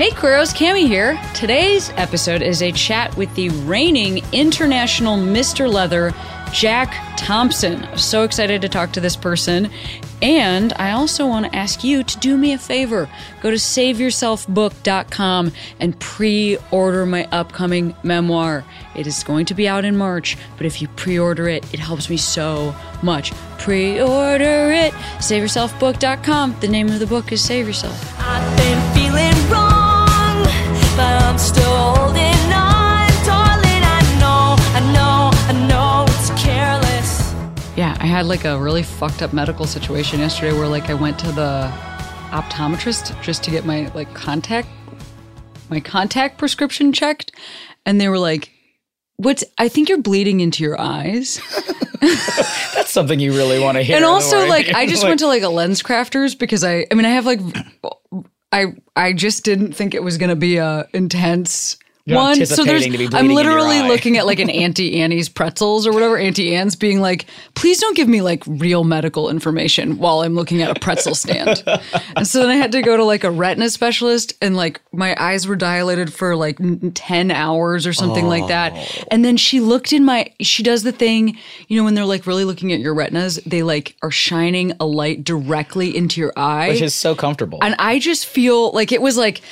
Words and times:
Hey 0.00 0.08
Queeros, 0.12 0.54
Cami 0.54 0.86
here. 0.86 1.20
Today's 1.34 1.90
episode 1.90 2.40
is 2.40 2.62
a 2.62 2.72
chat 2.72 3.14
with 3.18 3.34
the 3.34 3.50
reigning 3.50 4.22
international 4.32 5.18
Mr. 5.18 5.70
Leather, 5.70 6.14
Jack 6.54 7.18
Thompson. 7.18 7.84
I'm 7.84 7.98
so 7.98 8.22
excited 8.22 8.62
to 8.62 8.70
talk 8.70 8.92
to 8.92 9.00
this 9.02 9.14
person. 9.14 9.68
And 10.22 10.72
I 10.76 10.92
also 10.92 11.26
want 11.26 11.44
to 11.44 11.54
ask 11.54 11.84
you 11.84 12.02
to 12.02 12.18
do 12.18 12.38
me 12.38 12.54
a 12.54 12.58
favor. 12.58 13.10
Go 13.42 13.50
to 13.50 13.58
saveyourselfbook.com 13.58 15.52
and 15.80 16.00
pre 16.00 16.56
order 16.70 17.04
my 17.04 17.28
upcoming 17.30 17.94
memoir. 18.02 18.64
It 18.96 19.06
is 19.06 19.22
going 19.22 19.44
to 19.44 19.54
be 19.54 19.68
out 19.68 19.84
in 19.84 19.98
March, 19.98 20.38
but 20.56 20.64
if 20.64 20.80
you 20.80 20.88
pre 20.88 21.18
order 21.18 21.46
it, 21.46 21.74
it 21.74 21.78
helps 21.78 22.08
me 22.08 22.16
so 22.16 22.74
much. 23.02 23.32
Pre 23.58 24.00
order 24.00 24.72
it. 24.72 24.94
Saveyourselfbook.com. 25.18 26.56
The 26.60 26.68
name 26.68 26.88
of 26.88 27.00
the 27.00 27.06
book 27.06 27.32
is 27.32 27.44
Save 27.44 27.66
Yourself. 27.66 28.89
Yeah, 37.80 37.96
I 37.98 38.04
had 38.04 38.26
like 38.26 38.44
a 38.44 38.58
really 38.58 38.82
fucked 38.82 39.22
up 39.22 39.32
medical 39.32 39.66
situation 39.66 40.20
yesterday 40.20 40.52
where 40.52 40.68
like 40.68 40.90
I 40.90 40.94
went 40.94 41.18
to 41.20 41.32
the 41.32 41.72
optometrist 42.30 43.18
just 43.22 43.42
to 43.44 43.50
get 43.50 43.64
my 43.64 43.90
like 43.94 44.12
contact 44.12 44.68
my 45.70 45.80
contact 45.80 46.36
prescription 46.36 46.92
checked 46.92 47.32
and 47.86 47.98
they 47.98 48.08
were 48.10 48.18
like 48.18 48.50
what's 49.16 49.44
I 49.56 49.68
think 49.68 49.88
you're 49.88 50.02
bleeding 50.02 50.40
into 50.40 50.62
your 50.62 50.78
eyes. 50.78 51.40
That's 52.02 52.90
something 52.90 53.18
you 53.18 53.32
really 53.32 53.58
want 53.58 53.76
to 53.78 53.82
hear. 53.82 53.96
and 53.96 54.04
also 54.04 54.46
like 54.46 54.68
I 54.74 54.86
just 54.86 55.02
went 55.08 55.20
to 55.20 55.26
like 55.26 55.42
a 55.42 55.46
LensCrafters 55.46 56.38
because 56.38 56.62
I 56.62 56.86
I 56.90 56.94
mean 56.94 57.06
I 57.06 57.10
have 57.10 57.24
like 57.24 57.40
I 58.52 58.74
I 58.96 59.12
just 59.12 59.44
didn't 59.44 59.72
think 59.72 59.94
it 59.94 60.02
was 60.02 60.18
going 60.18 60.30
to 60.30 60.36
be 60.36 60.56
a 60.56 60.88
intense 60.92 61.76
You're 62.06 62.16
one. 62.16 62.34
So 62.46 62.64
there's 62.64 62.84
anticipating 62.84 62.92
to 62.92 62.98
be 62.98 63.04
I'm 63.04 63.26
bleeding 63.26 63.30
in 63.30 63.30
your 63.30 63.60
literally 63.60 63.88
looking 63.88 64.16
at 64.16 64.26
like 64.26 64.40
an 64.40 64.50
Auntie 64.64 65.00
Annie's 65.00 65.28
pretzels 65.28 65.86
or 65.86 65.92
whatever 65.92 66.16
Auntie 66.16 66.54
Anne's 66.54 66.74
being 66.74 67.00
like, 67.00 67.26
please 67.54 67.78
don't 67.78 67.94
give 67.96 68.08
me 68.08 68.22
like 68.22 68.42
real 68.46 68.84
medical 68.84 69.28
information 69.28 69.98
while 69.98 70.22
I'm 70.22 70.34
looking 70.34 70.62
at 70.62 70.74
a 70.74 70.80
pretzel 70.80 71.14
stand. 71.14 71.62
and 72.16 72.26
so 72.26 72.40
then 72.40 72.50
I 72.50 72.56
had 72.56 72.72
to 72.72 72.82
go 72.82 72.96
to 72.96 73.04
like 73.04 73.22
a 73.22 73.30
retina 73.30 73.68
specialist 73.70 74.32
and 74.40 74.56
like 74.56 74.80
my 74.92 75.14
eyes 75.22 75.46
were 75.46 75.56
dilated 75.56 76.12
for 76.12 76.36
like 76.36 76.58
10 76.94 77.30
hours 77.30 77.86
or 77.86 77.92
something 77.92 78.26
like 78.26 78.48
that. 78.48 78.72
Oh. 78.74 79.04
And 79.10 79.24
then 79.24 79.36
she 79.36 79.60
looked 79.60 79.92
in 79.92 80.04
my 80.04 80.32
she 80.40 80.62
does 80.62 80.82
the 80.82 80.92
thing, 80.92 81.36
you 81.68 81.76
know 81.76 81.84
when 81.84 81.94
they're 81.94 82.04
like 82.04 82.26
really 82.26 82.44
looking 82.44 82.72
at 82.72 82.80
your 82.80 82.94
retinas, 82.94 83.36
they 83.46 83.62
like 83.62 83.94
are 84.02 84.10
shining 84.10 84.72
a 84.80 84.86
light 84.86 85.22
directly 85.22 85.94
into 85.96 86.20
your 86.20 86.32
eye. 86.36 86.68
which 86.68 86.80
is 86.82 86.94
so 86.94 87.14
comfortable. 87.14 87.58
and 87.62 87.74
I 87.78 87.98
just 87.98 88.26
feel 88.26 88.72
like 88.72 88.90
it 88.90 89.02
was 89.02 89.16
like 89.16 89.42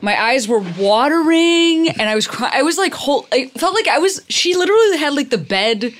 my 0.00 0.20
eyes 0.20 0.46
were 0.48 0.60
watering 0.78 1.88
and 1.88 2.02
I 2.02 2.14
was 2.14 2.26
crying. 2.26 2.52
I 2.54 2.62
was 2.62 2.78
like 2.78 2.94
whole 2.94 3.26
I 3.32 3.48
felt 3.48 3.74
like 3.74 3.88
I 3.88 3.98
was 3.98 4.24
she 4.28 4.54
literally 4.54 4.96
had 4.98 5.14
like 5.14 5.30
the 5.30 5.38
bed 5.38 5.92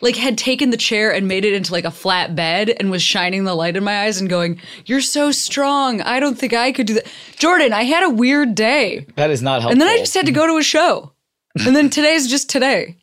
like 0.00 0.16
had 0.16 0.36
taken 0.36 0.70
the 0.70 0.76
chair 0.76 1.12
and 1.12 1.26
made 1.26 1.44
it 1.44 1.54
into 1.54 1.72
like 1.72 1.84
a 1.84 1.90
flat 1.90 2.36
bed 2.36 2.74
and 2.78 2.90
was 2.90 3.02
shining 3.02 3.44
the 3.44 3.54
light 3.54 3.76
in 3.76 3.84
my 3.84 4.02
eyes 4.02 4.20
and 4.20 4.28
going, 4.28 4.60
"You're 4.84 5.00
so 5.00 5.32
strong. 5.32 6.02
I 6.02 6.20
don't 6.20 6.38
think 6.38 6.52
I 6.52 6.72
could 6.72 6.86
do 6.86 6.94
that." 6.94 7.06
Jordan, 7.36 7.72
I 7.72 7.84
had 7.84 8.04
a 8.04 8.10
weird 8.10 8.54
day. 8.54 9.06
that 9.16 9.30
is 9.30 9.40
not 9.40 9.62
helpful. 9.62 9.72
And 9.72 9.80
then 9.80 9.88
I 9.88 9.98
just 9.98 10.14
had 10.14 10.26
to 10.26 10.32
go 10.32 10.46
to 10.46 10.58
a 10.58 10.62
show. 10.62 11.12
And 11.64 11.74
then 11.74 11.88
today's 11.88 12.28
just 12.28 12.50
today. 12.50 12.96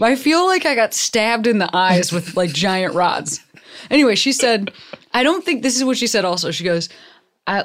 I 0.00 0.14
feel 0.14 0.46
like 0.46 0.64
I 0.66 0.74
got 0.74 0.94
stabbed 0.94 1.46
in 1.46 1.58
the 1.58 1.70
eyes 1.72 2.12
with 2.12 2.36
like 2.36 2.52
giant 2.52 2.94
rods. 2.94 3.40
Anyway, 3.90 4.14
she 4.14 4.32
said, 4.32 4.72
I 5.12 5.22
don't 5.22 5.44
think 5.44 5.62
this 5.62 5.76
is 5.76 5.84
what 5.84 5.96
she 5.96 6.06
said 6.06 6.24
also. 6.24 6.50
She 6.50 6.64
goes, 6.64 6.88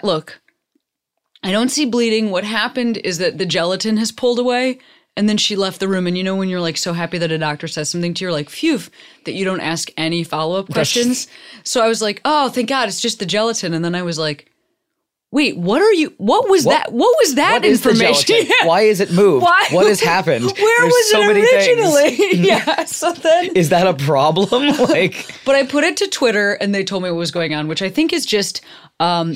Look, 0.03 0.40
I 1.44 1.52
don't 1.52 1.69
see 1.69 1.85
bleeding. 1.85 2.29
What 2.31 2.44
happened 2.44 2.97
is 2.97 3.18
that 3.18 3.38
the 3.38 3.46
gelatin 3.46 3.97
has 3.97 4.12
pulled 4.12 4.40
away. 4.40 4.79
And 5.18 5.28
then 5.28 5.35
she 5.35 5.57
left 5.57 5.81
the 5.81 5.90
room. 5.90 6.07
And 6.07 6.18
you 6.18 6.24
know, 6.24 6.38
when 6.38 6.47
you're 6.47 6.62
like 6.62 6.78
so 6.78 6.94
happy 6.94 7.18
that 7.18 7.31
a 7.34 7.38
doctor 7.38 7.68
says 7.68 7.90
something 7.90 8.13
to 8.13 8.22
you, 8.22 8.28
you're 8.28 8.31
like, 8.31 8.50
phew, 8.50 8.79
that 9.25 9.34
you 9.34 9.44
don't 9.44 9.59
ask 9.59 9.90
any 9.97 10.24
follow 10.24 10.57
up 10.57 10.69
questions. 10.69 11.28
so 11.63 11.84
I 11.84 11.90
was 11.90 12.01
like, 12.01 12.22
oh, 12.24 12.47
thank 12.47 12.69
God, 12.69 12.88
it's 12.88 13.01
just 13.01 13.19
the 13.19 13.25
gelatin. 13.25 13.74
And 13.74 13.84
then 13.84 13.94
I 13.94 14.03
was 14.03 14.18
like, 14.18 14.50
wait, 15.34 15.57
what 15.57 15.81
are 15.81 15.91
you, 15.91 16.13
what 16.18 16.50
was 16.50 16.66
What- 16.66 16.72
that? 16.85 16.94
What 16.94 17.13
was 17.19 17.35
that 17.35 17.62
What 17.62 17.66
information? 17.66 18.38
Yeah. 18.40 18.53
Why 18.68 18.81
is 18.84 19.01
it 19.01 19.12
moved? 19.12 19.44
Why? 19.44 19.68
What 19.72 19.85
has 19.88 20.00
happened? 20.00 20.46
Where 20.57 20.80
There's 20.81 20.94
was 20.94 21.12
so 21.12 21.22
it 21.22 21.28
many 21.28 21.41
originally? 21.41 22.47
yeah. 22.47 22.85
So 22.85 23.12
then, 23.12 23.47
Is 23.56 23.68
that 23.69 23.88
a 23.88 23.94
problem? 23.94 24.50
like, 24.88 25.30
but 25.46 25.56
I 25.56 25.66
put 25.66 25.84
it 25.84 25.97
to 25.97 26.07
Twitter, 26.07 26.53
and 26.53 26.74
they 26.74 26.85
told 26.85 27.03
me 27.03 27.09
what 27.12 27.18
was 27.18 27.31
going 27.31 27.53
on, 27.53 27.68
which 27.68 27.81
I 27.81 27.90
think 27.90 28.13
is 28.13 28.25
just 28.25 28.62
um, 29.01 29.35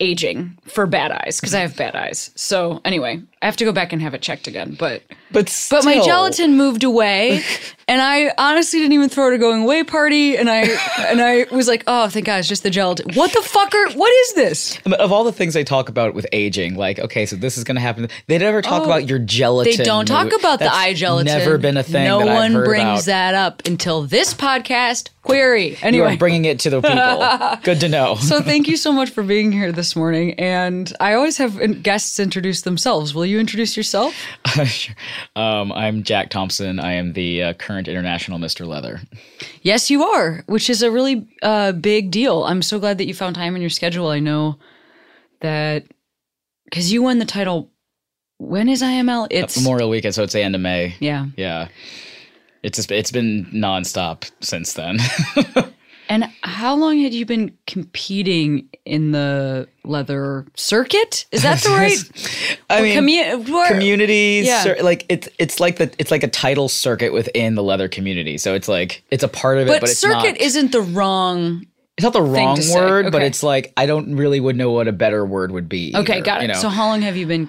aging 0.00 0.56
for 0.64 0.86
bad 0.86 1.12
eyes 1.12 1.38
because 1.40 1.54
I 1.54 1.60
have 1.60 1.76
bad 1.76 1.94
eyes. 1.94 2.30
So 2.34 2.80
anyway, 2.84 3.22
I 3.42 3.46
have 3.46 3.56
to 3.56 3.64
go 3.64 3.72
back 3.72 3.92
and 3.92 4.00
have 4.02 4.14
it 4.14 4.22
checked 4.22 4.46
again. 4.46 4.76
But 4.78 5.02
but 5.30 5.66
but 5.70 5.84
my 5.84 6.00
gelatin 6.00 6.56
moved 6.56 6.82
away, 6.84 7.42
and 7.88 8.00
I 8.02 8.32
honestly 8.38 8.80
didn't 8.80 8.94
even 8.94 9.08
throw 9.08 9.28
it 9.30 9.34
a 9.34 9.38
going 9.38 9.62
away 9.62 9.84
party. 9.84 10.36
And 10.36 10.48
I 10.50 10.60
and 11.08 11.20
I 11.20 11.46
was 11.54 11.68
like, 11.68 11.84
oh, 11.86 12.08
thank 12.08 12.26
God, 12.26 12.38
it's 12.38 12.48
just 12.48 12.62
the 12.62 12.70
gelatin. 12.70 13.14
What 13.14 13.32
the 13.32 13.40
fucker? 13.40 13.94
What 13.96 14.10
is 14.12 14.32
this? 14.34 14.78
Of 14.98 15.12
all 15.12 15.24
the 15.24 15.32
things 15.32 15.54
they 15.54 15.64
talk 15.64 15.88
about 15.88 16.14
with 16.14 16.26
aging, 16.32 16.74
like 16.76 16.98
okay, 16.98 17.26
so 17.26 17.36
this 17.36 17.56
is 17.58 17.64
going 17.64 17.76
to 17.76 17.80
happen. 17.80 18.08
They 18.26 18.38
never 18.38 18.62
talk 18.62 18.82
Oh, 18.82 18.84
about 18.84 19.08
your 19.08 19.18
gelatin. 19.18 19.76
They 19.76 19.84
don't 19.84 20.06
talk 20.06 20.32
about 20.32 20.58
the 20.58 20.72
eye 20.72 20.94
gelatin. 20.94 21.26
Never 21.26 21.58
been 21.58 21.76
a 21.76 21.82
thing. 21.82 22.04
No 22.04 22.20
that 22.20 22.28
I've 22.28 22.52
one 22.54 22.64
brings 22.64 22.82
about. 22.82 23.04
that 23.06 23.34
up 23.34 23.62
until 23.66 24.02
this 24.02 24.32
podcast. 24.34 25.08
Queery. 25.22 25.70
You 25.70 25.76
Anyway, 25.82 26.14
are 26.14 26.16
bringing 26.16 26.46
it 26.46 26.58
to 26.60 26.70
the 26.70 26.80
people. 26.80 27.58
Good 27.62 27.80
to 27.80 27.88
know. 27.88 28.14
So 28.14 28.40
thank 28.42 28.66
you 28.68 28.76
so 28.76 28.90
much 28.92 29.10
for 29.10 29.22
being 29.22 29.52
here 29.52 29.70
this 29.70 29.94
morning. 29.94 30.32
And 30.40 30.92
I 30.98 31.12
always 31.14 31.36
have 31.36 31.82
guests 31.82 32.18
introduce 32.18 32.62
themselves. 32.62 33.14
Will 33.14 33.26
you 33.26 33.38
introduce 33.38 33.76
yourself? 33.76 34.14
Sure. 34.66 34.94
um, 35.36 35.72
I'm 35.72 36.02
Jack 36.02 36.30
Thompson. 36.30 36.80
I 36.80 36.92
am 36.94 37.12
the 37.12 37.42
uh, 37.42 37.52
current 37.54 37.86
international 37.86 38.38
Mr. 38.38 38.66
Leather. 38.66 39.00
Yes, 39.62 39.90
you 39.90 40.02
are, 40.04 40.42
which 40.46 40.68
is 40.70 40.82
a 40.82 40.90
really 40.90 41.28
uh, 41.42 41.72
big 41.72 42.10
deal. 42.10 42.44
I'm 42.44 42.62
so 42.62 42.78
glad 42.78 42.98
that 42.98 43.06
you 43.06 43.14
found 43.14 43.36
time 43.36 43.54
in 43.54 43.60
your 43.62 43.70
schedule. 43.70 44.08
I 44.08 44.18
know 44.20 44.58
that 45.40 45.84
because 46.64 46.92
you 46.92 47.02
won 47.02 47.18
the 47.18 47.24
title. 47.24 47.70
When 48.38 48.68
is 48.68 48.80
IML? 48.82 49.28
It's 49.30 49.56
Memorial 49.60 49.90
Weekend, 49.90 50.14
so 50.14 50.22
it's 50.22 50.32
the 50.32 50.42
end 50.42 50.54
of 50.54 50.60
May. 50.62 50.94
yeah. 50.98 51.26
Yeah. 51.36 51.68
It's 52.62 52.76
just, 52.76 52.90
it's 52.90 53.10
been 53.12 53.46
nonstop 53.52 54.30
since 54.40 54.74
then. 54.74 54.98
And 56.10 56.24
how 56.42 56.74
long 56.74 56.98
had 56.98 57.14
you 57.14 57.24
been 57.24 57.56
competing 57.68 58.68
in 58.84 59.12
the 59.12 59.68
leather 59.84 60.44
circuit? 60.56 61.24
Is 61.30 61.44
that 61.44 61.60
the 61.62 61.68
right? 61.70 62.58
I 62.68 62.82
mean, 62.82 62.98
commu- 62.98 63.68
communities 63.68 64.44
Yeah. 64.48 64.62
cir- 64.64 64.78
like 64.82 65.06
it's 65.08 65.28
it's 65.38 65.60
like 65.60 65.76
the 65.76 65.92
it's 65.98 66.10
like 66.10 66.24
a 66.24 66.28
title 66.28 66.68
circuit 66.68 67.12
within 67.12 67.54
the 67.54 67.62
leather 67.62 67.86
community. 67.86 68.38
So 68.38 68.54
it's 68.54 68.66
like 68.66 69.04
it's 69.12 69.22
a 69.22 69.28
part 69.28 69.58
of 69.58 69.68
it, 69.68 69.70
But, 69.70 69.82
but, 69.82 69.90
circuit 69.90 70.32
not, 70.32 70.40
isn't 70.40 70.72
the 70.72 70.80
wrong. 70.82 71.64
it's 71.96 72.02
not 72.02 72.12
the 72.12 72.22
wrong 72.22 72.58
word, 72.74 73.12
but 73.12 73.22
it's 73.22 73.44
like 73.44 73.72
I 73.76 73.86
don't 73.86 74.16
really 74.16 74.40
would 74.40 74.56
know 74.56 74.72
what 74.72 74.88
a 74.88 74.92
better 74.92 75.24
word 75.24 75.52
would 75.52 75.68
be. 75.68 75.92
Okay, 75.94 76.14
either, 76.14 76.24
got 76.24 76.38
it. 76.40 76.42
You 76.42 76.54
know? 76.54 76.60
So 76.60 76.70
how 76.70 76.86
long 76.88 77.02
have 77.02 77.16
you 77.16 77.28
been? 77.28 77.48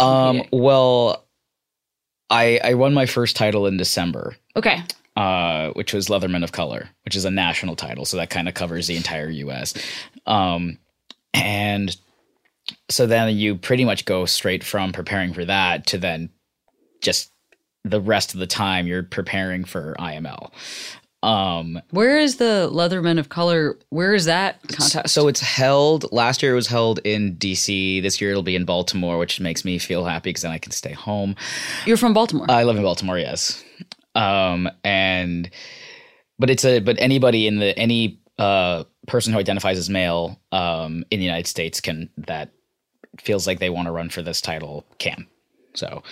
um, 0.00 0.42
well, 0.52 1.25
I 2.30 2.60
I 2.62 2.74
won 2.74 2.94
my 2.94 3.06
first 3.06 3.36
title 3.36 3.66
in 3.66 3.76
December. 3.76 4.36
Okay. 4.56 4.78
uh, 5.16 5.70
which 5.70 5.92
was 5.94 6.08
Leatherman 6.08 6.44
of 6.44 6.52
Color, 6.52 6.88
which 7.04 7.16
is 7.16 7.24
a 7.24 7.30
national 7.30 7.76
title, 7.76 8.04
so 8.04 8.16
that 8.18 8.30
kind 8.30 8.48
of 8.48 8.54
covers 8.54 8.86
the 8.86 8.96
entire 8.96 9.28
U.S. 9.30 9.74
Um, 10.26 10.78
and 11.32 11.96
so 12.90 13.06
then 13.06 13.36
you 13.36 13.56
pretty 13.56 13.84
much 13.84 14.04
go 14.04 14.24
straight 14.26 14.64
from 14.64 14.92
preparing 14.92 15.32
for 15.32 15.44
that 15.44 15.86
to 15.86 15.98
then 15.98 16.30
just 17.02 17.30
the 17.84 18.00
rest 18.00 18.34
of 18.34 18.40
the 18.40 18.46
time 18.46 18.86
you're 18.86 19.02
preparing 19.04 19.64
for 19.64 19.94
IML. 19.98 20.50
Um, 21.26 21.82
Where 21.90 22.18
is 22.18 22.36
the 22.36 22.70
Leatherman 22.72 23.18
of 23.18 23.28
Color? 23.28 23.76
Where 23.88 24.14
is 24.14 24.26
that 24.26 24.62
contest? 24.68 25.12
so 25.12 25.26
it's 25.26 25.40
held 25.40 26.10
last 26.12 26.42
year. 26.42 26.52
It 26.52 26.56
was 26.56 26.68
held 26.68 27.00
in 27.04 27.36
DC. 27.36 28.00
This 28.00 28.20
year 28.20 28.30
it'll 28.30 28.44
be 28.44 28.54
in 28.54 28.64
Baltimore, 28.64 29.18
which 29.18 29.40
makes 29.40 29.64
me 29.64 29.78
feel 29.78 30.04
happy 30.04 30.30
because 30.30 30.42
then 30.42 30.52
I 30.52 30.58
can 30.58 30.70
stay 30.70 30.92
home. 30.92 31.34
you're 31.84 31.96
from 31.96 32.14
Baltimore. 32.14 32.46
I 32.48 32.62
live 32.62 32.76
in 32.76 32.82
Baltimore, 32.82 33.18
yes. 33.18 33.64
Um, 34.14 34.70
and 34.84 35.50
but 36.38 36.48
it's 36.48 36.64
a 36.64 36.78
but 36.78 36.96
anybody 37.00 37.46
in 37.46 37.58
the 37.58 37.76
any 37.78 38.20
uh 38.38 38.84
person 39.06 39.32
who 39.32 39.38
identifies 39.38 39.78
as 39.78 39.88
male 39.88 40.38
um 40.52 41.04
in 41.10 41.18
the 41.18 41.24
United 41.24 41.46
States 41.46 41.80
can 41.80 42.10
that 42.18 42.50
feels 43.18 43.46
like 43.46 43.58
they 43.58 43.70
want 43.70 43.86
to 43.86 43.92
run 43.92 44.10
for 44.10 44.22
this 44.22 44.40
title 44.40 44.84
can. 44.98 45.26
So 45.74 46.02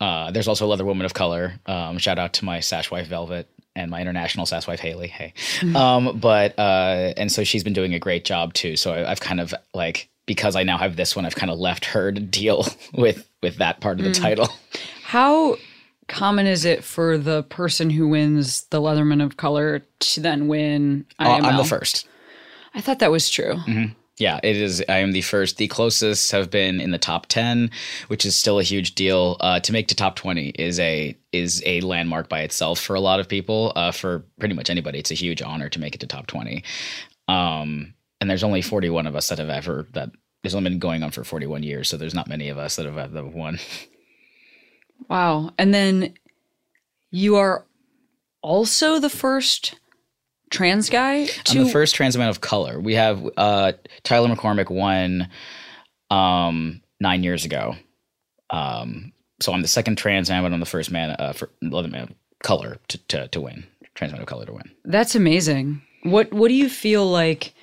uh, 0.00 0.30
there's 0.32 0.48
also 0.48 0.66
a 0.66 0.68
leather 0.68 0.84
woman 0.84 1.06
of 1.06 1.14
color. 1.14 1.60
Um, 1.66 1.98
shout 1.98 2.18
out 2.18 2.34
to 2.34 2.44
my 2.44 2.60
sash 2.60 2.90
wife 2.90 3.06
Velvet 3.06 3.48
and 3.76 3.90
my 3.90 4.00
international 4.00 4.46
sash 4.46 4.66
wife 4.66 4.80
Haley. 4.80 5.08
Hey, 5.08 5.32
um, 5.74 6.18
but 6.18 6.58
uh, 6.58 7.12
and 7.16 7.30
so 7.30 7.44
she's 7.44 7.64
been 7.64 7.72
doing 7.72 7.94
a 7.94 7.98
great 7.98 8.24
job 8.24 8.54
too. 8.54 8.76
So 8.76 8.92
I, 8.92 9.10
I've 9.10 9.20
kind 9.20 9.40
of 9.40 9.54
like 9.72 10.08
because 10.26 10.56
I 10.56 10.62
now 10.62 10.78
have 10.78 10.96
this 10.96 11.14
one, 11.14 11.26
I've 11.26 11.34
kind 11.36 11.50
of 11.50 11.58
left 11.58 11.84
her 11.86 12.12
to 12.12 12.20
deal 12.20 12.66
with 12.94 13.28
with 13.42 13.56
that 13.56 13.80
part 13.80 13.98
of 13.98 14.04
the 14.04 14.12
title. 14.12 14.48
How 15.04 15.56
common 16.08 16.46
is 16.46 16.64
it 16.64 16.84
for 16.84 17.16
the 17.18 17.42
person 17.44 17.90
who 17.90 18.08
wins 18.08 18.64
the 18.64 18.80
Leatherman 18.80 19.22
of 19.22 19.36
Color 19.36 19.86
to 20.00 20.20
then 20.20 20.48
win 20.48 21.06
Uh, 21.18 21.40
I'm 21.42 21.56
the 21.56 21.64
first. 21.64 22.06
I 22.74 22.80
thought 22.80 22.98
that 22.98 23.10
was 23.10 23.28
true. 23.30 23.56
Yeah, 24.18 24.38
it 24.44 24.56
is. 24.56 24.82
I 24.88 24.98
am 24.98 25.10
the 25.10 25.22
first. 25.22 25.56
The 25.56 25.66
closest 25.66 26.30
have 26.30 26.48
been 26.48 26.80
in 26.80 26.92
the 26.92 26.98
top 26.98 27.26
ten, 27.26 27.70
which 28.06 28.24
is 28.24 28.36
still 28.36 28.60
a 28.60 28.62
huge 28.62 28.94
deal. 28.94 29.36
Uh, 29.40 29.58
to 29.60 29.72
make 29.72 29.88
to 29.88 29.96
top 29.96 30.14
twenty 30.14 30.50
is 30.50 30.78
a 30.78 31.16
is 31.32 31.62
a 31.66 31.80
landmark 31.80 32.28
by 32.28 32.42
itself 32.42 32.78
for 32.78 32.94
a 32.94 33.00
lot 33.00 33.18
of 33.18 33.28
people. 33.28 33.72
Uh, 33.74 33.90
for 33.90 34.24
pretty 34.38 34.54
much 34.54 34.70
anybody, 34.70 35.00
it's 35.00 35.10
a 35.10 35.14
huge 35.14 35.42
honor 35.42 35.68
to 35.68 35.80
make 35.80 35.96
it 35.96 36.00
to 36.00 36.06
top 36.06 36.28
twenty. 36.28 36.62
Um, 37.26 37.94
and 38.20 38.30
there's 38.30 38.44
only 38.44 38.62
forty 38.62 38.88
one 38.88 39.08
of 39.08 39.16
us 39.16 39.28
that 39.28 39.38
have 39.38 39.50
ever 39.50 39.88
that. 39.94 40.10
There's 40.42 40.54
only 40.54 40.68
been 40.68 40.78
going 40.78 41.02
on 41.02 41.10
for 41.10 41.24
41 41.24 41.62
years, 41.62 41.88
so 41.88 41.96
there's 41.96 42.12
not 42.12 42.28
many 42.28 42.50
of 42.50 42.58
us 42.58 42.76
that 42.76 42.84
have 42.84 42.98
ever 42.98 43.26
won. 43.26 43.58
Wow. 45.08 45.52
And 45.58 45.72
then 45.72 46.14
you 47.10 47.36
are 47.36 47.64
also 48.42 48.98
the 48.98 49.10
first 49.10 49.76
trans 50.50 50.90
guy 50.90 51.26
to 51.26 51.58
I'm 51.58 51.64
the 51.64 51.70
first 51.70 51.94
trans 51.94 52.16
man 52.16 52.28
of 52.28 52.40
color. 52.40 52.78
We 52.80 52.94
have 52.94 53.28
uh, 53.36 53.72
Tyler 54.02 54.28
McCormick 54.34 54.70
won 54.70 55.28
um, 56.10 56.82
nine 57.00 57.22
years 57.22 57.44
ago. 57.44 57.76
Um, 58.50 59.12
so 59.40 59.52
I'm 59.52 59.62
the 59.62 59.68
second 59.68 59.96
trans 59.96 60.30
man, 60.30 60.42
but 60.42 60.52
I'm 60.52 60.60
the 60.60 60.66
first 60.66 60.90
man, 60.90 61.16
uh, 61.18 61.32
for, 61.32 61.50
other 61.72 61.88
man 61.88 62.02
of 62.04 62.14
color 62.42 62.78
to, 62.88 62.98
to, 63.08 63.28
to 63.28 63.40
win. 63.40 63.66
Trans 63.94 64.12
man 64.12 64.22
of 64.22 64.26
color 64.26 64.46
to 64.46 64.52
win. 64.52 64.70
That's 64.84 65.14
amazing. 65.14 65.82
What 66.02 66.32
what 66.32 66.48
do 66.48 66.54
you 66.54 66.68
feel 66.68 67.06
like 67.06 67.54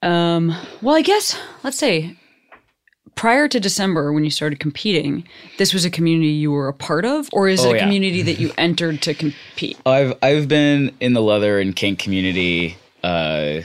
um 0.00 0.54
well 0.80 0.94
I 0.94 1.02
guess 1.02 1.38
let's 1.62 1.76
say 1.76 2.16
prior 3.14 3.48
to 3.48 3.60
December 3.60 4.12
when 4.12 4.24
you 4.24 4.30
started 4.30 4.58
competing, 4.60 5.26
this 5.58 5.72
was 5.72 5.84
a 5.84 5.90
community 5.90 6.28
you 6.28 6.50
were 6.50 6.68
a 6.68 6.72
part 6.74 7.04
of 7.04 7.28
or 7.32 7.48
is 7.48 7.64
Oh, 7.64 7.70
it 7.70 7.72
a 7.72 7.76
yeah. 7.76 7.82
community 7.84 8.22
that 8.22 8.38
you 8.38 8.52
entered 8.58 9.00
to 9.02 9.14
compete? 9.14 9.78
I've 9.86 10.14
I've 10.22 10.48
been 10.48 10.94
in 11.00 11.12
the 11.14 11.22
leather 11.22 11.58
and 11.60 11.74
kink 11.74 11.98
community, 11.98 12.76
uh, 13.02 13.60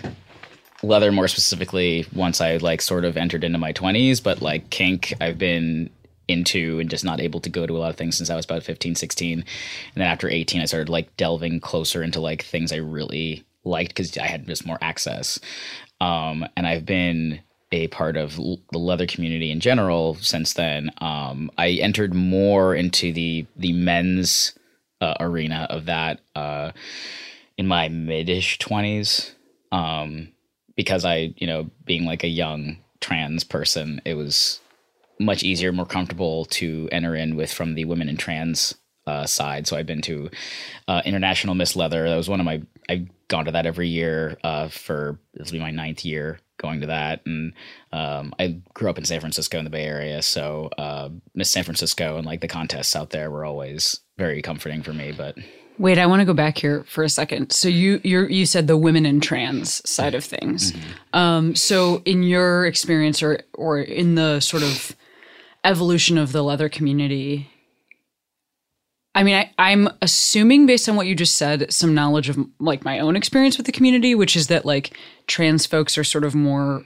leather 0.84 1.12
more 1.12 1.28
specifically. 1.28 2.06
Once 2.13 2.42
I 2.42 2.57
like 2.57 2.81
sort 2.81 3.06
of 3.06 3.18
entered 3.18 3.44
into 3.44 3.57
my 3.57 3.72
twenties, 3.72 4.19
but 4.22 4.42
like 4.42 4.69
kink, 4.69 5.13
I've 5.22 5.38
been 5.38 5.90
into 6.28 6.80
and 6.80 6.90
just 6.92 7.04
not 7.04 7.19
able 7.19 7.40
to 7.40 7.50
go 7.50 7.66
to 7.66 7.75
a 7.75 7.80
lot 7.80 7.90
of 7.90 7.95
things 7.98 8.16
since 8.16 8.30
I 8.30 8.36
was 8.36 8.45
about 8.45 8.62
15, 8.62 8.94
16. 8.94 9.40
and 9.40 9.45
then 9.95 10.06
after 10.07 10.30
eighteen, 10.30 10.62
I 10.62 10.66
started 10.66 10.88
like 10.90 11.16
delving 11.18 11.60
closer 11.60 12.04
into 12.04 12.19
like 12.19 12.44
things 12.44 12.72
I 12.72 12.75
really 12.78 13.44
liked 13.63 13.90
because 13.90 14.16
I 14.18 14.28
had 14.28 14.45
just 14.48 14.66
more 14.66 14.78
access. 14.81 15.40
Um, 16.00 16.45
and 16.56 16.66
I've 16.68 16.86
been 16.86 17.42
a 17.71 17.88
part 17.88 18.18
of 18.18 18.36
the 18.36 18.77
leather 18.77 19.06
community 19.06 19.51
in 19.51 19.60
general 19.60 20.16
since 20.16 20.54
then. 20.54 20.92
Um, 21.00 21.51
I 21.57 21.69
entered 21.69 22.13
more 22.13 22.75
into 22.75 23.13
the 23.13 23.45
the 23.56 23.74
men's 23.74 24.54
uh, 25.01 25.16
arena 25.19 25.68
of 25.69 25.86
that 25.86 26.19
uh, 26.36 26.71
in 27.57 27.68
my 27.68 27.89
mid-ish 27.89 28.60
twenties, 28.60 29.36
um, 29.71 30.30
because 30.75 31.06
I, 31.06 31.33
you 31.38 31.48
know, 31.48 31.69
being 31.86 32.06
like 32.06 32.24
a 32.24 32.27
young 32.30 32.77
trans 33.01 33.44
person, 33.44 34.01
it 34.04 34.16
was 34.16 34.60
much 35.19 35.44
easier, 35.44 35.71
more 35.71 35.86
comfortable 35.86 36.45
to 36.45 36.89
enter 36.92 37.16
in 37.16 37.36
with 37.36 37.54
from 37.54 37.75
the 37.75 37.86
women 37.86 38.10
and 38.10 38.18
trans 38.18 38.75
uh, 39.06 39.25
side. 39.25 39.68
So 39.68 39.77
I've 39.77 39.86
been 39.86 40.01
to 40.04 40.30
uh, 40.88 41.01
International 41.06 41.56
Miss 41.56 41.75
Leather. 41.75 42.07
That 42.10 42.16
was 42.16 42.30
one 42.30 42.39
of 42.39 42.45
my. 42.45 42.62
I've 42.88 43.07
gone 43.27 43.45
to 43.45 43.51
that 43.51 43.68
every 43.68 43.89
year 43.89 44.38
uh, 44.44 44.69
for 44.69 45.19
this 45.36 45.51
will 45.51 45.60
be 45.60 45.63
my 45.63 45.71
ninth 45.71 46.04
year 46.04 46.39
going 46.59 46.81
to 46.81 46.88
that, 46.88 47.25
and 47.25 47.53
um, 47.91 48.33
I 48.38 48.61
grew 48.73 48.89
up 48.89 48.97
in 48.97 49.06
San 49.06 49.19
Francisco 49.19 49.57
in 49.57 49.63
the 49.63 49.71
Bay 49.71 49.85
Area, 49.85 50.21
so 50.21 50.69
uh, 50.77 51.09
Miss 51.33 51.50
San 51.50 51.63
Francisco 51.63 52.17
and 52.17 52.25
like 52.25 52.41
the 52.41 52.47
contests 52.47 52.95
out 52.95 53.09
there 53.09 53.31
were 53.31 53.45
always 53.45 54.01
very 54.17 54.41
comforting 54.41 54.83
for 54.83 54.94
me. 54.94 55.11
But 55.11 55.38
Wait, 55.79 55.97
I 55.97 56.06
want 56.07 56.19
to 56.19 56.25
go 56.25 56.33
back 56.33 56.57
here 56.57 56.83
for 56.83 57.06
a 57.06 57.09
second. 57.09 57.51
So 57.53 57.69
you 57.69 58.01
you 58.03 58.27
you 58.27 58.45
said 58.45 58.67
the 58.67 58.77
women 58.77 59.06
and 59.06 59.23
trans 59.23 59.81
side 59.89 60.13
of 60.13 60.25
things. 60.25 60.73
Um, 61.13 61.56
so 61.56 62.01
in 62.06 62.21
your 62.21 62.65
experience, 62.65 63.23
or 63.23 63.39
or 63.53 63.79
in 63.79 64.15
the 64.15 64.41
sort 64.41 64.61
of 64.61 64.94
evolution 65.63 66.17
of 66.17 66.33
the 66.33 66.44
leather 66.44 66.67
community, 66.67 67.50
I 69.15 69.23
mean, 69.23 69.35
I, 69.35 69.51
I'm 69.57 69.89
assuming 70.01 70.65
based 70.65 70.88
on 70.88 70.95
what 70.95 71.07
you 71.07 71.15
just 71.15 71.35
said, 71.35 71.73
some 71.73 71.94
knowledge 71.95 72.29
of 72.29 72.38
like 72.59 72.85
my 72.85 73.00
own 73.00 73.15
experience 73.15 73.57
with 73.57 73.65
the 73.65 73.71
community, 73.71 74.13
which 74.15 74.35
is 74.35 74.47
that 74.47 74.65
like 74.65 74.95
trans 75.27 75.65
folks 75.65 75.97
are 75.97 76.03
sort 76.03 76.23
of 76.23 76.35
more 76.35 76.85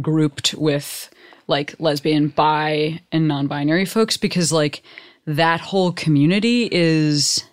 grouped 0.00 0.54
with 0.54 1.10
like 1.46 1.74
lesbian, 1.78 2.28
bi, 2.28 3.00
and 3.12 3.26
non-binary 3.28 3.86
folks 3.86 4.16
because 4.16 4.52
like 4.52 4.82
that 5.26 5.60
whole 5.60 5.92
community 5.92 6.68
is 6.70 7.44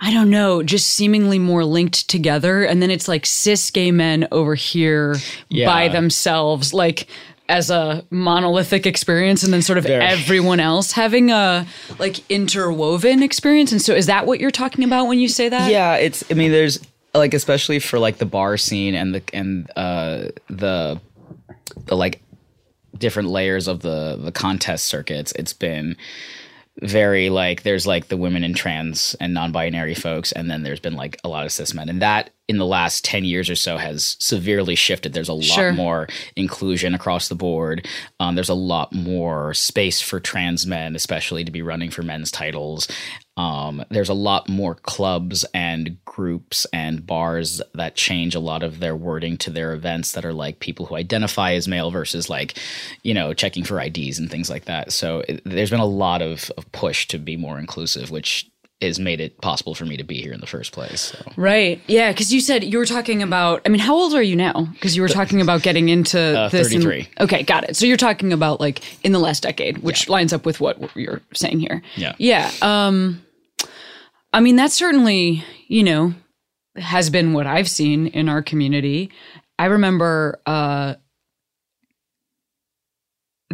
I 0.00 0.12
don't 0.12 0.28
know, 0.28 0.62
just 0.62 0.88
seemingly 0.88 1.38
more 1.38 1.64
linked 1.64 2.10
together. 2.10 2.62
And 2.64 2.82
then 2.82 2.90
it's 2.90 3.08
like 3.08 3.24
cis 3.24 3.70
gay 3.70 3.90
men 3.90 4.28
over 4.32 4.54
here 4.54 5.16
Yeah. 5.48 5.66
by 5.66 5.88
themselves, 5.88 6.74
like 6.74 7.06
as 7.48 7.70
a 7.70 8.04
monolithic 8.10 8.86
experience, 8.86 9.42
and 9.42 9.52
then 9.52 9.62
sort 9.62 9.78
of 9.78 9.84
Very. 9.84 10.04
everyone 10.04 10.60
else 10.60 10.92
having 10.92 11.30
a 11.30 11.66
like 11.98 12.28
interwoven 12.30 13.22
experience. 13.22 13.72
And 13.72 13.82
so, 13.82 13.94
is 13.94 14.06
that 14.06 14.26
what 14.26 14.40
you're 14.40 14.50
talking 14.50 14.84
about 14.84 15.06
when 15.06 15.18
you 15.18 15.28
say 15.28 15.48
that? 15.48 15.70
yeah, 15.70 15.96
it's. 15.96 16.30
I 16.30 16.34
mean, 16.34 16.52
there's 16.52 16.80
like 17.14 17.34
especially 17.34 17.78
for 17.78 17.98
like 17.98 18.18
the 18.18 18.26
bar 18.26 18.56
scene 18.56 18.94
and 18.94 19.14
the 19.14 19.22
and 19.32 19.70
uh, 19.76 20.28
the 20.48 21.00
the 21.86 21.96
like 21.96 22.20
different 22.96 23.28
layers 23.28 23.68
of 23.68 23.80
the 23.80 24.18
the 24.20 24.32
contest 24.32 24.86
circuits. 24.86 25.32
It's 25.32 25.52
been 25.52 25.96
very 26.80 27.30
like 27.30 27.62
there's 27.62 27.86
like 27.86 28.08
the 28.08 28.16
women 28.16 28.42
and 28.42 28.56
trans 28.56 29.14
and 29.20 29.32
non-binary 29.32 29.94
folks 29.94 30.32
and 30.32 30.50
then 30.50 30.64
there's 30.64 30.80
been 30.80 30.96
like 30.96 31.16
a 31.22 31.28
lot 31.28 31.44
of 31.46 31.52
cis 31.52 31.72
men 31.72 31.88
and 31.88 32.02
that 32.02 32.30
in 32.46 32.58
the 32.58 32.66
last 32.66 33.04
10 33.06 33.24
years 33.24 33.48
or 33.48 33.56
so 33.56 33.78
has 33.78 34.16
severely 34.20 34.74
shifted. 34.74 35.14
There's 35.14 35.30
a 35.30 35.34
lot 35.34 35.44
Sure. 35.44 35.72
more 35.72 36.08
inclusion 36.36 36.94
across 36.94 37.28
the 37.28 37.34
board. 37.34 37.86
Um, 38.20 38.34
there's 38.34 38.50
a 38.50 38.54
lot 38.54 38.92
more 38.92 39.54
space 39.54 40.00
for 40.02 40.20
trans 40.20 40.66
men 40.66 40.94
especially 40.94 41.42
to 41.44 41.50
be 41.50 41.62
running 41.62 41.90
for 41.90 42.02
men's 42.02 42.30
titles. 42.30 42.86
Um, 43.36 43.82
there's 43.90 44.10
a 44.10 44.14
lot 44.14 44.48
more 44.48 44.74
clubs 44.76 45.44
and 45.54 45.96
groups 46.04 46.66
and 46.72 47.04
bars 47.04 47.60
that 47.74 47.96
change 47.96 48.34
a 48.34 48.40
lot 48.40 48.62
of 48.62 48.78
their 48.78 48.94
wording 48.94 49.36
to 49.38 49.50
their 49.50 49.72
events 49.72 50.12
that 50.12 50.24
are 50.24 50.32
like 50.32 50.60
people 50.60 50.86
who 50.86 50.94
identify 50.96 51.54
as 51.54 51.66
male 51.66 51.90
versus 51.90 52.28
like 52.30 52.56
you 53.02 53.12
know 53.14 53.32
checking 53.34 53.64
for 53.64 53.80
ids 53.80 54.18
and 54.18 54.30
things 54.30 54.48
like 54.50 54.66
that. 54.66 54.92
So 54.92 55.24
it, 55.28 55.40
there's 55.44 55.70
been 55.70 55.80
a 55.80 55.86
lot 55.86 56.22
of, 56.22 56.50
of 56.58 56.70
push 56.72 57.08
to 57.08 57.18
be 57.18 57.36
more 57.36 57.58
inclusive 57.58 58.10
which 58.10 58.48
has 58.80 58.98
made 58.98 59.20
it 59.20 59.40
possible 59.40 59.74
for 59.74 59.84
me 59.86 59.96
to 59.96 60.04
be 60.04 60.20
here 60.20 60.32
in 60.32 60.40
the 60.40 60.46
first 60.46 60.72
place 60.72 61.00
so. 61.00 61.32
Right. 61.36 61.80
Yeah. 61.86 62.12
Because 62.12 62.32
you 62.32 62.40
said 62.40 62.64
you 62.64 62.76
were 62.78 62.84
talking 62.84 63.22
about, 63.22 63.62
I 63.64 63.68
mean, 63.70 63.78
how 63.80 63.94
old 63.94 64.14
are 64.14 64.22
you 64.22 64.36
now? 64.36 64.66
Because 64.72 64.94
you 64.94 65.00
were 65.02 65.08
talking 65.08 65.40
about 65.40 65.62
getting 65.62 65.88
into 65.88 66.18
Uh, 66.38 66.48
this. 66.48 66.72
in- 66.72 66.82
33. 66.82 67.08
okay. 67.20 67.42
Got 67.44 67.64
it. 67.64 67.76
So 67.76 67.86
you're 67.86 67.96
talking 67.96 68.32
about 68.32 68.60
like 68.60 68.82
in 69.04 69.12
the 69.12 69.18
last 69.20 69.42
decade, 69.44 69.78
which 69.78 70.08
lines 70.08 70.32
up 70.32 70.44
with 70.44 70.60
what 70.60 70.78
you're 70.96 71.22
saying 71.32 71.60
here. 71.60 71.82
Yeah. 71.96 72.14
Yeah. 72.18 72.50
Um, 72.62 73.24
I 74.32 74.40
mean, 74.40 74.56
that 74.56 74.72
certainly, 74.72 75.44
you 75.68 75.82
know, 75.84 76.12
has 76.76 77.08
been 77.08 77.32
what 77.32 77.46
I've 77.46 77.70
seen 77.70 78.08
in 78.08 78.28
our 78.28 78.42
community. 78.42 79.10
I 79.58 79.66
remember, 79.66 80.40
uh, 80.44 80.94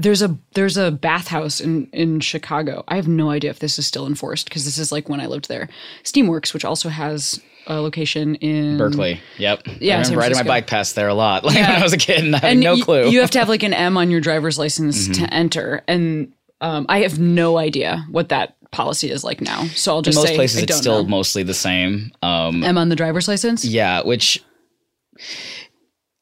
there's 0.00 0.22
a 0.22 0.36
there's 0.54 0.76
a 0.76 0.90
bathhouse 0.90 1.60
in 1.60 1.86
in 1.92 2.20
Chicago. 2.20 2.82
I 2.88 2.96
have 2.96 3.06
no 3.08 3.30
idea 3.30 3.50
if 3.50 3.58
this 3.60 3.78
is 3.78 3.86
still 3.86 4.06
enforced 4.06 4.48
because 4.48 4.64
this 4.64 4.78
is 4.78 4.90
like 4.92 5.08
when 5.08 5.20
I 5.20 5.26
lived 5.26 5.48
there. 5.48 5.68
Steamworks, 6.04 6.52
which 6.54 6.64
also 6.64 6.88
has 6.88 7.40
a 7.66 7.74
location 7.80 8.36
in 8.36 8.78
berkeley 8.78 9.20
yep 9.36 9.60
Yeah, 9.80 9.96
i 9.96 10.00
remember 10.00 10.18
riding 10.20 10.36
my 10.38 10.42
bike 10.42 10.66
past 10.66 10.94
there 10.96 11.08
a 11.08 11.14
lot 11.14 11.44
like 11.44 11.54
Yeah. 11.56 11.68
when 11.72 11.80
i 11.80 11.82
was 11.84 11.92
a 11.92 11.98
kid 11.98 12.24
and 12.24 12.34
i 12.34 12.38
had 12.38 12.50
and 12.52 12.60
no 12.60 12.74
y- 12.74 12.80
clue 12.80 13.02
Mm-hmm. 13.04 13.12
You 13.12 13.20
have 13.20 13.30
to 13.32 13.38
have 13.38 13.50
like 13.50 13.62
an 13.62 13.74
M 13.74 13.98
on 13.98 14.10
your 14.10 14.20
driver's 14.22 14.58
license 14.58 15.08
to 15.18 15.32
enter, 15.32 15.82
and 15.86 16.32
um, 16.62 16.86
I 16.88 17.00
have 17.02 17.18
no 17.18 17.58
idea 17.58 18.06
what 18.10 18.30
that 18.30 18.56
policy 18.70 19.10
is 19.10 19.24
like 19.24 19.40
now. 19.42 19.64
So 19.74 19.92
I'll 19.92 19.98
in 19.98 20.04
just 20.04 20.16
most 20.16 20.28
say 20.28 20.36
places 20.36 20.62
it's 20.62 20.76
still 20.76 21.02
know. 21.02 21.08
mostly 21.08 21.42
the 21.42 21.54
same 21.54 22.12
um, 22.22 22.64
M 22.64 22.78
on 22.78 22.88
the 22.88 22.96
driver's 22.96 23.28
license. 23.28 23.64
Yeah, 23.64 24.02
which 24.02 24.42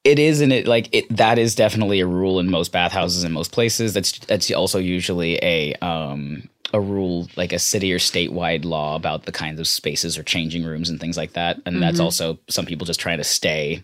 it 0.09 0.19
is, 0.19 0.41
and 0.41 0.53
it 0.53 0.67
like 0.67 0.89
it 0.93 1.15
that 1.15 1.39
is 1.39 1.55
definitely 1.55 2.01
a 2.01 2.07
rule 2.07 2.41
in 2.41 2.51
most 2.51 2.73
bathhouses 2.73 3.25
in 3.25 3.33
most 3.33 3.53
places. 3.53 3.93
That's 3.93 4.19
that's 4.21 4.51
also 4.51 4.79
usually 4.79 5.39
a 5.43 5.75
um 5.75 6.49
a 6.73 6.81
rule 6.81 7.29
like 7.37 7.53
a 7.53 7.59
city 7.59 7.93
or 7.93 7.99
statewide 7.99 8.65
law 8.65 8.97
about 8.97 9.25
the 9.25 9.33
kinds 9.33 9.61
of 9.61 9.69
spaces 9.69 10.17
or 10.17 10.23
changing 10.23 10.65
rooms 10.65 10.89
and 10.89 10.99
things 10.99 11.17
like 11.17 11.35
that. 11.35 11.61
And 11.67 11.83
that's 11.83 12.01
also 12.01 12.39
some 12.49 12.67
people 12.67 12.87
just 12.87 13.01
trying 13.01 13.19
to 13.19 13.25
stay 13.25 13.83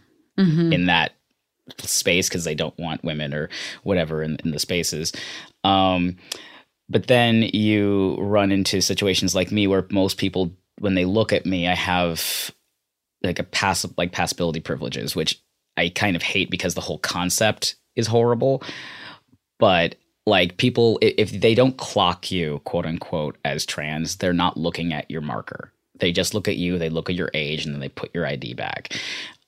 in 0.72 0.86
that 0.86 1.12
space 1.78 2.28
because 2.28 2.44
they 2.44 2.54
don't 2.54 2.76
want 2.78 3.04
women 3.04 3.32
or 3.32 3.48
whatever 3.82 4.22
in, 4.22 4.36
in 4.44 4.50
the 4.50 4.58
spaces. 4.58 5.12
Um, 5.62 6.16
but 6.88 7.06
then 7.06 7.42
you 7.42 8.16
run 8.18 8.52
into 8.52 8.80
situations 8.80 9.34
like 9.34 9.50
me 9.50 9.66
where 9.66 9.86
most 9.90 10.18
people, 10.18 10.52
when 10.78 10.94
they 10.94 11.06
look 11.06 11.32
at 11.32 11.46
me, 11.46 11.66
I 11.66 11.74
have 11.74 12.50
like 13.22 13.38
a 13.38 13.44
pass 13.44 13.86
like 13.96 14.12
passability 14.12 14.62
privileges, 14.62 15.16
which 15.16 15.42
I 15.76 15.88
kind 15.88 16.16
of 16.16 16.22
hate 16.22 16.50
because 16.50 16.74
the 16.74 16.80
whole 16.80 16.98
concept 16.98 17.76
is 17.96 18.06
horrible. 18.06 18.62
But 19.58 19.96
like 20.26 20.56
people, 20.56 20.98
if 21.02 21.30
they 21.30 21.54
don't 21.54 21.76
clock 21.76 22.30
you, 22.30 22.60
quote 22.64 22.86
unquote, 22.86 23.36
as 23.44 23.66
trans, 23.66 24.16
they're 24.16 24.32
not 24.32 24.56
looking 24.56 24.92
at 24.92 25.10
your 25.10 25.20
marker. 25.20 25.72
They 25.98 26.12
just 26.12 26.34
look 26.34 26.48
at 26.48 26.56
you, 26.56 26.78
they 26.78 26.88
look 26.88 27.08
at 27.08 27.14
your 27.14 27.30
age, 27.34 27.64
and 27.64 27.74
then 27.74 27.80
they 27.80 27.88
put 27.88 28.14
your 28.14 28.26
ID 28.26 28.54
back. 28.54 28.94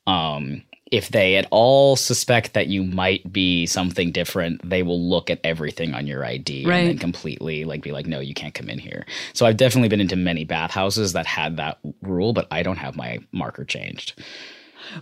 Um, 0.06 0.62
if 0.92 1.08
they 1.08 1.34
at 1.36 1.48
all 1.50 1.96
suspect 1.96 2.54
that 2.54 2.68
you 2.68 2.84
might 2.84 3.32
be 3.32 3.66
something 3.66 4.12
different, 4.12 4.68
they 4.68 4.84
will 4.84 5.00
look 5.00 5.30
at 5.30 5.40
everything 5.42 5.94
on 5.94 6.06
your 6.06 6.24
ID 6.24 6.64
and 6.80 6.88
then 6.90 6.98
completely 6.98 7.64
like 7.64 7.82
be 7.82 7.90
like, 7.90 8.06
no, 8.06 8.20
you 8.20 8.34
can't 8.34 8.54
come 8.54 8.68
in 8.68 8.78
here. 8.78 9.04
So 9.32 9.46
I've 9.46 9.56
definitely 9.56 9.88
been 9.88 10.00
into 10.00 10.14
many 10.14 10.44
bathhouses 10.44 11.12
that 11.14 11.26
had 11.26 11.56
that 11.56 11.78
rule, 12.02 12.32
but 12.32 12.46
I 12.52 12.62
don't 12.62 12.76
have 12.76 12.94
my 12.94 13.18
marker 13.32 13.64
changed. 13.64 14.22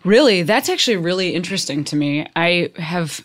Really? 0.04 0.42
That's 0.42 0.68
actually 0.68 0.96
really 0.96 1.34
interesting 1.34 1.84
to 1.84 1.96
me. 1.96 2.26
I 2.36 2.72
have. 2.76 3.24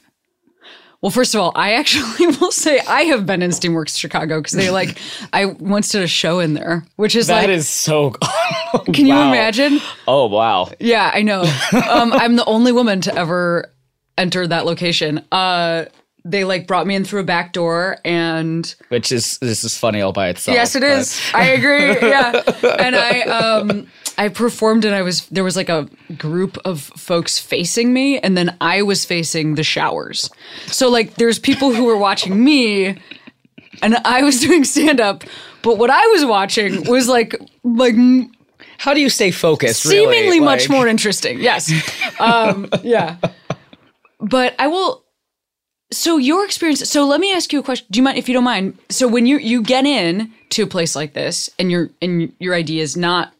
Well, 1.01 1.11
first 1.11 1.33
of 1.33 1.39
all, 1.39 1.53
I 1.55 1.73
actually 1.75 2.27
will 2.41 2.51
say 2.51 2.79
I 2.79 3.03
have 3.03 3.25
been 3.25 3.41
in 3.41 3.51
Steamworks 3.51 3.97
Chicago 3.97 4.39
because 4.39 4.51
they 4.53 4.69
like 4.69 4.97
I 5.33 5.45
once 5.45 5.89
did 5.89 6.03
a 6.03 6.07
show 6.07 6.39
in 6.39 6.53
there, 6.55 6.85
which 6.97 7.15
is 7.15 7.27
That 7.27 7.41
like. 7.41 7.49
is 7.49 7.69
so. 7.69 8.11
can 8.93 9.05
you 9.05 9.13
imagine? 9.15 9.79
Oh 10.07 10.27
wow! 10.27 10.69
Yeah, 10.79 11.09
I 11.13 11.21
know. 11.21 11.41
Um, 11.89 12.11
I'm 12.13 12.35
the 12.35 12.45
only 12.45 12.71
woman 12.73 12.99
to 13.01 13.15
ever 13.15 13.71
enter 14.17 14.45
that 14.45 14.65
location. 14.65 15.23
Uh, 15.31 15.85
they 16.25 16.43
like 16.43 16.67
brought 16.67 16.85
me 16.85 16.95
in 16.95 17.05
through 17.05 17.21
a 17.21 17.23
back 17.23 17.53
door 17.53 17.97
and 18.03 18.75
Which 18.89 19.09
is 19.13 19.37
this 19.37 19.63
is 19.63 19.77
funny 19.77 20.01
all 20.01 20.11
by 20.11 20.27
itself. 20.27 20.53
yes 20.53 20.75
it 20.75 20.81
but- 20.81 20.89
is 20.89 21.19
i 21.33 21.45
agree 21.45 21.87
yeah 22.09 22.41
and 22.77 22.93
i 22.93 23.21
um 23.21 23.87
i 24.19 24.27
performed 24.29 24.85
and 24.85 24.93
i 24.93 25.01
was 25.01 25.25
there 25.29 25.43
was 25.43 25.55
like 25.55 25.69
a 25.69 25.87
group 26.17 26.57
of 26.65 26.81
folks 26.81 27.39
facing 27.39 27.93
me 27.93 28.19
and 28.19 28.37
then 28.37 28.55
i 28.61 28.81
was 28.81 29.05
facing 29.05 29.55
the 29.55 29.63
showers 29.63 30.29
so 30.67 30.89
like 30.89 31.15
there's 31.15 31.39
people 31.39 31.73
who 31.73 31.85
were 31.85 31.97
watching 31.97 32.43
me 32.43 32.95
and 33.81 33.95
i 34.05 34.21
was 34.21 34.39
doing 34.47 34.63
stand 34.63 34.99
up 34.99 35.23
but 35.63 35.77
what 35.77 35.89
i 35.89 36.05
was 36.07 36.25
watching 36.25 36.83
was 36.89 37.07
like 37.07 37.33
like 37.63 37.95
How 38.77 38.93
do 38.93 39.01
you 39.01 39.09
stay 39.09 39.31
focused? 39.31 39.81
seemingly 39.83 40.39
really? 40.39 40.39
much 40.41 40.69
more 40.69 40.87
interesting 40.87 41.39
yes 41.39 41.71
um 42.19 42.67
yeah 42.83 43.17
but 44.19 44.53
i 44.59 44.67
will 44.67 45.03
so 45.91 46.17
your 46.17 46.45
experience 46.45 46.87
so 46.87 47.05
let 47.07 47.19
me 47.19 47.33
ask 47.33 47.51
you 47.51 47.59
a 47.59 47.63
question 47.63 47.87
do 47.89 47.97
you 47.97 48.03
mind 48.03 48.17
if 48.17 48.27
you 48.27 48.33
don't 48.33 48.43
mind 48.43 48.77
so 48.89 49.07
when 49.07 49.25
you 49.25 49.37
you 49.39 49.63
get 49.63 49.85
in 49.85 50.31
to 50.49 50.61
a 50.63 50.67
place 50.67 50.95
like 50.95 51.13
this 51.13 51.49
and 51.57 51.71
your 51.71 51.89
and 52.01 52.31
your 52.39 52.53
idea 52.53 52.83
is 52.83 52.95
not 52.95 53.33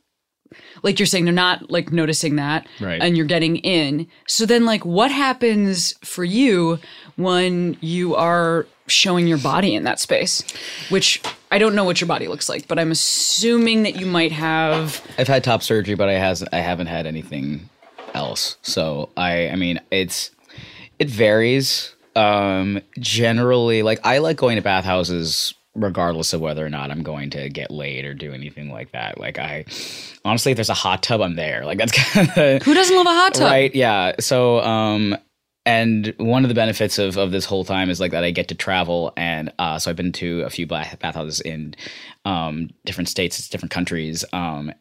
like 0.84 1.00
you're 1.00 1.06
saying 1.06 1.26
they're 1.26 1.34
not 1.34 1.70
like 1.70 1.92
noticing 1.92 2.36
that 2.38 2.68
Right. 2.80 3.02
and 3.02 3.16
you're 3.18 3.26
getting 3.26 3.58
in 3.58 4.08
so 4.28 4.46
then 4.46 4.66
like 4.66 4.86
what 4.86 5.12
happens 5.12 5.94
for 6.04 6.24
you 6.24 6.80
when 7.16 7.78
you 7.82 8.16
are 8.16 8.66
showing 8.88 9.28
your 9.28 9.38
body 9.38 9.76
in 9.76 9.84
that 9.84 10.00
space 10.00 10.44
which 10.90 11.22
i 11.52 11.58
don't 11.58 11.76
know 11.76 11.84
what 11.84 12.02
your 12.02 12.08
body 12.08 12.28
looks 12.28 12.50
like 12.50 12.68
but 12.68 12.80
i'm 12.80 12.92
assuming 12.92 13.84
that 13.84 13.96
you 13.96 14.06
might 14.06 14.32
have 14.32 15.02
I've 15.18 15.28
had 15.28 15.44
top 15.44 15.62
surgery, 15.64 15.96
but 15.96 16.10
I 16.10 16.14
has 16.14 16.44
I 16.52 16.58
haven't 16.58 16.88
had 16.88 17.06
anything 17.06 17.70
else. 18.14 18.58
So 18.62 19.10
I 19.16 19.50
I 19.50 19.56
mean 19.56 19.80
it's 19.92 20.32
it 20.98 21.10
varies. 21.10 21.94
Um 22.16 22.82
generally 23.00 23.84
like 23.84 24.00
I 24.04 24.18
like 24.18 24.38
going 24.38 24.56
to 24.56 24.62
bathhouses 24.64 25.54
regardless 25.80 26.34
of 26.34 26.42
whether 26.42 26.66
or 26.66 26.70
not 26.70 26.92
I'm 26.92 27.04
going 27.04 27.30
to 27.32 27.50
get 27.50 27.72
laid 27.72 28.06
or 28.06 28.14
do 28.14 28.34
anything 28.34 28.72
like 28.72 28.92
that. 28.92 29.20
Like 29.20 29.40
I 29.40 29.66
honestly 30.26 30.52
if 30.52 30.58
there's 30.58 30.70
a 30.70 30.74
hot 30.74 31.04
tub 31.04 31.22
I'm 31.22 31.36
there. 31.36 31.66
Like 31.66 31.78
that's 31.78 31.92
kind 32.14 32.30
of 32.30 32.62
who 32.64 32.74
doesn't 32.74 32.96
love 32.96 33.08
a 33.08 33.10
hot 33.10 33.34
tub 33.34 33.50
Right. 33.50 33.74
Yeah. 33.74 34.14
So, 34.20 34.60
um, 34.60 35.18
and 35.66 36.16
one 36.18 36.44
of 36.44 36.50
the 36.50 36.56
benefits 36.56 36.98
of, 36.98 37.18
of 37.18 37.32
this 37.32 37.46
whole 37.46 37.64
time 37.64 37.90
is 37.90 38.00
like 38.00 38.12
that 38.12 38.24
I 38.24 38.32
get 38.32 38.48
to 38.48 38.56
travel, 38.56 39.14
and 39.16 39.54
uh, 39.60 39.78
so 39.78 39.92
I've 39.92 39.96
been 39.96 40.14
to 40.14 40.42
a 40.42 40.50
few 40.50 40.66
bath 40.66 40.98
bathhouses 41.00 41.42
in 41.42 41.76
um, 42.26 42.70
different 42.86 43.08
states, 43.08 43.48
different 43.50 43.72
countries, 43.72 44.26
um, 44.34 44.72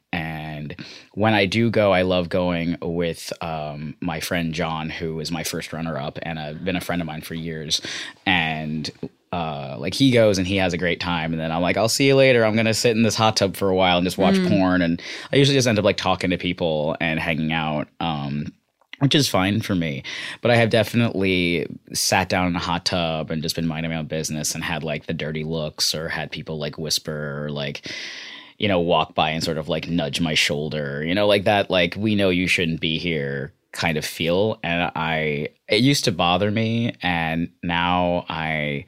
when 1.13 1.35
I 1.35 1.47
do 1.47 1.71
go, 1.71 1.93
I 1.93 2.03
love 2.03 2.29
going 2.29 2.77
with 2.81 3.33
um, 3.43 3.97
my 4.01 4.21
friend 4.21 4.55
John, 4.55 4.91
who 4.91 5.21
is 5.21 5.31
my 5.31 5.45
first 5.45 5.73
runner 5.73 5.99
up, 5.99 6.19
and 6.23 6.39
uh, 6.39 6.53
been 6.55 6.77
a 6.77 6.81
friend 6.81 7.03
of 7.03 7.07
mine 7.07 7.23
for 7.23 7.35
years, 7.35 7.81
and. 8.27 8.91
Uh, 9.31 9.77
like 9.79 9.93
he 9.93 10.11
goes 10.11 10.39
and 10.39 10.47
he 10.47 10.57
has 10.57 10.73
a 10.73 10.79
great 10.79 11.01
time, 11.01 11.33
and 11.35 11.41
then 11.41 11.53
I'm 11.53 11.61
like, 11.61 11.77
I'll 11.77 11.91
see 11.91 12.07
you 12.07 12.17
later. 12.17 12.47
I'm 12.47 12.57
gonna 12.57 12.73
sit 12.73 12.97
in 12.97 13.03
this 13.03 13.15
hot 13.15 13.37
tub 13.37 13.57
for 13.57 13.69
a 13.69 13.75
while 13.75 13.99
and 13.99 14.05
just 14.07 14.17
watch 14.17 14.43
porn, 14.49 14.81
and 14.81 15.03
I 15.31 15.37
usually 15.37 15.55
just 15.55 15.69
end 15.69 15.79
up 15.79 15.85
like 15.85 15.99
talking 15.99 16.31
to 16.31 16.39
people 16.39 16.97
and 16.99 17.21
hanging 17.21 17.53
out. 17.53 17.89
Um, 18.01 18.55
which 19.01 19.15
is 19.15 19.29
fine 19.29 19.61
for 19.61 19.75
me. 19.75 20.03
But 20.41 20.51
I 20.51 20.57
have 20.57 20.71
definitely 20.71 21.67
sat 21.93 22.29
down 22.29 22.49
in 22.49 22.57
a 22.57 22.61
hot 22.61 22.85
tub 22.85 23.31
and 23.31 23.43
just 23.43 23.55
been 23.55 23.67
minding 23.67 23.91
my 23.91 23.99
own 23.99 24.07
business 24.07 24.55
and 24.55 24.65
had 24.65 24.83
like 24.83 25.07
the 25.07 25.15
dirty 25.15 25.45
looks 25.45 25.95
or 25.95 26.09
had 26.09 26.31
people 26.33 26.59
like 26.59 26.79
whisper 26.79 27.45
or 27.45 27.51
like, 27.51 27.91
you 28.59 28.69
know, 28.69 28.81
walk 28.81 29.15
by 29.15 29.31
and 29.31 29.43
sort 29.43 29.59
of 29.59 29.69
like 29.69 29.88
nudge 29.88 30.21
my 30.21 30.35
shoulder, 30.35 31.05
you 31.05 31.15
know, 31.15 31.27
like 31.27 31.45
that, 31.45 31.71
like, 31.71 31.95
we 31.97 32.15
know 32.15 32.31
you 32.31 32.47
shouldn't 32.47 32.81
be 32.81 32.99
here 32.99 33.53
kind 33.73 33.97
of 33.97 34.05
feel. 34.05 34.59
And 34.62 34.91
I, 34.97 35.49
it 35.69 35.81
used 35.81 36.05
to 36.05 36.12
bother 36.12 36.50
me. 36.50 36.95
And 37.03 37.50
now 37.62 38.25
I, 38.29 38.87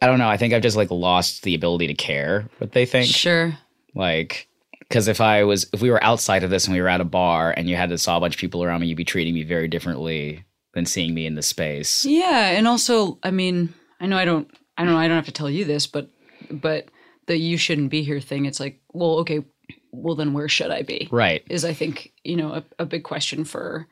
I 0.00 0.06
don't 0.06 0.18
know. 0.18 0.28
I 0.28 0.36
think 0.36 0.54
I've 0.54 0.62
just 0.62 0.76
like 0.76 0.90
lost 0.90 1.42
the 1.42 1.54
ability 1.54 1.88
to 1.88 1.94
care 1.94 2.48
what 2.58 2.72
they 2.72 2.86
think 2.86 3.06
sure 3.08 3.58
like 3.94 4.48
because 4.80 5.08
if 5.08 5.20
i 5.20 5.44
was 5.44 5.68
if 5.72 5.82
we 5.82 5.90
were 5.90 6.02
outside 6.02 6.42
of 6.42 6.50
this 6.50 6.66
and 6.66 6.74
we 6.74 6.80
were 6.80 6.88
at 6.88 7.00
a 7.00 7.04
bar 7.04 7.52
and 7.56 7.68
you 7.68 7.76
had 7.76 7.90
to 7.90 7.98
saw 7.98 8.16
a 8.16 8.20
bunch 8.20 8.34
of 8.34 8.40
people 8.40 8.62
around 8.62 8.80
me 8.80 8.86
you'd 8.86 8.96
be 8.96 9.04
treating 9.04 9.34
me 9.34 9.42
very 9.42 9.68
differently 9.68 10.44
than 10.74 10.86
seeing 10.86 11.14
me 11.14 11.26
in 11.26 11.34
the 11.34 11.42
space 11.42 12.04
Yeah, 12.04 12.50
and 12.50 12.68
also, 12.68 13.18
I 13.22 13.30
mean, 13.30 13.74
I 14.00 14.06
know 14.06 14.16
I 14.16 14.24
don't, 14.24 14.48
I 14.76 14.84
don't 14.84 14.92
know, 14.92 14.98
I 14.98 15.08
don't 15.08 15.16
have 15.16 15.26
to 15.26 15.32
tell 15.32 15.50
you 15.50 15.64
this, 15.64 15.86
but, 15.86 16.08
but 16.50 16.88
the 17.28 17.36
"you 17.38 17.56
shouldn't 17.56 17.90
be 17.90 18.02
here" 18.02 18.20
thing, 18.20 18.44
it's 18.46 18.58
like, 18.60 18.80
well, 18.92 19.18
okay, 19.20 19.44
well 19.92 20.16
then 20.16 20.32
where 20.32 20.48
should 20.48 20.70
I 20.72 20.82
be? 20.82 21.08
right 21.12 21.42
Is 21.48 21.64
I 21.64 21.72
think 21.72 22.12
you 22.24 22.34
know 22.36 22.52
a, 22.54 22.64
a 22.80 22.84
big 22.86 23.04
question 23.04 23.44
for 23.44 23.86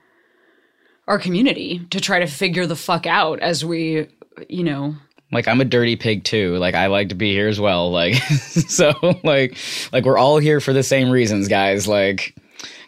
our 1.08 1.18
community 1.20 1.86
to 1.90 2.00
try 2.00 2.18
to 2.18 2.26
figure 2.26 2.66
the 2.66 2.74
fuck 2.76 3.06
out 3.06 3.38
as 3.40 3.64
we, 3.64 4.08
you 4.48 4.64
know, 4.64 4.96
like 5.32 5.46
i'm 5.48 5.60
a 5.60 5.64
dirty 5.64 5.96
pig 5.96 6.22
too 6.24 6.56
like 6.58 6.74
i 6.76 6.86
like 6.86 7.08
to 7.08 7.14
be 7.16 7.32
here 7.32 7.48
as 7.48 7.58
well 7.60 7.90
like 7.90 8.14
so 8.68 8.92
like 9.24 9.56
like 9.92 10.04
we're 10.04 10.18
all 10.18 10.38
here 10.38 10.60
for 10.60 10.72
the 10.72 10.82
same 10.84 11.10
reasons 11.10 11.48
guys 11.48 11.88
like 11.88 12.36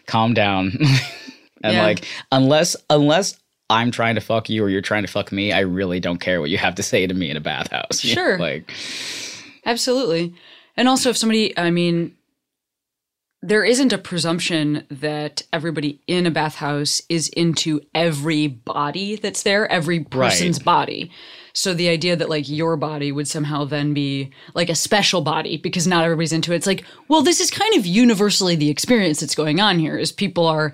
calm 0.07 0.33
down 0.33 0.71
and 1.63 1.73
Yeah. 1.75 1.83
like 1.83 2.05
unless 2.31 2.77
unless 2.89 3.37
i'm 3.69 3.91
trying 3.91 4.15
to 4.15 4.21
fuck 4.21 4.49
you 4.49 4.63
or 4.63 4.69
you're 4.69 4.81
trying 4.81 5.03
to 5.03 5.11
fuck 5.11 5.33
me 5.33 5.51
i 5.51 5.59
really 5.59 5.99
don't 5.99 6.19
care 6.19 6.39
what 6.39 6.49
you 6.49 6.57
have 6.57 6.75
to 6.75 6.83
say 6.83 7.05
to 7.05 7.13
me 7.13 7.29
in 7.29 7.35
a 7.35 7.41
bathhouse 7.41 8.03
you 8.05 8.11
know? 8.15 8.21
Sure. 8.21 8.39
like 8.39 8.71
Absolutely. 9.69 10.33
And 10.75 10.87
also, 10.87 11.11
if 11.11 11.17
somebody, 11.17 11.55
I 11.55 11.69
mean, 11.69 12.15
there 13.43 13.63
isn't 13.63 13.93
a 13.93 13.99
presumption 13.99 14.83
that 14.89 15.43
everybody 15.53 16.01
in 16.07 16.25
a 16.25 16.31
bathhouse 16.31 17.03
is 17.07 17.29
into 17.29 17.79
every 17.93 18.47
body 18.47 19.15
that's 19.15 19.43
there, 19.43 19.71
every 19.71 19.99
person's 19.99 20.57
body. 20.57 21.11
So 21.53 21.75
the 21.75 21.87
idea 21.87 22.15
that 22.15 22.29
like 22.29 22.49
your 22.49 22.77
body 22.77 23.11
would 23.11 23.27
somehow 23.27 23.63
then 23.63 23.93
be 23.93 24.31
like 24.55 24.69
a 24.69 24.75
special 24.75 25.21
body 25.21 25.57
because 25.57 25.85
not 25.85 26.03
everybody's 26.03 26.33
into 26.33 26.51
it. 26.51 26.55
It's 26.55 26.67
like, 26.67 26.83
well, 27.07 27.21
this 27.21 27.39
is 27.39 27.51
kind 27.51 27.75
of 27.75 27.85
universally 27.85 28.55
the 28.55 28.69
experience 28.71 29.19
that's 29.19 29.35
going 29.35 29.59
on 29.59 29.77
here 29.77 29.97
is 29.97 30.11
people 30.11 30.47
are 30.47 30.73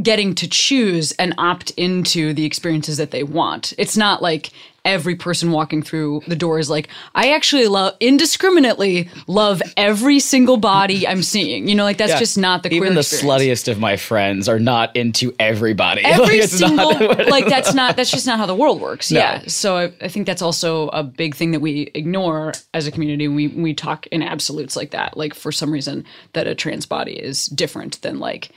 getting 0.00 0.36
to 0.36 0.48
choose 0.48 1.12
and 1.12 1.34
opt 1.38 1.70
into 1.72 2.32
the 2.32 2.44
experiences 2.44 2.96
that 2.98 3.10
they 3.10 3.24
want. 3.24 3.72
It's 3.76 3.96
not 3.96 4.22
like 4.22 4.50
every 4.88 5.14
person 5.14 5.52
walking 5.52 5.82
through 5.82 6.22
the 6.26 6.34
door 6.34 6.58
is 6.58 6.68
like, 6.68 6.88
I 7.14 7.32
actually 7.32 7.66
love 7.68 7.94
indiscriminately 8.00 9.08
love 9.26 9.62
every 9.76 10.18
single 10.18 10.56
body 10.56 11.06
I'm 11.06 11.22
seeing. 11.22 11.68
You 11.68 11.74
know, 11.74 11.84
like 11.84 11.98
that's 11.98 12.12
Yeah. 12.12 12.18
just 12.18 12.38
not 12.38 12.62
the 12.62 12.70
queer 12.70 12.82
even 12.82 12.94
the 12.94 13.00
experience. 13.00 13.42
sluttiest 13.42 13.68
of 13.70 13.78
my 13.78 13.96
friends 13.96 14.48
are 14.48 14.58
not 14.58 14.96
into 14.96 15.32
everybody 15.38 16.02
Every 16.04 16.40
Like, 16.40 16.48
single 16.48 16.92
like 17.30 17.46
that's 17.46 17.74
not 17.74 17.96
that's 17.96 18.10
just 18.10 18.26
not 18.26 18.38
how 18.38 18.46
the 18.46 18.54
world 18.54 18.80
works. 18.80 19.10
No. 19.12 19.20
Yeah. 19.20 19.42
So 19.46 19.76
I, 19.76 19.92
I 20.00 20.08
think 20.08 20.26
that's 20.26 20.42
also 20.42 20.88
a 20.88 21.02
big 21.02 21.34
thing 21.34 21.50
that 21.52 21.60
we 21.60 21.90
ignore 21.94 22.52
as 22.74 22.86
a 22.86 22.90
community. 22.90 23.28
We 23.28 23.48
we 23.48 23.74
talk 23.74 24.06
in 24.08 24.22
absolutes 24.22 24.74
like 24.76 24.90
that. 24.92 25.16
Like 25.16 25.34
for 25.34 25.52
some 25.52 25.70
reason 25.70 26.04
that 26.32 26.46
a 26.46 26.54
trans 26.54 26.86
body 26.86 27.12
is 27.12 27.46
different 27.46 28.00
than 28.02 28.18
like 28.18 28.50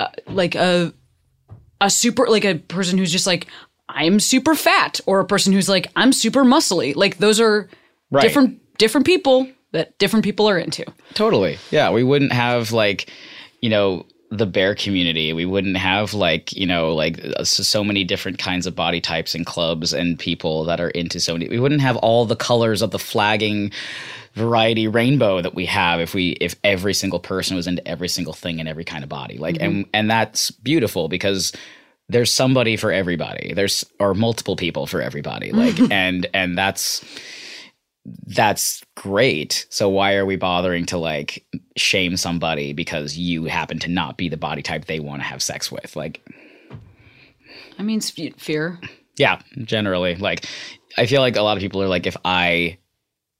uh, 0.00 0.08
like 0.28 0.54
a 0.54 0.92
a 1.80 1.88
super 1.90 2.26
like 2.26 2.44
a 2.44 2.56
person 2.56 2.98
who's 2.98 3.12
just 3.12 3.26
like 3.26 3.46
I'm 3.94 4.20
super 4.20 4.54
fat 4.54 5.00
or 5.06 5.20
a 5.20 5.24
person 5.24 5.52
who's 5.52 5.68
like 5.68 5.88
I'm 5.96 6.12
super 6.12 6.44
muscly. 6.44 6.94
Like 6.96 7.18
those 7.18 7.40
are 7.40 7.68
Right. 8.12 8.22
different 8.22 8.60
different 8.78 9.06
people 9.06 9.46
that 9.72 9.96
different 9.98 10.24
people 10.24 10.48
are 10.48 10.58
into. 10.58 10.84
Totally. 11.14 11.58
Yeah, 11.70 11.90
we 11.92 12.02
wouldn't 12.02 12.32
have 12.32 12.72
like, 12.72 13.08
you 13.60 13.68
know, 13.70 14.04
the 14.32 14.46
bear 14.46 14.74
community. 14.74 15.32
We 15.32 15.44
wouldn't 15.44 15.76
have 15.76 16.12
like 16.14 16.52
you 16.52 16.66
know 16.66 16.92
like 16.94 17.20
uh, 17.36 17.44
so 17.44 17.84
many 17.84 18.02
different 18.04 18.38
kinds 18.38 18.66
of 18.66 18.74
body 18.74 19.00
types 19.00 19.34
and 19.34 19.46
clubs 19.46 19.92
and 19.92 20.18
people 20.18 20.64
that 20.64 20.80
are 20.80 20.90
into 20.90 21.20
so 21.20 21.32
many. 21.34 21.48
We 21.48 21.60
wouldn't 21.60 21.80
have 21.82 21.96
all 21.98 22.26
the 22.26 22.36
colors 22.36 22.82
of 22.82 22.90
the 22.90 22.98
flagging 22.98 23.70
variety 24.34 24.86
rainbow 24.86 25.42
that 25.42 25.54
we 25.54 25.66
have 25.66 26.00
if 26.00 26.14
we 26.14 26.30
if 26.40 26.54
every 26.62 26.94
single 26.94 27.18
person 27.18 27.56
was 27.56 27.66
into 27.66 27.86
every 27.86 28.08
single 28.08 28.32
thing 28.32 28.58
in 28.60 28.66
every 28.68 28.84
kind 28.84 29.02
of 29.02 29.08
body. 29.08 29.36
Like 29.38 29.56
and 29.60 29.86
and 29.92 30.10
that's 30.10 30.50
beautiful 30.50 31.08
because 31.08 31.52
there's 32.10 32.32
somebody 32.32 32.76
for 32.76 32.92
everybody. 32.92 33.52
There's 33.54 33.84
or 33.98 34.14
multiple 34.14 34.56
people 34.56 34.86
for 34.86 35.00
everybody. 35.00 35.52
Like 35.52 35.78
and 35.90 36.26
and 36.34 36.58
that's 36.58 37.04
that's 38.26 38.82
great. 38.96 39.66
So 39.70 39.88
why 39.88 40.14
are 40.16 40.26
we 40.26 40.36
bothering 40.36 40.86
to 40.86 40.98
like 40.98 41.44
shame 41.76 42.16
somebody 42.16 42.72
because 42.72 43.16
you 43.16 43.44
happen 43.44 43.78
to 43.80 43.88
not 43.88 44.16
be 44.16 44.28
the 44.28 44.36
body 44.36 44.62
type 44.62 44.86
they 44.86 45.00
want 45.00 45.22
to 45.22 45.26
have 45.28 45.42
sex 45.42 45.70
with? 45.70 45.96
Like 45.96 46.20
I 47.78 47.82
mean, 47.82 48.00
fear. 48.00 48.78
yeah, 49.16 49.40
generally 49.58 50.16
like 50.16 50.46
I 50.98 51.06
feel 51.06 51.20
like 51.20 51.36
a 51.36 51.42
lot 51.42 51.56
of 51.56 51.60
people 51.60 51.82
are 51.82 51.88
like 51.88 52.06
if 52.06 52.16
I 52.24 52.78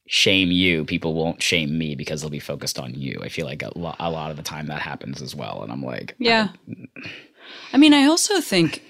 shame 0.07 0.50
you, 0.50 0.85
people 0.85 1.15
won't 1.15 1.43
shame 1.43 1.79
me 1.79 1.95
because 1.95 2.21
they'll 2.21 2.31
be 2.31 2.41
focused 2.41 2.79
on 2.79 2.95
you. 2.95 3.19
I 3.23 3.29
feel 3.29 3.47
like 3.47 3.62
a, 3.62 3.71
lo- 3.79 3.95
a 4.00 4.11
lot 4.11 4.31
of 4.33 4.37
the 4.37 4.43
time 4.43 4.67
that 4.67 4.81
happens 4.83 5.23
as 5.23 5.35
well 5.35 5.62
and 5.62 5.73
I'm 5.73 5.83
like 5.85 6.15
Yeah. 6.19 6.49
I 6.69 7.29
mean, 7.76 7.92
I 7.95 8.04
also 8.04 8.40
think, 8.40 8.83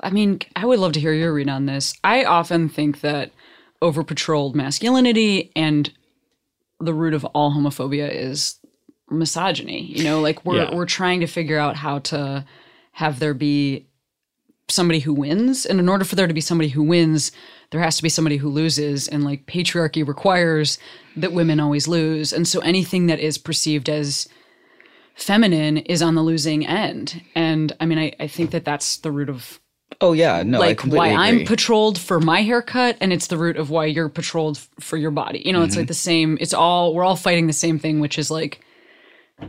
I 0.00 0.10
mean, 0.10 0.40
I 0.56 0.64
would 0.66 0.78
love 0.78 0.92
to 0.92 1.00
hear 1.00 1.12
your 1.12 1.32
read 1.32 1.48
on 1.48 1.66
this. 1.66 1.94
I 2.04 2.24
often 2.24 2.68
think 2.68 3.00
that 3.00 3.32
over 3.82 4.04
patrolled 4.04 4.54
masculinity 4.56 5.50
and 5.56 5.92
the 6.80 6.94
root 6.94 7.14
of 7.14 7.24
all 7.26 7.52
homophobia 7.52 8.10
is 8.12 8.58
misogyny. 9.10 9.82
You 9.82 10.04
know, 10.04 10.20
like 10.20 10.44
we're 10.44 10.64
Yeah. 10.64 10.74
we're 10.74 10.86
trying 10.86 11.20
to 11.20 11.26
figure 11.26 11.58
out 11.58 11.76
how 11.76 11.98
to 12.00 12.44
have 12.92 13.18
there 13.18 13.34
be 13.34 13.86
somebody 14.68 15.00
who 15.00 15.12
wins, 15.12 15.66
and 15.66 15.80
in 15.80 15.88
order 15.88 16.04
for 16.04 16.14
there 16.14 16.28
to 16.28 16.34
be 16.34 16.40
somebody 16.40 16.68
who 16.68 16.82
wins, 16.82 17.32
there 17.70 17.80
has 17.80 17.96
to 17.96 18.02
be 18.04 18.08
somebody 18.08 18.36
who 18.36 18.48
loses, 18.48 19.08
and 19.08 19.24
like 19.24 19.46
patriarchy 19.46 20.06
requires 20.06 20.78
that 21.16 21.32
women 21.32 21.58
always 21.58 21.88
lose, 21.88 22.32
and 22.32 22.46
so 22.46 22.60
anything 22.60 23.06
that 23.08 23.18
is 23.18 23.36
perceived 23.36 23.88
as 23.88 24.28
feminine 25.14 25.78
is 25.78 26.02
on 26.02 26.14
the 26.14 26.22
losing 26.22 26.66
end. 26.66 27.22
And 27.34 27.72
I 27.80 27.86
mean, 27.86 27.98
I, 27.98 28.12
I 28.20 28.26
think 28.26 28.50
that 28.52 28.64
that's 28.64 28.98
the 28.98 29.12
root 29.12 29.28
of 29.28 29.60
Oh 30.00 30.12
yeah, 30.14 30.42
no, 30.44 30.58
I 30.62 30.68
like 30.68 30.80
why 30.82 31.08
agree. 31.08 31.16
I'm 31.40 31.44
patrolled 31.46 31.98
for 31.98 32.20
my 32.20 32.40
haircut, 32.42 32.96
and 33.02 33.12
it's 33.12 33.26
the 33.26 33.36
root 33.36 33.56
of 33.58 33.68
why 33.68 33.84
you're 33.84 34.08
patrolled 34.08 34.56
for 34.78 34.96
your 34.96 35.10
body. 35.10 35.42
You 35.44 35.52
know, 35.52 35.58
Mm-hmm. 35.58 35.66
it's 35.66 35.76
like 35.76 35.88
the 35.88 35.94
same. 35.94 36.38
It's 36.40 36.54
all 36.54 36.94
we're 36.94 37.04
all 37.04 37.16
fighting 37.16 37.46
the 37.48 37.52
same 37.52 37.78
thing, 37.78 38.00
which 38.00 38.18
is 38.18 38.30
like 38.30 38.60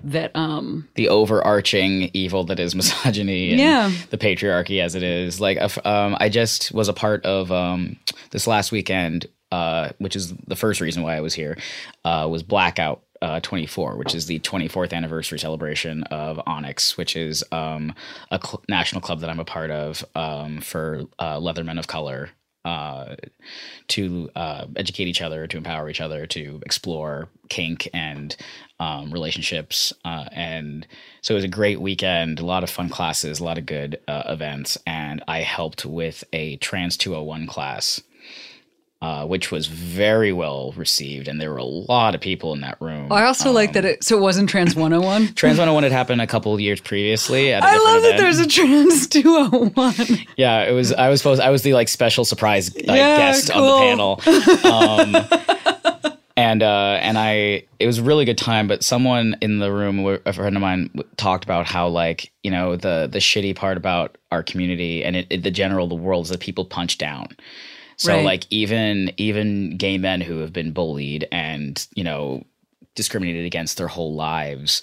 that. 0.04 0.36
Um, 0.36 0.90
the 0.96 1.08
overarching 1.10 2.10
evil 2.14 2.44
that 2.46 2.60
is 2.60 2.76
misogyny 2.76 3.52
and 3.52 3.60
Yeah. 3.60 3.92
the 4.10 4.18
patriarchy 4.18 4.82
as 4.82 4.96
it 4.96 5.04
is. 5.04 5.40
Like, 5.40 5.58
um, 5.86 6.18
I 6.20 6.28
just 6.28 6.74
was 6.74 6.90
a 6.90 6.94
part 6.94 7.26
of 7.26 7.50
um, 7.52 7.98
this 8.32 8.46
last 8.48 8.72
weekend, 8.74 9.28
uh, 9.54 9.90
which 10.00 10.16
is 10.18 10.34
the 10.48 10.56
first 10.58 10.82
reason 10.82 11.04
why 11.04 11.16
I 11.16 11.22
was 11.22 11.34
here, 11.34 11.58
uh, 12.04 12.28
was 12.30 12.44
Blackout. 12.44 13.04
Uh, 13.22 13.40
24, 13.40 13.98
which 13.98 14.16
is 14.16 14.26
the 14.26 14.40
24th 14.40 14.94
anniversary 14.94 15.38
celebration 15.38 16.02
of 16.06 16.42
Onyx, 16.48 16.98
which 16.98 17.16
is 17.16 17.44
um, 17.52 17.94
a 18.32 18.40
cl- 18.44 18.64
national 18.68 19.00
club 19.00 19.20
that 19.20 19.30
I'm 19.30 19.40
a 19.40 19.46
part 19.46 19.70
of 19.70 20.04
um, 20.16 20.60
for 20.60 21.04
uh, 21.20 21.38
leathermen 21.38 21.78
of 21.78 21.86
color 21.86 22.32
uh, 22.64 23.16
to 23.88 24.30
uh, 24.36 24.66
educate 24.76 25.08
each 25.08 25.22
other, 25.22 25.48
to 25.48 25.58
empower 25.58 25.90
each 25.90 26.02
other, 26.02 26.26
to 26.28 26.62
explore 26.66 27.28
kink 27.50 27.88
and 27.94 28.36
um, 28.80 29.12
relationships. 29.12 29.92
Uh, 30.06 30.26
and 30.32 30.88
so 31.22 31.34
it 31.34 31.38
was 31.38 31.44
a 31.44 31.50
great 31.50 31.82
weekend, 31.82 32.40
a 32.40 32.46
lot 32.46 32.64
of 32.64 32.70
fun 32.70 32.90
classes, 32.90 33.40
a 33.40 33.44
lot 33.44 33.58
of 33.58 33.66
good 33.66 34.00
uh, 34.08 34.24
events. 34.28 34.78
And 34.86 35.24
I 35.28 35.42
helped 35.42 35.86
with 35.86 36.24
a 36.34 36.58
Trans 36.58 36.98
201 36.98 37.48
class. 37.48 38.02
Uh, 39.04 39.26
which 39.26 39.50
was 39.50 39.66
very 39.66 40.32
well 40.32 40.74
received, 40.78 41.28
and 41.28 41.42
there 41.42 41.50
were 41.50 41.58
a 41.58 41.64
lot 41.64 42.14
of 42.14 42.22
people 42.22 42.54
in 42.54 42.62
that 42.62 42.78
room. 42.80 43.12
I 43.12 43.24
also 43.24 43.52
like 43.52 43.74
that 43.74 43.84
it 43.84 44.04
so 44.04 44.16
it 44.16 44.22
wasn't 44.22 44.48
Trans 44.48 44.76
101. 44.76 45.34
Trans 45.34 45.58
101 45.58 45.82
had 45.82 45.92
happened 45.92 46.22
a 46.22 46.28
couple 46.28 46.54
of 46.54 46.60
years 46.60 46.80
previously. 46.80 47.52
At 47.52 47.64
a 47.64 47.66
I 47.66 47.78
love 47.78 48.04
that 48.04 48.18
there's 48.20 48.38
a 48.38 48.46
Trans 48.46 49.08
201. 49.10 50.20
Yeah, 50.38 50.66
it 50.70 50.74
was. 50.74 50.94
I 50.94 51.10
was 51.10 51.20
supposed. 51.20 51.42
I 51.42 51.50
was 51.50 51.64
the 51.64 51.74
like 51.74 51.88
special 51.88 52.26
surprise 52.26 52.76
like, 52.76 52.86
Yeah, 52.86 53.18
guest 53.18 53.50
cool. 53.52 53.64
on 53.64 54.20
the 54.22 55.16
panel. 55.16 55.42
Um, 56.06 56.14
and 56.38 56.62
uh, 56.62 57.00
and 57.02 57.18
I, 57.18 57.64
it 57.80 57.88
was 57.88 57.98
a 57.98 58.04
really 58.04 58.26
good 58.26 58.38
time. 58.38 58.68
But 58.68 58.84
someone 58.84 59.36
in 59.42 59.58
the 59.58 59.72
room, 59.72 60.20
a 60.28 60.32
friend 60.32 60.56
of 60.56 60.62
mine, 60.62 60.92
talked 61.18 61.44
about 61.44 61.66
how 61.66 61.88
like 61.88 62.32
you 62.44 62.52
know 62.52 62.76
the 62.76 63.10
the 63.12 63.18
shitty 63.18 63.56
part 63.56 63.78
about 63.78 64.20
our 64.32 64.44
community 64.44 65.04
and 65.04 65.16
it, 65.16 65.28
it, 65.32 65.42
the 65.42 65.50
general 65.50 65.88
the 65.88 65.96
world 65.96 66.26
is 66.26 66.30
that 66.30 66.40
people 66.40 66.66
punch 66.66 67.00
down. 67.00 67.30
So 68.02 68.16
Right. 68.16 68.26
like 68.26 68.46
even 68.50 69.12
even 69.18 69.78
gay 69.78 70.00
men 70.00 70.22
who 70.22 70.40
have 70.40 70.52
been 70.52 70.72
bullied 70.72 71.28
and 71.32 71.88
you 71.94 72.04
know 72.04 72.44
discriminated 72.96 73.46
against 73.46 73.78
their 73.78 73.88
whole 73.88 74.16
lives 74.16 74.82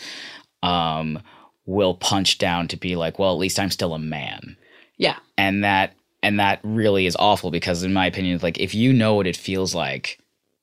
um, 0.63 1.19
will 1.67 1.95
punch 1.95 2.39
down 2.39 2.69
to 2.69 2.77
be 2.77 2.95
like, 2.95 3.19
well, 3.19 3.33
at 3.33 3.39
least 3.39 3.59
I'm 3.59 3.71
still 3.71 3.93
a 3.95 3.99
man. 3.99 4.57
Yeah. 4.99 5.17
and 5.37 5.65
that 5.65 5.95
and 6.23 6.39
that 6.39 6.61
really 6.63 7.07
is 7.07 7.17
awful 7.19 7.51
because 7.51 7.83
in 7.83 7.93
my 7.93 8.07
opinion 8.07 8.39
like 8.43 8.59
if 8.59 8.73
you 8.75 8.93
know 8.93 9.15
what 9.15 9.27
it 9.27 9.37
feels 9.37 9.75
like 9.75 10.19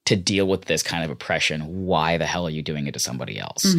to 0.06 0.16
deal 0.16 0.48
with 0.48 0.66
this 0.66 0.84
kind 0.84 1.04
of 1.04 1.10
oppression 1.10 1.86
why 1.86 2.18
the 2.18 2.26
hell 2.26 2.46
are 2.48 2.50
you 2.52 2.62
doing 2.62 2.88
it 2.88 2.94
to 2.94 3.00
somebody 3.00 3.38
else? 3.40 3.76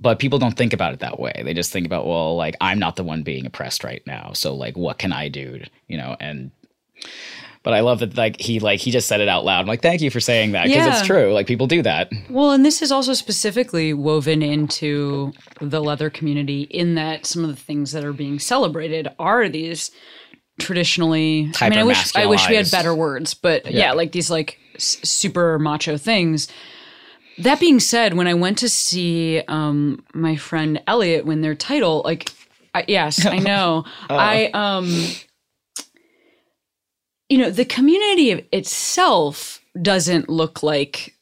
But 0.00 0.18
people 0.18 0.38
don't 0.40 0.56
think 0.56 0.72
about 0.72 0.92
it 0.94 1.00
that 1.00 1.18
way. 1.20 1.42
They 1.44 1.54
just 1.54 1.72
think 1.72 1.86
about 1.86 2.04
well 2.06 2.34
like 2.36 2.56
i'm 2.60 2.78
not 2.80 2.96
the 2.96 3.04
one 3.04 3.22
being 3.22 3.46
oppressed 3.46 3.84
right 3.84 4.02
now. 4.06 4.32
So 4.34 4.54
like 4.54 4.76
what 4.76 4.98
can 4.98 5.12
i 5.12 5.28
do 5.28 5.62
you 5.88 5.96
know 5.96 6.16
and 6.18 6.50
but 7.68 7.74
i 7.74 7.80
love 7.80 7.98
that 7.98 8.16
like 8.16 8.40
he 8.40 8.60
like 8.60 8.80
he 8.80 8.90
just 8.90 9.06
said 9.08 9.20
it 9.20 9.28
out 9.28 9.44
loud 9.44 9.60
i'm 9.60 9.66
like 9.66 9.82
thank 9.82 10.00
you 10.00 10.10
for 10.10 10.20
saying 10.20 10.52
that 10.52 10.64
because 10.64 10.86
Yeah. 10.86 10.98
it's 10.98 11.06
true 11.06 11.34
like 11.34 11.46
people 11.46 11.66
do 11.66 11.82
that 11.82 12.10
Well, 12.30 12.52
and 12.52 12.64
this 12.64 12.80
is 12.80 12.90
also 12.90 13.12
specifically 13.12 13.92
woven 13.92 14.40
into 14.42 15.32
the 15.60 15.80
leather 15.82 16.08
community 16.08 16.62
in 16.62 16.94
that 16.94 17.26
some 17.26 17.44
of 17.44 17.50
the 17.50 17.56
things 17.62 17.92
that 17.92 18.04
are 18.04 18.14
being 18.14 18.38
celebrated 18.38 19.08
are 19.18 19.50
these 19.50 19.90
traditionally 20.58 21.52
I 21.60 21.68
mean 21.68 21.78
I 21.78 21.84
wish 21.84 22.16
I 22.16 22.24
wish 22.26 22.48
we 22.48 22.56
had 22.56 22.70
better 22.70 22.94
words, 22.94 23.34
but 23.34 23.66
yeah, 23.66 23.78
Yeah. 23.78 23.92
like 23.92 24.12
these 24.12 24.30
like 24.30 24.58
s- 24.76 24.96
super 25.04 25.58
macho 25.58 25.96
things. 25.98 26.48
That 27.38 27.60
being 27.60 27.78
said, 27.80 28.14
when 28.14 28.26
I 28.26 28.34
went 28.34 28.58
to 28.58 28.68
see 28.68 29.40
um 29.46 30.04
my 30.14 30.36
friend 30.36 30.82
Elliot 30.86 31.24
win 31.26 31.42
their 31.42 31.54
title, 31.54 32.02
like 32.04 32.30
I, 32.74 32.84
yes, 32.88 33.24
I 33.26 33.38
know. 33.50 33.84
I 34.10 34.50
um 34.54 34.90
you 37.28 37.38
know, 37.38 37.50
the 37.50 37.64
community 37.64 38.32
itself 38.52 39.60
doesn't 39.80 40.28
look 40.28 40.62
like 40.62 41.14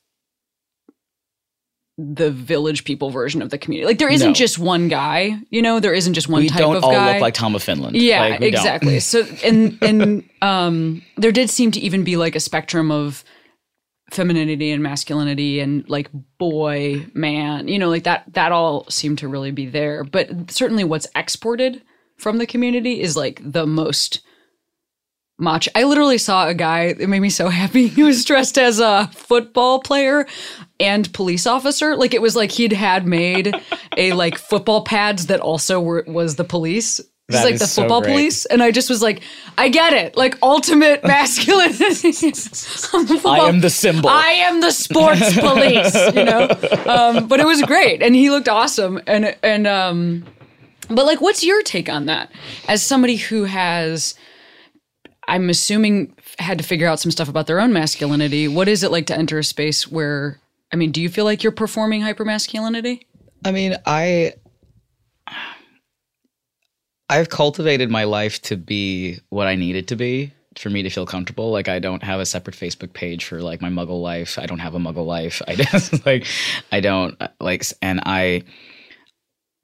the 1.98 2.30
village 2.30 2.84
people 2.84 3.08
version 3.10 3.40
of 3.40 3.48
the 3.50 3.56
community. 3.56 3.86
Like 3.86 3.98
there 3.98 4.10
isn't 4.10 4.28
No. 4.28 4.34
just 4.34 4.58
one 4.58 4.88
guy, 4.88 5.38
you 5.48 5.62
know, 5.62 5.80
there 5.80 5.94
isn't 5.94 6.12
just 6.12 6.28
one 6.28 6.42
we 6.42 6.48
type 6.48 6.58
don't 6.58 6.76
of 6.76 6.84
all 6.84 6.92
look 6.92 7.20
like 7.22 7.32
tom 7.34 7.54
of 7.54 7.62
finland 7.62 7.96
yeah, 7.96 8.20
Like, 8.20 8.40
we 8.40 8.50
don't. 8.50 8.58
exactly. 8.60 9.00
So 9.00 9.24
and 9.42 9.78
and 9.82 10.28
um 10.42 11.02
there 11.16 11.32
did 11.32 11.48
seem 11.48 11.70
to 11.70 11.80
even 11.80 12.04
be 12.04 12.16
like 12.18 12.36
a 12.36 12.40
spectrum 12.40 12.90
of 12.90 13.24
femininity 14.12 14.70
and 14.72 14.82
masculinity 14.82 15.58
and 15.58 15.88
like 15.88 16.10
boy, 16.38 17.06
man, 17.14 17.66
you 17.66 17.78
know, 17.78 17.88
like 17.88 18.04
that 18.04 18.24
that 18.34 18.52
all 18.52 18.84
seemed 18.90 19.18
to 19.20 19.28
really 19.28 19.50
be 19.50 19.64
there. 19.64 20.04
But 20.04 20.50
certainly 20.50 20.84
what's 20.84 21.06
exported 21.16 21.80
from 22.18 22.36
the 22.36 22.46
community 22.46 23.00
is 23.00 23.16
like 23.16 23.40
the 23.42 23.66
most 23.66 24.20
much. 25.38 25.68
I 25.74 25.84
literally 25.84 26.18
saw 26.18 26.48
a 26.48 26.54
guy 26.54 26.92
that 26.92 27.08
made 27.08 27.20
me 27.20 27.30
so 27.30 27.48
happy. 27.48 27.88
He 27.96 28.02
was 28.02 28.24
dressed 28.24 28.58
as 28.58 28.78
a 28.78 29.08
football 29.14 29.80
player 29.80 30.26
and 30.78 31.10
police 31.14 31.46
officer. 31.46 31.96
Like 31.96 32.12
it 32.12 32.20
was 32.20 32.36
like 32.36 32.50
he'd 32.50 32.72
had 32.72 33.06
made 33.06 33.54
a 33.96 34.12
like 34.12 34.36
football 34.36 34.84
pads 34.84 35.26
that 35.26 35.40
also 35.40 35.80
were 35.80 36.04
was 36.06 36.36
the 36.36 36.44
police. 36.44 37.00
That 37.28 37.44
like 37.44 37.58
the 37.58 37.66
so 37.66 37.82
football 37.82 38.02
great. 38.02 38.12
police, 38.12 38.44
and 38.46 38.62
I 38.62 38.70
just 38.70 38.88
was 38.88 39.02
like, 39.02 39.20
I 39.58 39.68
get 39.68 39.92
it, 39.92 40.16
like 40.16 40.38
ultimate 40.42 41.02
masculinity. 41.02 42.28
I'm 42.92 43.06
the 43.06 43.20
am 43.24 43.60
the 43.60 43.70
symbol 43.70 44.08
I 44.08 44.28
am 44.28 44.60
the 44.60 44.70
sports 44.70 45.34
police, 45.40 46.14
you 46.14 46.22
know. 46.22 46.48
Um, 46.86 47.26
but 47.26 47.40
it 47.40 47.46
was 47.46 47.62
great, 47.62 48.00
and 48.00 48.14
he 48.14 48.30
looked 48.30 48.48
awesome, 48.48 49.00
and 49.08 49.36
and 49.42 49.66
um, 49.66 50.24
but 50.88 51.04
like, 51.04 51.20
what's 51.20 51.42
your 51.42 51.62
take 51.62 51.88
on 51.88 52.06
that? 52.06 52.30
As 52.68 52.82
somebody 52.82 53.16
who 53.16 53.42
has, 53.42 54.14
I'm 55.28 55.50
assuming, 55.50 56.14
had 56.38 56.58
to 56.58 56.64
figure 56.64 56.86
out 56.86 57.00
some 57.00 57.10
stuff 57.10 57.28
about 57.28 57.46
their 57.46 57.60
own 57.60 57.72
masculinity. 57.72 58.48
What 58.48 58.68
is 58.68 58.82
it 58.82 58.90
like 58.90 59.06
to 59.06 59.16
enter 59.16 59.38
a 59.38 59.44
space 59.44 59.86
where? 59.88 60.40
I 60.72 60.76
mean, 60.76 60.92
do 60.92 61.00
you 61.00 61.08
feel 61.08 61.24
like 61.24 61.42
you're 61.42 61.52
performing 61.52 62.02
hypermasculinity? 62.02 63.02
I 63.44 63.52
mean, 63.52 63.76
I 63.86 64.34
I've 67.08 67.28
cultivated 67.28 67.90
my 67.90 68.04
life 68.04 68.42
to 68.42 68.56
be 68.56 69.20
what 69.28 69.46
I 69.46 69.54
need 69.54 69.76
it 69.76 69.88
to 69.88 69.96
be 69.96 70.32
for 70.58 70.70
me 70.70 70.82
to 70.82 70.90
feel 70.90 71.06
comfortable. 71.06 71.50
Like 71.50 71.68
I 71.68 71.78
don't 71.78 72.02
have 72.02 72.18
a 72.18 72.26
separate 72.26 72.56
Facebook 72.56 72.92
page 72.92 73.24
for 73.24 73.40
like 73.40 73.60
my 73.60 73.68
muggle 73.68 74.02
life. 74.02 74.38
I 74.38 74.46
don't 74.46 74.58
have 74.58 74.74
a 74.74 74.78
muggle 74.78 75.06
life. 75.06 75.40
I 75.46 75.54
just 75.56 76.04
like 76.04 76.26
I 76.72 76.80
don't 76.80 77.20
like 77.40 77.64
and 77.80 78.00
I 78.04 78.42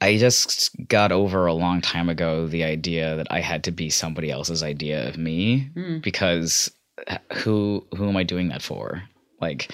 I 0.03 0.19
just 0.19 0.75
got 0.89 1.13
over 1.13 1.47
a 1.47 1.55
long 1.55 1.81
time 1.81 2.09
ago 2.09 2.49
the 2.49 2.65
idea 2.65 3.15
that 3.15 3.29
I 3.31 3.39
had 3.39 3.63
to 3.65 3.71
be 3.71 3.89
somebody 3.89 4.33
else's 4.33 4.61
idea 4.61 5.09
of 5.09 5.17
me 5.17 5.71
hmm. 5.75 5.99
because 5.99 6.73
uh, 7.07 7.19
who 7.35 7.87
who 7.97 8.09
am 8.09 8.17
I 8.17 8.25
doing 8.25 8.49
that 8.49 8.63
for? 8.63 9.05
Like 9.41 9.73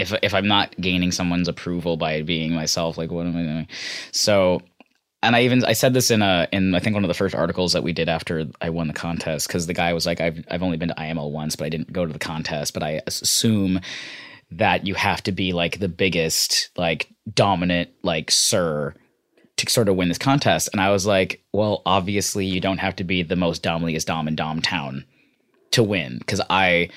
if 0.00 0.12
if 0.24 0.34
I'm 0.34 0.48
not 0.48 0.74
gaining 0.80 1.12
someone's 1.12 1.46
approval 1.46 1.96
by 1.96 2.22
being 2.22 2.54
myself, 2.54 2.98
like 2.98 3.12
what 3.12 3.24
am 3.24 3.36
I 3.36 3.42
doing? 3.42 3.68
So 4.10 4.62
and 5.22 5.36
I 5.36 5.42
even 5.42 5.64
I 5.64 5.74
said 5.74 5.94
this 5.94 6.10
in 6.10 6.22
a 6.22 6.48
in 6.50 6.74
I 6.74 6.80
think 6.80 6.94
one 6.94 7.04
of 7.04 7.08
the 7.08 7.14
first 7.14 7.36
articles 7.36 7.72
that 7.74 7.84
we 7.84 7.92
did 7.92 8.08
after 8.08 8.46
I 8.60 8.70
won 8.70 8.88
the 8.88 8.94
contest 8.94 9.46
because 9.46 9.68
the 9.68 9.74
guy 9.74 9.92
was 9.92 10.06
like 10.06 10.20
I've 10.20 10.44
I've 10.50 10.64
only 10.64 10.76
been 10.76 10.88
to 10.88 10.94
IML 10.96 11.30
once 11.30 11.54
but 11.54 11.66
I 11.66 11.68
didn't 11.68 11.92
go 11.92 12.04
to 12.04 12.12
the 12.12 12.18
contest 12.18 12.74
but 12.74 12.82
I 12.82 13.00
assume 13.06 13.78
that 14.50 14.88
you 14.88 14.94
have 14.94 15.22
to 15.22 15.30
be 15.30 15.52
like 15.52 15.78
the 15.78 15.88
biggest 15.88 16.70
like 16.76 17.08
dominant 17.32 17.90
like 18.02 18.32
sir 18.32 18.92
to 19.60 19.70
sort 19.70 19.88
of 19.88 19.96
win 19.96 20.08
this 20.08 20.18
contest. 20.18 20.68
And 20.72 20.80
I 20.80 20.90
was 20.90 21.06
like 21.06 21.42
well 21.52 21.82
obviously 21.86 22.46
you 22.46 22.60
don't 22.60 22.78
have 22.78 22.96
to 22.96 23.04
be 23.04 23.22
the 23.22 23.36
most 23.36 23.62
domliest 23.62 24.06
dom 24.06 24.28
in 24.28 24.36
dom 24.36 24.60
town 24.60 25.04
to 25.72 25.82
win 25.82 26.18
because 26.18 26.40
I 26.50 26.90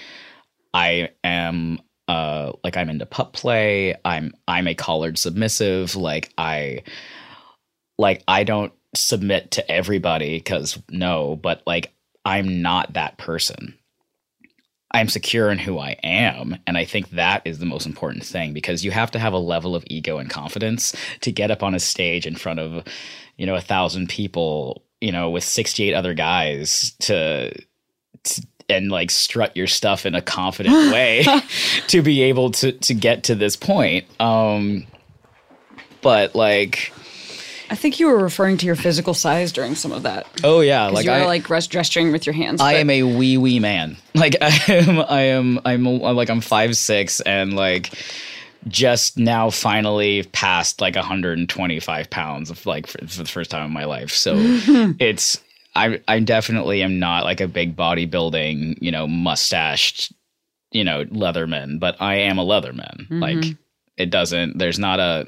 I 0.73 1.09
am 1.23 1.79
uh 2.07 2.53
like 2.63 2.77
I'm 2.77 2.89
into 2.89 3.05
pup 3.05 3.33
play. 3.33 3.95
I'm 4.03 4.33
I'm 4.47 4.67
a 4.67 4.75
collared 4.75 5.17
submissive. 5.17 5.95
Like 5.95 6.31
I 6.37 6.83
like 7.97 8.23
I 8.27 8.43
don't 8.43 8.73
submit 8.95 9.51
to 9.51 9.71
everybody 9.71 10.37
because 10.37 10.81
no, 10.89 11.35
but 11.35 11.61
like 11.65 11.93
I'm 12.25 12.61
not 12.61 12.93
that 12.93 13.17
person. 13.17 13.77
I'm 14.93 15.09
secure 15.09 15.49
in 15.49 15.57
who 15.57 15.79
I 15.79 15.91
am. 16.03 16.57
And 16.67 16.77
I 16.77 16.85
think 16.85 17.09
that 17.11 17.41
is 17.45 17.59
the 17.59 17.65
most 17.65 17.85
important 17.85 18.23
thing 18.23 18.53
because 18.53 18.85
you 18.85 18.91
have 18.91 19.11
to 19.11 19.19
have 19.19 19.33
a 19.33 19.39
level 19.39 19.75
of 19.75 19.83
ego 19.87 20.19
and 20.19 20.29
confidence 20.29 20.95
to 21.21 21.31
get 21.31 21.49
up 21.49 21.63
on 21.63 21.73
a 21.73 21.79
stage 21.79 22.27
in 22.27 22.35
front 22.35 22.59
of, 22.59 22.85
you 23.37 23.45
know, 23.45 23.55
a 23.55 23.61
thousand 23.61 24.09
people, 24.09 24.83
you 25.01 25.11
know, 25.11 25.29
with 25.29 25.43
68 25.43 25.93
other 25.93 26.13
guys 26.13 26.93
to, 26.99 27.51
to 28.23 28.47
and 28.69 28.91
like 28.91 29.11
strut 29.11 29.55
your 29.57 29.67
stuff 29.67 30.05
in 30.05 30.15
a 30.15 30.21
confident 30.21 30.75
way 30.93 31.25
to 31.87 32.01
be 32.01 32.21
able 32.21 32.51
to 32.51 32.71
to 32.71 32.93
get 32.93 33.23
to 33.23 33.35
this 33.35 33.55
point. 33.55 34.05
Um 34.19 34.85
but 36.01 36.35
like 36.35 36.93
I 37.73 37.75
think 37.75 37.99
you 37.99 38.05
were 38.05 38.19
referring 38.19 38.57
to 38.57 38.67
your 38.67 38.75
physical 38.75 39.15
size 39.15 39.51
during 39.51 39.73
some 39.73 39.91
of 39.91 40.03
that. 40.03 40.27
oh 40.43 40.59
yeah, 40.61 40.89
Like 40.89 41.05
you 41.05 41.09
were 41.11 41.17
I 41.17 41.25
like 41.25 41.49
rest- 41.49 41.71
gesturing 41.71 42.11
with 42.11 42.27
your 42.27 42.33
hands. 42.33 42.61
I 42.61 42.73
but- 42.73 42.79
am 42.81 42.89
a 42.91 43.01
wee 43.01 43.35
wee 43.37 43.59
man. 43.59 43.97
Like 44.15 44.35
I 44.41 44.51
am, 44.67 44.99
I 44.99 45.21
am, 45.21 45.59
I'm 45.65 45.83
like 45.83 46.29
I'm 46.29 46.39
five 46.39 46.77
six 46.77 47.19
and 47.21 47.55
like 47.55 47.89
just 48.67 49.17
now 49.17 49.49
finally 49.49 50.21
passed 50.33 50.81
like 50.81 50.95
125 50.95 52.09
pounds 52.11 52.51
of 52.51 52.63
like 52.67 52.85
for, 52.85 52.99
for 53.07 53.23
the 53.23 53.27
first 53.29 53.49
time 53.49 53.65
in 53.65 53.71
my 53.71 53.85
life. 53.85 54.11
So 54.11 54.35
it's 54.99 55.41
I 55.75 55.99
I 56.07 56.19
definitely 56.19 56.83
am 56.83 56.99
not 56.99 57.23
like 57.23 57.41
a 57.41 57.47
big 57.47 57.75
bodybuilding 57.75 58.77
you 58.81 58.91
know 58.91 59.07
mustached 59.07 60.13
you 60.71 60.83
know 60.83 61.05
leatherman, 61.05 61.79
but 61.79 61.99
I 61.99 62.17
am 62.17 62.37
a 62.37 62.45
leatherman. 62.45 63.07
Mm-hmm. 63.07 63.19
Like 63.19 63.45
it 63.97 64.11
doesn't. 64.11 64.59
There's 64.59 64.77
not 64.77 64.99
a 64.99 65.25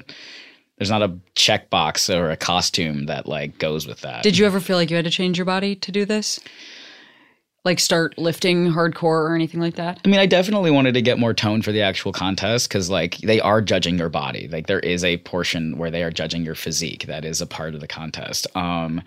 there's 0.78 0.90
not 0.90 1.02
a 1.02 1.08
checkbox 1.34 2.14
or 2.14 2.30
a 2.30 2.36
costume 2.36 3.06
that 3.06 3.26
like 3.26 3.58
goes 3.58 3.86
with 3.86 4.02
that. 4.02 4.22
Did 4.22 4.36
you 4.36 4.46
ever 4.46 4.60
feel 4.60 4.76
like 4.76 4.90
you 4.90 4.96
had 4.96 5.04
to 5.04 5.10
change 5.10 5.38
your 5.38 5.44
body 5.46 5.74
to 5.76 5.92
do 5.92 6.04
this? 6.04 6.38
Like 7.64 7.80
start 7.80 8.16
lifting 8.16 8.72
hardcore 8.72 9.28
or 9.28 9.34
anything 9.34 9.60
like 9.60 9.74
that? 9.74 10.00
I 10.04 10.08
mean, 10.08 10.20
I 10.20 10.26
definitely 10.26 10.70
wanted 10.70 10.94
to 10.94 11.02
get 11.02 11.18
more 11.18 11.34
tone 11.34 11.62
for 11.62 11.72
the 11.72 11.82
actual 11.82 12.12
contest 12.12 12.68
because, 12.68 12.88
like, 12.88 13.16
they 13.18 13.40
are 13.40 13.60
judging 13.60 13.98
your 13.98 14.08
body. 14.08 14.46
Like, 14.46 14.68
there 14.68 14.78
is 14.78 15.02
a 15.02 15.16
portion 15.16 15.76
where 15.76 15.90
they 15.90 16.04
are 16.04 16.12
judging 16.12 16.44
your 16.44 16.54
physique. 16.54 17.06
That 17.06 17.24
is 17.24 17.40
a 17.40 17.46
part 17.46 17.74
of 17.74 17.80
the 17.80 17.88
contest. 17.88 18.46
Um, 18.54 19.02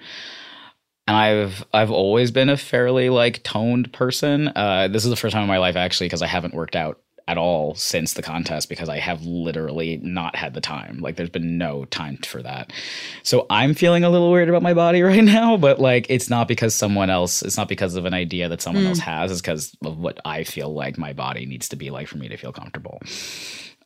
and 1.07 1.15
I've 1.15 1.65
I've 1.73 1.89
always 1.89 2.31
been 2.31 2.49
a 2.49 2.57
fairly 2.57 3.09
like 3.09 3.41
toned 3.43 3.93
person. 3.93 4.49
Uh, 4.49 4.89
this 4.89 5.05
is 5.05 5.09
the 5.09 5.15
first 5.15 5.33
time 5.33 5.43
in 5.43 5.47
my 5.47 5.57
life 5.57 5.75
actually 5.75 6.07
because 6.07 6.21
I 6.21 6.27
haven't 6.27 6.53
worked 6.53 6.75
out 6.75 6.99
at 7.29 7.37
all 7.37 7.75
since 7.75 8.13
the 8.13 8.23
contest 8.23 8.69
because 8.69 8.89
I 8.89 8.97
have 8.97 9.23
literally 9.23 9.97
not 10.01 10.35
had 10.35 10.55
the 10.55 10.61
time. 10.61 10.97
Like, 10.97 11.15
there's 11.15 11.29
been 11.29 11.59
no 11.59 11.85
time 11.85 12.17
for 12.17 12.41
that. 12.41 12.73
So 13.21 13.45
I'm 13.51 13.75
feeling 13.75 14.03
a 14.03 14.09
little 14.09 14.31
weird 14.31 14.49
about 14.49 14.63
my 14.63 14.73
body 14.73 15.01
right 15.03 15.23
now, 15.23 15.55
but 15.55 15.79
like 15.79 16.07
it's 16.09 16.27
not 16.27 16.47
because 16.47 16.73
someone 16.73 17.11
else, 17.11 17.43
it's 17.43 17.55
not 17.55 17.67
because 17.67 17.93
of 17.93 18.05
an 18.05 18.15
idea 18.15 18.49
that 18.49 18.63
someone 18.63 18.87
else 18.87 18.97
has, 18.97 19.29
it's 19.29 19.41
because 19.41 19.77
of 19.85 19.99
what 19.99 20.19
I 20.25 20.43
feel 20.43 20.73
like 20.73 20.97
my 20.97 21.13
body 21.13 21.45
needs 21.45 21.69
to 21.69 21.75
be 21.75 21.91
like 21.91 22.07
for 22.07 22.17
me 22.17 22.29
to 22.29 22.37
feel 22.37 22.51
comfortable. 22.51 22.99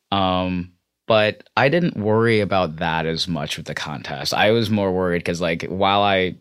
Um, 0.10 0.72
but 1.06 1.44
I 1.58 1.68
didn't 1.68 1.98
worry 1.98 2.40
about 2.40 2.78
that 2.78 3.06
as 3.06 3.28
much 3.28 3.58
with 3.58 3.66
the 3.66 3.76
contest. 3.76 4.34
I 4.34 4.52
was 4.52 4.70
more 4.70 4.94
worried 4.94 5.20
because 5.20 5.42
like 5.42 5.66
while 5.66 6.02
I 6.02 6.38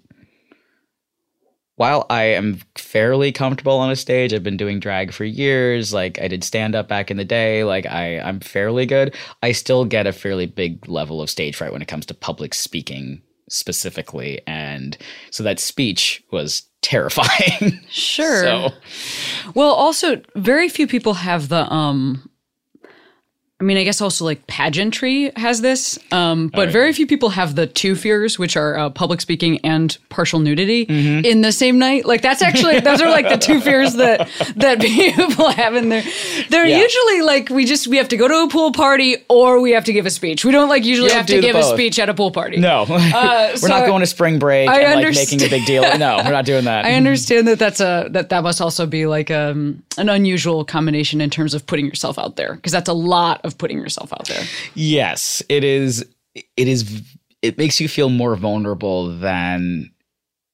while 1.77 2.07
I 2.11 2.25
am 2.25 2.61
fairly 2.77 3.33
comfortable 3.33 3.79
on 3.79 3.91
a 3.91 3.97
stage, 3.97 4.33
I've 4.33 4.43
been 4.43 4.57
doing 4.57 4.79
drag 4.79 5.13
for 5.13 5.25
years. 5.25 5.93
Like 5.93 6.21
I 6.21 6.29
did 6.29 6.45
stand 6.45 6.75
up 6.75 6.89
back 6.89 7.11
in 7.11 7.17
the 7.17 7.25
day. 7.25 7.65
Like 7.65 7.87
I, 7.87 8.21
I'm 8.21 8.41
fairly 8.41 8.87
good. 8.87 9.15
I 9.43 9.53
still 9.53 9.85
get 9.85 10.07
a 10.07 10.13
fairly 10.13 10.47
big 10.47 10.87
level 10.89 11.23
of 11.23 11.31
stage 11.31 11.57
fright 11.57 11.73
when 11.73 11.83
it 11.83 11.89
comes 11.89 12.07
to 12.07 12.15
public 12.15 12.55
speaking 12.55 13.23
specifically, 13.49 14.41
and 14.47 14.97
so 15.31 15.43
that 15.43 15.61
speech 15.61 16.23
was 16.31 16.63
terrifying. 16.83 17.81
Sure. 17.91 18.43
so 18.43 18.71
Well, 19.55 19.73
also, 19.73 20.23
very 20.35 20.69
few 20.69 20.87
people 20.87 21.15
have 21.15 21.49
the 21.49 21.71
um 21.73 22.29
I 23.63 23.65
mean, 23.65 23.77
I 23.77 23.85
guess 23.85 24.01
also 24.01 24.25
like 24.25 24.45
pageantry 24.49 25.31
has 25.37 25.61
this, 25.61 25.97
um, 26.11 26.49
but 26.49 26.71
very 26.71 26.93
few 26.93 27.07
people 27.07 27.29
have 27.29 27.55
the 27.55 27.69
two 27.69 27.95
fears, 27.95 28.37
which 28.37 28.57
are 28.57 28.77
uh, 28.77 28.91
public 28.91 29.21
speaking 29.21 29.61
and 29.65 29.97
partial 30.09 30.41
nudity 30.41 30.83
in 30.83 31.43
the 31.43 31.53
same 31.53 31.79
night. 31.79 32.05
Like 32.05 32.23
that's 32.23 32.43
actually 32.43 32.81
those 32.81 33.01
are 33.01 33.09
like 33.09 33.29
the 33.29 33.37
two 33.37 33.61
fears 33.61 33.95
that 33.95 34.29
that 34.57 34.81
people 34.81 35.49
have 35.51 35.77
in 35.77 35.91
there. 35.91 36.03
They're 36.49 36.67
Yeah. 36.67 36.81
usually 36.83 37.23
like 37.23 37.51
we 37.51 37.65
just 37.65 37.87
we 37.87 37.99
have 37.99 38.09
to 38.09 38.17
go 38.17 38.27
to 38.27 38.35
a 38.43 38.49
pool 38.49 38.73
party 38.73 39.19
or 39.29 39.61
we 39.61 39.71
have 39.71 39.85
to 39.85 39.93
give 39.93 40.07
a 40.07 40.11
speech. 40.11 40.45
We 40.45 40.51
don't 40.51 40.69
like 40.69 40.85
usually 40.85 41.11
don't 41.11 41.19
have 41.19 41.27
to 41.27 41.41
give 41.41 41.55
a 41.55 41.63
speech 41.63 42.01
at 42.01 42.09
a 42.09 42.15
pool 42.15 42.33
party. 42.33 42.57
no, 42.59 42.85
we're 42.91 42.97
Uh, 42.99 43.55
so 43.57 43.69
not 43.69 43.87
going 43.87 44.01
to 44.01 44.07
spring 44.07 44.41
break 44.41 44.69
I 44.69 44.81
and 44.81 44.97
like 44.97 45.07
understand. 45.07 45.41
making 45.41 45.47
a 45.47 45.51
big 45.51 45.67
deal. 45.67 45.83
No, 45.99 46.17
we're 46.25 46.33
not 46.33 46.47
doing 46.47 46.65
that. 46.65 46.85
I 46.91 46.95
understand 46.95 47.47
that 47.47 47.61
that's 47.61 47.79
a 47.81 48.09
that 48.11 48.31
that 48.31 48.43
must 48.43 48.61
also 48.61 48.87
be 48.87 49.07
like 49.07 49.31
um 49.31 49.85
an 49.99 50.09
unusual 50.09 50.65
combination 50.65 51.21
in 51.21 51.31
terms 51.31 51.55
of 51.55 51.65
putting 51.65 51.87
yourself 51.87 52.19
out 52.19 52.35
there 52.35 52.55
because 52.55 52.73
that's 52.73 52.89
a 52.89 52.93
lot 52.95 53.41
of 53.45 53.52
putting 53.53 53.79
yourself 53.79 54.13
out 54.13 54.27
there. 54.27 54.45
Yes, 54.75 55.43
it 55.49 55.65
is. 55.65 56.05
It 56.35 56.69
is. 56.69 57.03
It 57.43 57.59
makes 57.59 57.81
you 57.81 57.89
feel 57.89 58.09
more 58.09 58.37
vulnerable 58.37 59.17
than 59.19 59.91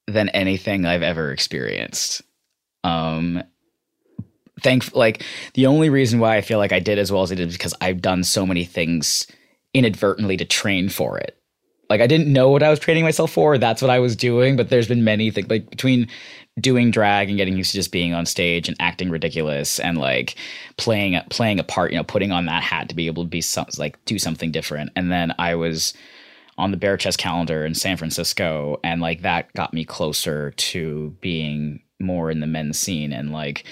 than 0.06 0.28
anything 0.30 0.86
I've 0.86 1.02
ever 1.02 1.32
experienced. 1.32 2.22
Um, 2.82 3.42
thank 4.62 4.94
like 4.94 5.22
the 5.54 5.66
only 5.66 5.90
reason 5.90 6.18
why 6.18 6.36
I 6.36 6.40
feel 6.40 6.58
like 6.58 6.72
I 6.72 6.80
did 6.80 6.98
as 6.98 7.12
well 7.12 7.22
as 7.22 7.30
I 7.30 7.34
did 7.34 7.48
is 7.48 7.54
because 7.54 7.74
I've 7.80 8.00
done 8.00 8.24
so 8.24 8.46
many 8.46 8.64
things 8.64 9.26
inadvertently 9.74 10.36
to 10.38 10.44
train 10.44 10.88
for 10.88 11.18
it. 11.18 11.36
Like 11.90 12.00
I 12.00 12.06
didn't 12.06 12.32
know 12.32 12.50
what 12.50 12.62
I 12.62 12.70
was 12.70 12.78
training 12.78 13.04
myself 13.04 13.32
for. 13.32 13.58
That's 13.58 13.80
what 13.80 13.90
I 13.90 13.98
was 13.98 14.16
doing. 14.16 14.56
But 14.56 14.68
there's 14.68 14.88
been 14.88 15.04
many 15.04 15.30
things 15.30 15.48
like 15.48 15.70
between 15.70 16.08
doing 16.60 16.90
drag 16.90 17.28
and 17.28 17.36
getting 17.36 17.56
used 17.56 17.72
to 17.72 17.76
just 17.76 17.92
being 17.92 18.14
on 18.14 18.26
stage 18.26 18.68
and 18.68 18.76
acting 18.80 19.10
ridiculous 19.10 19.78
and 19.78 19.98
like 19.98 20.36
playing 20.76 21.20
playing 21.30 21.58
a 21.58 21.64
part. 21.64 21.92
You 21.92 21.98
know, 21.98 22.04
putting 22.04 22.32
on 22.32 22.46
that 22.46 22.62
hat 22.62 22.88
to 22.88 22.94
be 22.94 23.06
able 23.06 23.24
to 23.24 23.28
be 23.28 23.40
some, 23.40 23.66
like 23.78 24.02
do 24.04 24.18
something 24.18 24.50
different. 24.50 24.90
And 24.96 25.10
then 25.10 25.34
I 25.38 25.54
was 25.54 25.94
on 26.56 26.70
the 26.72 26.76
Bear 26.76 26.96
Chest 26.96 27.18
calendar 27.18 27.64
in 27.64 27.74
San 27.74 27.96
Francisco, 27.96 28.80
and 28.82 29.00
like 29.00 29.22
that 29.22 29.52
got 29.54 29.72
me 29.72 29.84
closer 29.84 30.50
to 30.52 31.16
being 31.20 31.80
more 32.00 32.30
in 32.30 32.40
the 32.40 32.46
men's 32.46 32.78
scene 32.78 33.12
and 33.12 33.32
like 33.32 33.64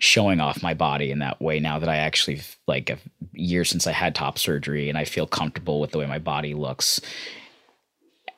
showing 0.00 0.40
off 0.40 0.62
my 0.62 0.74
body 0.74 1.10
in 1.10 1.20
that 1.20 1.40
way 1.40 1.60
now 1.60 1.78
that 1.78 1.88
I 1.88 1.98
actually 1.98 2.40
like 2.66 2.90
a 2.90 2.98
year 3.32 3.64
since 3.64 3.86
I 3.86 3.92
had 3.92 4.14
top 4.14 4.36
surgery 4.36 4.88
and 4.88 4.98
I 4.98 5.04
feel 5.04 5.28
comfortable 5.28 5.80
with 5.80 5.92
the 5.92 5.98
way 5.98 6.06
my 6.06 6.18
body 6.18 6.54
looks. 6.54 7.00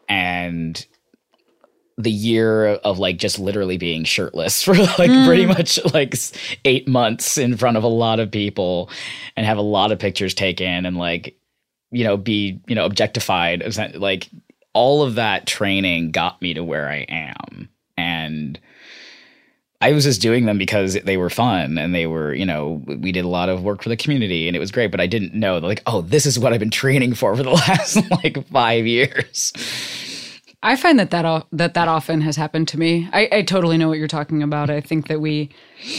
And 0.08 0.84
the 1.96 2.10
year 2.10 2.66
of 2.66 2.98
like 2.98 3.18
just 3.18 3.38
literally 3.38 3.78
being 3.78 4.04
shirtless 4.04 4.62
for 4.64 4.74
like 4.74 5.26
pretty 5.26 5.44
mm. 5.44 5.48
much 5.48 5.78
like 5.92 6.14
eight 6.64 6.88
months 6.88 7.38
in 7.38 7.56
front 7.56 7.76
of 7.76 7.84
a 7.84 7.88
lot 7.88 8.20
of 8.20 8.30
people 8.30 8.90
and 9.36 9.46
have 9.46 9.58
a 9.58 9.62
lot 9.62 9.92
of 9.92 9.98
pictures 9.98 10.34
taken 10.34 10.86
and 10.86 10.96
like 10.96 11.38
you 11.90 12.04
know 12.04 12.16
be 12.16 12.60
you 12.66 12.74
know 12.74 12.84
objectified. 12.84 13.62
Like 13.94 14.28
all 14.74 15.02
of 15.02 15.14
that 15.14 15.46
training 15.46 16.10
got 16.10 16.42
me 16.42 16.52
to 16.52 16.62
where 16.62 16.88
i 16.88 17.06
am. 17.08 17.68
And 17.96 18.58
i 19.80 19.92
was 19.92 20.04
just 20.04 20.22
doing 20.22 20.46
them 20.46 20.58
because 20.58 20.94
they 20.94 21.16
were 21.16 21.30
fun 21.30 21.78
and 21.78 21.94
they 21.94 22.06
were 22.06 22.34
you 22.34 22.46
know 22.46 22.82
we 22.86 23.12
did 23.12 23.24
a 23.24 23.28
lot 23.28 23.48
of 23.48 23.62
work 23.62 23.82
for 23.82 23.88
the 23.88 23.96
community 23.96 24.48
and 24.48 24.56
it 24.56 24.60
was 24.60 24.72
great 24.72 24.90
but 24.90 25.00
i 25.00 25.06
didn't 25.06 25.34
know 25.34 25.58
like 25.58 25.82
oh 25.86 26.00
this 26.00 26.26
is 26.26 26.38
what 26.38 26.52
i've 26.52 26.60
been 26.60 26.70
training 26.70 27.14
for 27.14 27.36
for 27.36 27.42
the 27.42 27.50
last 27.68 27.98
like 28.10 28.46
five 28.48 28.86
years 28.86 29.52
I 30.64 30.76
find 30.76 30.98
that 30.98 31.10
that, 31.10 31.46
that 31.52 31.74
that 31.74 31.88
often 31.88 32.22
has 32.22 32.36
happened 32.36 32.68
to 32.68 32.78
me. 32.78 33.08
I, 33.12 33.28
I 33.30 33.42
totally 33.42 33.76
know 33.76 33.88
what 33.88 33.98
you're 33.98 34.08
talking 34.08 34.42
about. 34.42 34.70
I 34.70 34.80
think 34.80 35.08
that 35.08 35.20
we, 35.20 35.50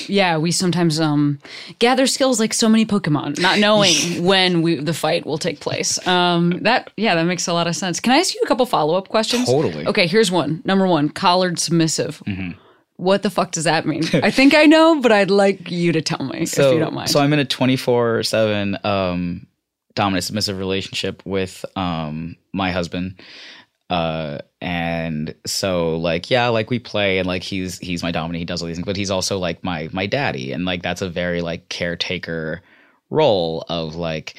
yeah, 0.08 0.38
we 0.38 0.52
sometimes 0.52 1.00
um, 1.00 1.38
gather 1.78 2.08
skills 2.08 2.40
like 2.40 2.52
so 2.52 2.68
many 2.68 2.84
Pokemon, 2.84 3.40
not 3.40 3.60
knowing 3.60 3.94
when 4.24 4.64
we 4.64 4.76
the 4.76 4.94
fight 4.94 5.26
will 5.26 5.38
take 5.38 5.60
place. 5.60 6.06
Um, 6.08 6.60
that 6.64 6.92
yeah, 6.98 7.14
that 7.14 7.26
makes 7.26 7.48
a 7.48 7.54
lot 7.54 7.68
of 7.68 7.76
sense. 7.76 8.00
Can 8.00 8.12
I 8.12 8.18
ask 8.18 8.34
you 8.34 8.42
a 8.44 8.48
couple 8.48 8.66
follow 8.66 8.96
up 8.96 9.08
questions? 9.10 9.46
Totally. 9.46 9.86
Okay, 9.86 10.08
here's 10.08 10.32
one. 10.32 10.64
Number 10.66 10.88
one, 10.88 11.10
collared 11.10 11.60
submissive. 11.60 12.24
What 12.98 13.24
the 13.24 13.30
fuck 13.30 13.52
does 13.52 13.66
that 13.66 13.86
mean? 13.86 14.04
I 14.14 14.32
think 14.32 14.56
I 14.56 14.66
know, 14.66 15.00
but 15.00 15.12
I'd 15.12 15.30
like 15.30 15.70
you 15.70 15.92
to 15.92 16.02
tell 16.02 16.26
me 16.26 16.40
if 16.40 16.58
you 16.58 16.80
don't 16.80 16.94
mind. 16.94 17.10
So 17.10 17.20
I'm 17.20 17.34
in 17.34 17.40
a 17.40 17.46
24 17.46 18.24
seven 18.24 18.78
um, 18.84 19.46
dominant 19.96 20.24
submissive 20.24 20.58
relationship 20.58 21.24
with 21.26 21.66
um, 21.76 22.36
my 22.54 22.72
husband. 22.72 23.22
Uh, 23.90 24.40
and 24.66 25.36
so 25.46 25.96
like, 25.98 26.32
yeah, 26.32 26.48
like 26.48 26.72
we 26.72 26.80
play 26.80 27.20
and 27.20 27.28
like 27.28 27.44
he's, 27.44 27.78
he's 27.78 28.02
my 28.02 28.10
dominant, 28.10 28.40
he 28.40 28.46
does 28.46 28.64
all 28.64 28.68
these 28.68 28.78
things, 28.78 28.86
but 28.88 28.98
he's 28.98 29.12
also 29.12 29.38
like 29.38 29.64
my, 29.64 29.90
my 29.92 30.08
daddy. 30.08 30.54
And 30.54 30.66
like, 30.66 30.82
that's 30.82 31.04
a 31.04 31.10
very 31.10 31.42
like 31.42 31.70
caretaker 31.70 32.64
role 33.12 33.64
of 33.70 33.94
like, 33.94 34.34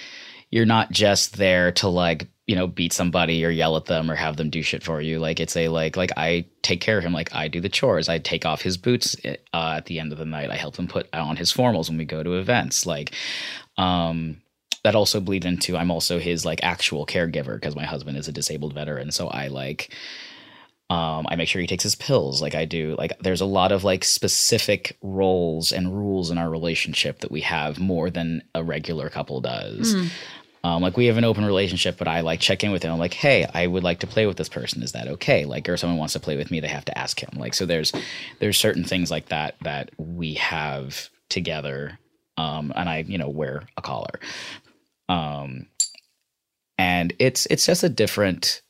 you're 0.50 0.66
not 0.66 0.90
just 0.90 1.36
there 1.36 1.70
to 1.72 1.86
like, 1.88 2.26
you 2.48 2.56
know, 2.56 2.66
beat 2.66 2.92
somebody 2.92 3.44
or 3.44 3.50
yell 3.50 3.76
at 3.76 3.84
them 3.84 4.10
or 4.10 4.16
have 4.16 4.36
them 4.36 4.50
do 4.50 4.62
shit 4.62 4.82
for 4.82 5.00
you. 5.00 5.20
Like 5.20 5.38
it's 5.38 5.56
a 5.56 5.68
like, 5.68 5.96
like 5.96 6.10
I 6.16 6.46
take 6.62 6.80
care 6.80 6.98
of 6.98 7.04
him. 7.04 7.12
Like 7.12 7.32
I 7.32 7.46
do 7.46 7.60
the 7.60 7.68
chores. 7.68 8.08
I 8.08 8.18
take 8.18 8.44
off 8.44 8.62
his 8.62 8.76
boots 8.76 9.14
uh, 9.24 9.36
at 9.54 9.86
the 9.86 10.00
end 10.00 10.10
of 10.10 10.18
the 10.18 10.26
night. 10.26 10.50
I 10.50 10.56
help 10.56 10.76
him 10.76 10.88
put 10.88 11.08
on 11.14 11.36
his 11.36 11.52
formals 11.52 11.88
when 11.88 11.98
we 11.98 12.04
go 12.04 12.24
to 12.24 12.34
events. 12.34 12.84
Like, 12.84 13.12
um, 13.76 14.42
that 14.86 14.94
also 14.94 15.20
bleed 15.20 15.44
into 15.44 15.76
I'm 15.76 15.90
also 15.90 16.20
his 16.20 16.44
like 16.44 16.60
actual 16.62 17.06
caregiver 17.06 17.56
because 17.56 17.74
my 17.74 17.84
husband 17.84 18.16
is 18.16 18.28
a 18.28 18.32
disabled 18.32 18.72
veteran. 18.72 19.10
So 19.10 19.26
I 19.26 19.48
like 19.48 19.92
um, 20.88 21.26
I 21.28 21.34
make 21.34 21.48
sure 21.48 21.60
he 21.60 21.66
takes 21.66 21.82
his 21.82 21.96
pills 21.96 22.40
like 22.40 22.54
I 22.54 22.64
do. 22.64 22.94
Like 22.96 23.18
there's 23.18 23.40
a 23.40 23.46
lot 23.46 23.72
of 23.72 23.82
like 23.82 24.04
specific 24.04 24.96
roles 25.02 25.72
and 25.72 25.92
rules 25.92 26.30
in 26.30 26.38
our 26.38 26.48
relationship 26.48 27.18
that 27.18 27.32
we 27.32 27.40
have 27.40 27.80
more 27.80 28.10
than 28.10 28.44
a 28.54 28.62
regular 28.62 29.10
couple 29.10 29.40
does. 29.40 29.92
Um, 30.62 30.82
like 30.82 30.96
we 30.96 31.06
have 31.06 31.16
an 31.16 31.24
open 31.24 31.44
relationship, 31.44 31.98
but 31.98 32.06
I 32.06 32.20
like 32.20 32.38
check 32.38 32.62
in 32.62 32.70
with 32.70 32.84
him. 32.84 32.92
I'm 32.92 33.00
like, 33.00 33.14
hey, 33.14 33.44
I 33.52 33.66
would 33.66 33.82
like 33.82 33.98
to 34.00 34.06
play 34.06 34.26
with 34.26 34.36
this 34.36 34.48
person. 34.48 34.82
Is 34.84 34.92
that 34.92 35.08
okay? 35.08 35.44
Like, 35.44 35.68
or 35.68 35.74
if 35.74 35.80
someone 35.80 35.98
wants 35.98 36.12
to 36.12 36.20
play 36.20 36.36
with 36.36 36.52
me, 36.52 36.60
they 36.60 36.68
have 36.68 36.84
to 36.84 36.96
ask 36.96 37.20
him. 37.20 37.30
Like, 37.36 37.54
so 37.54 37.66
there's 37.66 37.92
there's 38.38 38.56
certain 38.56 38.84
things 38.84 39.10
like 39.10 39.26
that 39.30 39.56
that 39.62 39.90
we 39.98 40.34
have 40.34 41.08
together. 41.28 41.98
Um, 42.36 42.72
and 42.76 42.88
I, 42.88 42.98
you 42.98 43.18
know, 43.18 43.28
wear 43.28 43.62
a 43.76 43.82
collar. 43.82 44.20
Um, 45.08 45.66
and 46.78 47.12
it's 47.18 47.46
it's 47.46 47.66
just 47.66 47.82
a 47.84 47.88
different 47.88 48.62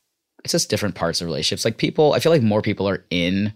it's 0.45 0.53
just 0.53 0.71
different 0.71 0.95
parts 0.95 1.21
of 1.21 1.27
relationships. 1.27 1.65
Like 1.65 1.77
people, 1.77 2.13
I 2.13 2.21
feel 2.21 2.31
like 2.31 2.43
more 2.43 2.63
people 2.63 2.89
are 2.89 3.05
in 3.11 3.53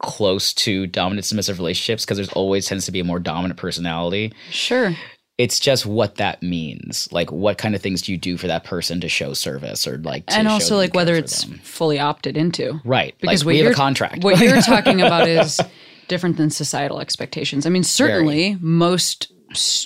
close 0.00 0.52
to 0.54 0.86
dominant 0.86 1.24
submissive 1.24 1.58
relationships 1.58 2.04
because 2.04 2.18
there's 2.18 2.32
always 2.32 2.66
tends 2.66 2.84
to 2.86 2.92
be 2.92 3.00
a 3.00 3.04
more 3.04 3.18
dominant 3.18 3.58
personality. 3.58 4.32
sure. 4.50 4.94
It's 5.38 5.60
just 5.60 5.86
what 5.86 6.16
that 6.16 6.42
means. 6.42 7.08
Like 7.12 7.30
what 7.30 7.58
kind 7.58 7.74
of 7.76 7.80
things 7.80 8.02
do 8.02 8.10
you 8.12 8.18
do 8.18 8.36
for 8.36 8.48
that 8.48 8.64
person 8.64 9.00
to 9.00 9.08
show 9.08 9.32
service 9.34 9.86
or 9.86 9.96
like 9.98 10.26
to 10.26 10.34
and 10.34 10.48
also 10.48 10.76
like 10.76 10.94
whether 10.94 11.14
it's 11.14 11.44
them. 11.44 11.60
fully 11.62 11.98
opted 12.00 12.36
into 12.36 12.80
right. 12.84 13.14
because 13.20 13.44
like 13.44 13.46
we 13.54 13.58
have 13.60 13.70
a 13.72 13.74
contract. 13.74 14.24
what 14.24 14.38
you're 14.40 14.60
talking 14.62 15.00
about 15.00 15.28
is 15.28 15.60
different 16.08 16.36
than 16.38 16.48
societal 16.50 17.00
expectations 17.00 17.66
i 17.66 17.68
mean 17.68 17.84
certainly 17.84 18.56
most 18.60 19.26
s- 19.30 19.37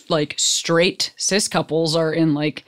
like 0.08 0.34
straight 0.38 1.12
cis 1.16 1.48
couples 1.48 1.94
are 1.96 2.12
in 2.12 2.34
like 2.34 2.64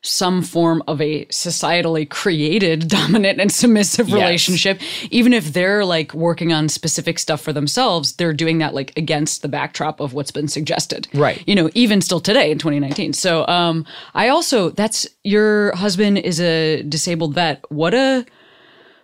some 0.00 0.42
form 0.42 0.80
of 0.86 1.00
a 1.00 1.24
societally 1.26 2.08
created 2.08 2.86
dominant 2.98 3.40
and 3.40 3.50
submissive 3.50 4.08
Yes. 4.08 4.14
relationship 4.16 4.80
even 5.10 5.32
if 5.32 5.52
they're 5.52 5.84
like 5.84 6.14
working 6.14 6.52
on 6.52 6.68
specific 6.68 7.18
stuff 7.18 7.40
for 7.40 7.52
themselves 7.52 8.12
they're 8.14 8.32
doing 8.32 8.58
that 8.58 8.74
like 8.74 8.96
against 8.96 9.42
the 9.42 9.48
backdrop 9.48 9.98
of 10.00 10.14
what's 10.14 10.30
been 10.30 10.46
suggested 10.48 11.08
Right. 11.12 11.42
you 11.48 11.54
know 11.56 11.68
even 11.74 12.00
still 12.00 12.20
today 12.20 12.50
in 12.52 12.58
2019 12.58 13.12
so 13.12 13.44
um 13.48 13.84
i 14.14 14.28
also 14.28 14.70
that's 14.70 15.06
your 15.24 15.74
husband 15.74 16.18
is 16.18 16.40
a 16.40 16.82
disabled 16.84 17.34
vet 17.34 17.64
what 17.70 17.92
a 17.92 18.24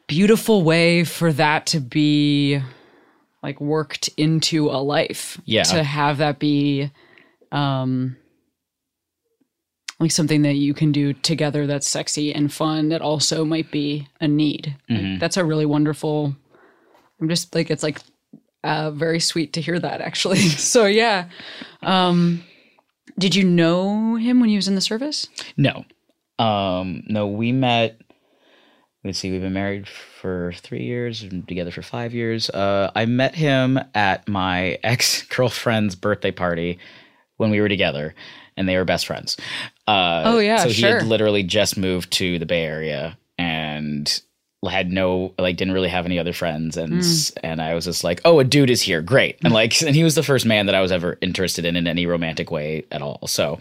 beautiful 0.07 0.63
way 0.63 1.03
for 1.05 1.33
that 1.33 1.67
to 1.67 1.81
be 1.81 2.61
like 3.43 3.61
worked 3.61 4.09
into 4.17 4.69
a 4.71 4.79
life 4.81 5.41
Yeah. 5.45 5.65
to 5.65 5.83
have 5.83 6.19
that 6.19 6.39
be 6.39 6.91
um 7.55 8.17
like 10.01 10.11
something 10.11 10.43
that 10.43 10.55
you 10.55 10.75
can 10.75 10.93
do 10.93 11.13
together 11.13 11.67
that's 11.67 11.89
sexy 11.89 12.35
and 12.35 12.53
fun 12.53 12.89
that 12.91 13.01
also 13.01 13.45
might 13.45 13.71
be 13.71 14.07
a 14.21 14.29
need 14.29 14.77
Like, 14.91 15.21
that's 15.21 15.37
a 15.37 15.45
really 15.45 15.65
wonderful 15.67 16.35
i'm 17.21 17.29
just 17.29 17.55
like 17.55 17.71
it's 17.71 17.83
like 17.83 18.01
uh 18.65 18.91
very 18.91 19.21
sweet 19.21 19.53
to 19.55 19.61
hear 19.61 19.79
that 19.79 20.01
actually 20.01 20.39
so 20.73 20.85
yeah 20.87 21.29
um 21.83 22.43
did 23.19 23.35
you 23.37 23.45
know 23.45 24.17
him 24.17 24.41
when 24.41 24.49
he 24.49 24.57
was 24.57 24.67
in 24.69 24.75
the 24.75 24.81
service 24.81 25.29
No. 25.57 25.85
Um, 26.37 27.05
no, 27.07 27.29
we 27.29 27.53
met. 27.53 28.01
Let's 29.05 29.21
see, 29.21 29.31
we've 29.31 29.41
been 29.41 29.53
married 29.53 29.87
for 29.87 30.53
three 30.57 30.83
years 30.83 31.23
and 31.23 31.47
together 31.47 31.71
for 31.71 31.83
five 31.83 32.13
years. 32.13 32.51
Uh, 32.51 32.91
I 32.97 33.07
met 33.07 33.37
him 33.37 33.79
at 33.95 34.27
my 34.27 34.81
ex 34.83 35.23
girlfriend's 35.23 35.95
birthday 35.95 36.33
party 36.33 36.79
when 37.37 37.51
we 37.51 37.61
were 37.61 37.69
together, 37.69 38.15
and 38.57 38.69
they 38.69 38.77
were 38.77 38.85
best 38.85 39.07
friends. 39.07 39.37
Uh, 39.87 40.23
Oh, 40.27 40.39
yeah, 40.39 40.59
so 40.59 40.69
he 40.69 40.75
sure. 40.75 40.99
had 41.01 41.07
literally 41.07 41.43
just 41.43 41.77
moved 41.77 42.11
to 42.13 42.39
the 42.39 42.47
Bay 42.47 42.65
Area 42.65 43.19
and 43.39 44.21
had 44.71 44.91
no 44.91 45.35
like 45.39 45.57
didn't 45.59 45.75
really 45.75 45.91
have 45.91 46.07
any 46.07 46.19
other 46.19 46.33
friends 46.33 46.79
and 46.79 47.03
Hmm. 47.05 47.39
and 47.43 47.61
I 47.61 47.75
was 47.75 47.85
just 47.85 48.03
like 48.03 48.23
oh 48.25 48.39
a 48.39 48.45
dude 48.45 48.71
is 48.71 48.81
here 48.81 49.03
great 49.03 49.37
and 49.45 49.53
like 49.53 49.79
and 49.83 49.95
he 49.95 50.03
was 50.03 50.15
the 50.15 50.23
first 50.23 50.47
man 50.47 50.65
that 50.67 50.75
I 50.75 50.81
was 50.81 50.91
ever 50.91 51.19
interested 51.21 51.67
in 51.67 51.77
in 51.77 51.87
any 51.87 52.07
romantic 52.07 52.51
way 52.51 52.87
at 52.91 53.03
all 53.03 53.27
so 53.27 53.59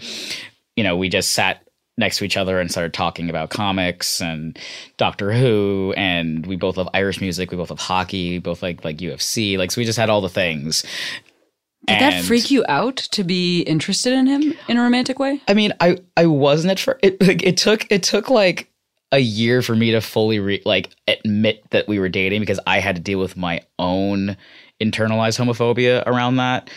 you 0.78 0.84
know, 0.86 0.96
we 0.96 1.10
just 1.10 1.34
sat 1.34 1.62
next 1.98 2.18
to 2.20 2.24
each 2.26 2.38
other 2.38 2.58
and 2.60 2.72
started 2.72 2.94
talking 2.94 3.30
about 3.30 3.50
comics 3.50 4.22
and 4.22 4.58
Doctor 4.98 5.32
Who, 5.34 5.94
and 5.98 6.46
we 6.48 6.56
both 6.56 6.78
love 6.78 6.90
Irish 6.96 7.22
music. 7.22 7.52
We 7.52 7.58
both 7.58 7.70
love 7.70 7.78
hockey. 7.80 8.32
We 8.32 8.40
both 8.40 8.64
like 8.64 8.84
like 8.84 8.98
UFC. 8.98 9.58
Like, 9.58 9.70
so 9.70 9.80
we 9.82 9.86
just 9.86 10.00
had 10.00 10.10
all 10.10 10.22
the 10.22 10.30
things. 10.30 10.84
Did 11.88 12.00
that 12.00 12.24
freak 12.24 12.50
you 12.50 12.64
out 12.70 12.98
to 12.98 13.24
be 13.24 13.62
interested 13.62 14.14
in 14.14 14.26
him 14.26 14.54
in 14.68 14.78
a 14.78 14.82
romantic 14.82 15.20
way 15.20 15.42
I 15.48 15.54
mean, 15.54 15.74
I 15.80 15.98
I 16.18 16.26
wasn't 16.26 16.72
at 16.72 16.80
first. 16.80 17.00
It 17.04 17.22
like, 17.22 17.44
it 17.44 17.58
took 17.58 17.86
it 17.92 18.04
took 18.04 18.30
like 18.30 18.70
a 19.12 19.20
year 19.20 19.62
for 19.62 19.76
me 19.76 19.92
to 19.92 20.02
fully 20.02 20.40
re- 20.40 20.62
like 20.66 20.90
admit 21.08 21.64
that 21.70 21.88
we 21.88 22.00
were 22.00 22.10
dating 22.10 22.40
because 22.40 22.60
I 22.66 22.80
had 22.80 22.96
to 22.96 23.02
deal 23.02 23.20
with 23.20 23.38
my 23.38 23.62
own 23.78 24.38
internalized 24.82 25.40
homophobia 25.40 26.04
around 26.08 26.38
that. 26.38 26.70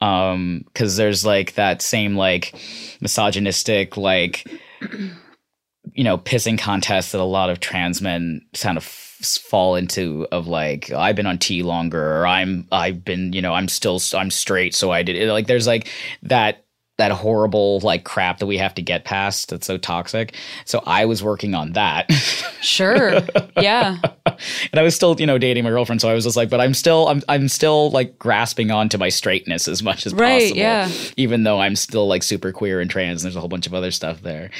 Um, 0.00 0.64
because 0.66 0.96
there's 0.96 1.24
like 1.24 1.54
that 1.54 1.80
same 1.80 2.16
like 2.16 2.54
misogynistic 3.00 3.96
like 3.96 4.46
you 5.92 6.04
know 6.04 6.18
pissing 6.18 6.58
contest 6.58 7.12
that 7.12 7.20
a 7.20 7.24
lot 7.24 7.50
of 7.50 7.60
trans 7.60 8.02
men 8.02 8.42
kind 8.54 8.76
of 8.76 8.84
f- 8.84 9.01
fall 9.22 9.76
into 9.76 10.26
of 10.32 10.46
like 10.46 10.90
I've 10.92 11.16
been 11.16 11.26
on 11.26 11.38
T 11.38 11.62
longer 11.62 12.20
or 12.20 12.26
I'm 12.26 12.66
I've 12.72 13.04
been 13.04 13.32
you 13.32 13.42
know 13.42 13.52
I'm 13.54 13.68
still 13.68 14.00
I'm 14.14 14.30
straight 14.30 14.74
so 14.74 14.90
I 14.90 15.02
did 15.02 15.16
it. 15.16 15.30
Like 15.30 15.46
there's 15.46 15.66
like 15.66 15.88
that 16.24 16.64
that 16.98 17.10
horrible 17.10 17.80
like 17.80 18.04
crap 18.04 18.38
that 18.38 18.46
we 18.46 18.58
have 18.58 18.74
to 18.74 18.82
get 18.82 19.04
past 19.04 19.48
that's 19.48 19.66
so 19.66 19.78
toxic. 19.78 20.36
So 20.66 20.82
I 20.86 21.06
was 21.06 21.22
working 21.22 21.54
on 21.54 21.72
that. 21.72 22.08
Sure. 22.62 23.18
Yeah. 23.60 23.96
And 24.24 24.78
I 24.78 24.82
was 24.82 24.94
still 24.94 25.16
you 25.20 25.26
know 25.26 25.36
dating 25.36 25.64
my 25.64 25.70
girlfriend 25.70 26.00
so 26.00 26.08
I 26.08 26.14
was 26.14 26.22
just 26.22 26.36
like 26.36 26.48
but 26.48 26.60
I'm 26.60 26.74
still 26.74 27.08
I'm 27.08 27.20
I'm 27.28 27.48
still 27.48 27.90
like 27.90 28.20
grasping 28.20 28.70
onto 28.70 28.98
my 28.98 29.08
straightness 29.08 29.66
as 29.66 29.82
much 29.82 30.06
as 30.06 30.14
Right, 30.14 30.42
possible 30.42 30.58
yeah. 30.58 30.88
even 31.16 31.42
though 31.42 31.58
I'm 31.60 31.74
still 31.74 32.06
like 32.06 32.22
super 32.22 32.52
queer 32.52 32.80
and 32.80 32.88
trans 32.88 33.24
and 33.24 33.26
there's 33.26 33.36
a 33.36 33.40
whole 33.40 33.48
bunch 33.48 33.66
of 33.66 33.74
other 33.74 33.90
stuff 33.90 34.22
there. 34.22 34.52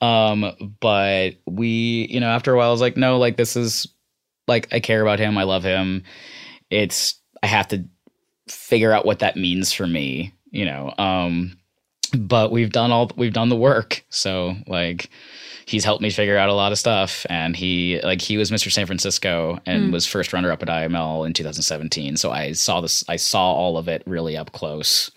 Um 0.00 0.76
but 0.80 1.30
we 1.46 2.06
you 2.08 2.20
know 2.20 2.28
after 2.28 2.54
a 2.54 2.56
while 2.56 2.68
I 2.68 2.70
was 2.70 2.80
like 2.80 2.96
no 2.96 3.18
like 3.18 3.36
this 3.36 3.56
is 3.56 3.88
like 4.48 4.68
I 4.72 4.80
care 4.80 5.02
about 5.02 5.18
him 5.18 5.38
I 5.38 5.44
love 5.44 5.62
him. 5.62 6.02
It's 6.70 7.14
I 7.42 7.46
have 7.46 7.68
to 7.68 7.84
figure 8.48 8.92
out 8.92 9.06
what 9.06 9.20
that 9.20 9.36
means 9.36 9.72
for 9.72 9.86
me 9.86 10.32
you 10.50 10.64
know 10.64 10.92
um 10.96 11.58
but 12.16 12.50
we've 12.50 12.72
done 12.72 12.90
all 12.90 13.10
we've 13.16 13.32
done 13.32 13.48
the 13.48 13.56
work. 13.56 14.04
So 14.08 14.56
like 14.66 15.10
he's 15.66 15.84
helped 15.84 16.02
me 16.02 16.10
figure 16.10 16.38
out 16.38 16.48
a 16.48 16.54
lot 16.54 16.72
of 16.72 16.78
stuff 16.78 17.26
and 17.28 17.54
he 17.54 18.00
like 18.02 18.22
he 18.22 18.38
was 18.38 18.50
mr 18.50 18.72
san 18.72 18.86
francisco 18.86 19.58
and 19.66 19.92
was 19.92 20.06
first 20.06 20.32
runner 20.32 20.50
up 20.50 20.62
at 20.62 20.68
iml 20.68 21.26
in 21.26 21.34
2017 21.34 22.16
so 22.16 22.30
i 22.30 22.52
saw 22.52 22.80
this 22.80 23.04
i 23.06 23.16
saw 23.16 23.52
all 23.52 23.76
of 23.76 23.86
it 23.86 24.02
really 24.06 24.34
up 24.34 24.50
close 24.52 25.10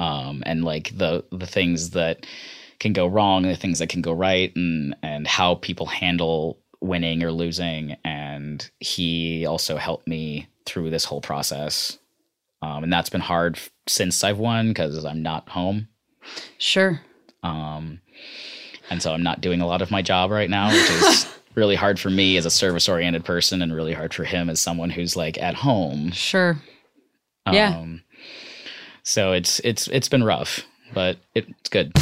um 0.00 0.42
and 0.46 0.64
like 0.64 0.90
the 0.98 1.24
the 1.30 1.46
things 1.46 1.90
that 1.90 2.26
can 2.80 2.92
go 2.92 3.06
wrong 3.06 3.44
and 3.44 3.54
the 3.54 3.58
things 3.58 3.78
that 3.78 3.88
can 3.88 4.02
go 4.02 4.12
right 4.12 4.52
and 4.56 4.96
and 5.04 5.28
how 5.28 5.54
people 5.54 5.86
handle 5.86 6.58
winning 6.82 7.22
or 7.22 7.30
losing 7.30 7.96
and 8.04 8.70
he 8.80 9.46
also 9.46 9.76
helped 9.76 10.06
me 10.06 10.48
through 10.66 10.90
this 10.90 11.04
whole 11.04 11.20
process 11.20 11.98
um, 12.62 12.84
and 12.84 12.92
that's 12.92 13.10
been 13.10 13.20
hard 13.20 13.58
since 13.88 14.22
I've 14.22 14.38
won 14.38 14.68
because 14.68 15.04
I'm 15.04 15.22
not 15.22 15.48
home. 15.48 15.88
sure 16.58 17.00
Um, 17.42 18.00
and 18.90 19.02
so 19.02 19.12
I'm 19.12 19.22
not 19.22 19.40
doing 19.40 19.60
a 19.60 19.66
lot 19.66 19.82
of 19.82 19.90
my 19.90 20.02
job 20.02 20.30
right 20.30 20.50
now, 20.50 20.68
which 20.68 20.90
is 20.90 21.26
really 21.54 21.74
hard 21.74 21.98
for 21.98 22.10
me 22.10 22.36
as 22.36 22.46
a 22.46 22.50
service 22.50 22.88
oriented 22.88 23.24
person 23.24 23.62
and 23.62 23.74
really 23.74 23.94
hard 23.94 24.14
for 24.14 24.24
him 24.24 24.48
as 24.48 24.60
someone 24.60 24.90
who's 24.90 25.16
like 25.16 25.38
at 25.38 25.54
home. 25.54 26.12
Sure. 26.12 26.56
Yeah. 27.50 27.76
Um, 27.76 28.02
so 29.02 29.32
it's 29.32 29.60
it's 29.60 29.88
it's 29.88 30.08
been 30.08 30.22
rough, 30.22 30.60
but 30.94 31.18
it's 31.34 31.68
good. 31.68 31.92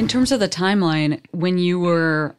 In 0.00 0.08
terms 0.08 0.32
of 0.32 0.40
the 0.40 0.48
timeline, 0.48 1.20
when 1.32 1.58
you 1.58 1.78
were 1.78 2.34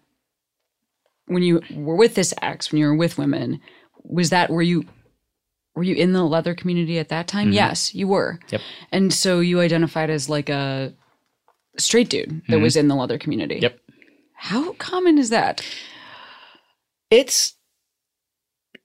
when 1.28 1.44
you 1.44 1.62
were 1.76 1.96
with 1.96 2.16
this 2.16 2.34
ex, 2.42 2.72
when 2.72 2.80
you 2.80 2.88
were 2.88 2.96
with 2.96 3.20
women, 3.20 3.62
was 4.04 4.32
that 4.32 4.50
were 4.50 4.64
you 4.64 4.86
were 5.76 5.84
you 5.84 5.96
in 5.96 6.12
the 6.14 6.24
leather 6.24 6.56
community 6.56 6.98
at 6.98 7.10
that 7.10 7.28
time? 7.28 7.52
Yes, 7.52 7.94
you 7.94 8.08
were. 8.08 8.34
Mm-hmm. 8.34 8.48
Yep. 8.56 8.62
And 8.92 9.14
so 9.14 9.40
you 9.40 9.60
identified 9.60 10.10
as 10.10 10.28
like 10.28 10.50
a 10.50 10.94
straight 11.78 12.10
dude 12.10 12.42
that 12.50 12.60
was 12.60 12.76
in 12.76 12.88
the 12.88 12.96
leather 12.96 13.20
community. 13.20 13.56
Mm-hmm. 13.58 13.64
Yep. 13.64 13.80
How 14.34 14.74
common 14.74 15.20
is 15.20 15.30
that? 15.30 15.64
It's 17.12 17.54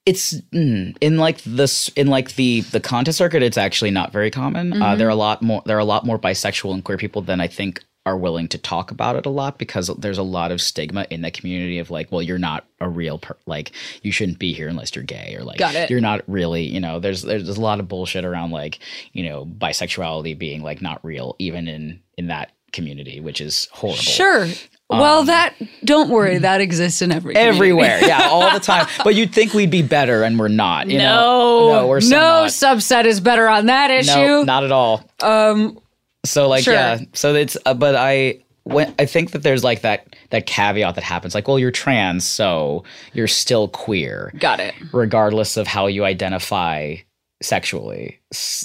it's 0.04 0.34
mm, 0.52 0.94
in 1.00 1.16
like 1.16 1.42
this 1.44 1.88
in 1.96 2.08
like 2.08 2.34
the 2.34 2.60
the 2.60 2.80
contest 2.80 3.16
circuit. 3.16 3.42
It's 3.42 3.58
actually 3.58 3.90
not 3.90 4.12
very 4.12 4.30
common. 4.30 4.82
Uh, 4.82 4.96
there 4.96 5.06
are 5.06 5.10
a 5.10 5.16
lot 5.16 5.40
more 5.40 5.62
there 5.64 5.76
are 5.76 5.80
a 5.80 5.84
lot 5.86 6.04
more 6.04 6.18
bisexual 6.18 6.74
and 6.74 6.84
queer 6.84 6.98
people 6.98 7.22
than 7.22 7.40
I 7.40 7.46
think 7.46 7.82
are 8.06 8.16
willing 8.16 8.48
to 8.48 8.56
talk 8.56 8.90
about 8.90 9.16
it 9.16 9.26
a 9.26 9.28
lot 9.30 9.58
because 9.58 9.88
there's 9.98 10.16
a 10.16 10.22
lot 10.22 10.52
of 10.52 10.60
stigma 10.62 11.06
in 11.10 11.20
the 11.22 11.30
community 11.30 11.78
of 11.80 11.90
like, 11.90 12.10
well, 12.10 12.22
you're 12.22 12.38
not 12.38 12.64
a 12.80 12.88
real 12.88 13.18
per- 13.18 13.36
like 13.46 13.72
you 14.02 14.12
shouldn't 14.12 14.38
be 14.38 14.52
here 14.54 14.68
unless 14.68 14.94
you're 14.94 15.04
gay 15.04 15.34
or 15.38 15.42
like 15.42 15.58
you're 15.90 16.00
not 16.00 16.22
really 16.28 16.62
you 16.62 16.78
know 16.80 17.00
there's 17.00 17.22
there's 17.22 17.48
a 17.48 17.60
lot 17.60 17.80
of 17.80 17.88
bullshit 17.88 18.24
around 18.24 18.50
like 18.52 18.78
you 19.12 19.24
know 19.28 19.44
bisexuality 19.44 20.38
being 20.38 20.62
like 20.62 20.80
not 20.80 21.04
real 21.04 21.34
even 21.38 21.66
in 21.68 22.00
in 22.16 22.28
that 22.28 22.52
community 22.72 23.20
which 23.20 23.40
is 23.40 23.68
horrible 23.72 23.96
Sure. 24.02 24.46
well, 24.90 25.24
that 25.24 25.54
don't 25.84 26.10
worry, 26.10 26.38
that 26.38 26.60
exists 26.60 27.00
in 27.02 27.10
every. 27.10 27.34
Um, 27.34 27.42
everywhere 27.42 27.98
yeah 28.02 28.28
all 28.30 28.52
the 28.52 28.60
time 28.60 28.86
but 29.02 29.14
you'd 29.14 29.32
think 29.34 29.54
we'd 29.54 29.70
be 29.70 29.82
better 29.82 30.22
and 30.22 30.38
we're 30.38 30.48
not 30.48 30.88
you 30.88 30.98
No, 30.98 31.04
know 31.04 31.72
no 31.80 31.86
we're 31.88 32.00
so 32.02 32.10
no 32.10 32.20
not. 32.42 32.48
subset 32.50 33.04
is 33.06 33.20
better 33.20 33.48
on 33.48 33.66
that 33.66 33.90
issue. 33.90 34.14
No, 34.14 34.42
not 34.44 34.62
at 34.64 34.70
all. 34.72 35.02
Um. 35.22 35.80
So 36.28 36.48
like 36.48 36.64
sure. 36.64 36.74
yeah. 36.74 37.00
So 37.12 37.34
it's 37.34 37.56
uh, 37.66 37.74
but 37.74 37.94
I 37.96 38.40
when 38.64 38.94
I 38.98 39.06
think 39.06 39.30
that 39.30 39.42
there's 39.42 39.62
like 39.64 39.82
that 39.82 40.14
that 40.30 40.46
caveat 40.46 40.94
that 40.96 41.04
happens 41.04 41.34
like 41.34 41.46
well 41.48 41.58
you're 41.58 41.70
trans 41.70 42.26
so 42.26 42.82
you're 43.12 43.28
still 43.28 43.68
queer 43.68 44.32
Got 44.38 44.58
it. 44.60 44.74
regardless 44.92 45.56
of 45.56 45.66
how 45.68 45.86
you 45.86 46.04
identify 46.04 46.96
sexually. 47.42 48.18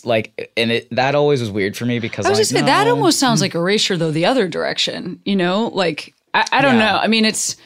Like 0.03 0.51
and 0.57 0.71
it 0.71 0.87
that 0.95 1.13
always 1.13 1.39
was 1.41 1.51
weird 1.51 1.77
for 1.77 1.85
me 1.85 1.99
because 1.99 2.25
I 2.25 2.29
was 2.29 2.37
like, 2.39 2.41
just 2.43 2.51
saying 2.51 2.65
that 2.65 2.87
almost 2.87 3.19
sounds 3.19 3.41
like 3.41 3.53
erasure, 3.53 3.95
though 3.97 4.11
the 4.11 4.25
other 4.25 4.47
direction. 4.47 5.21
You 5.25 5.35
know, 5.35 5.67
like 5.67 6.13
I, 6.33 6.45
I 6.51 6.61
don't 6.61 6.77
Yeah. 6.79 6.91
know. 6.93 6.97
I 6.97 7.07
mean, 7.07 7.25
it's 7.25 7.57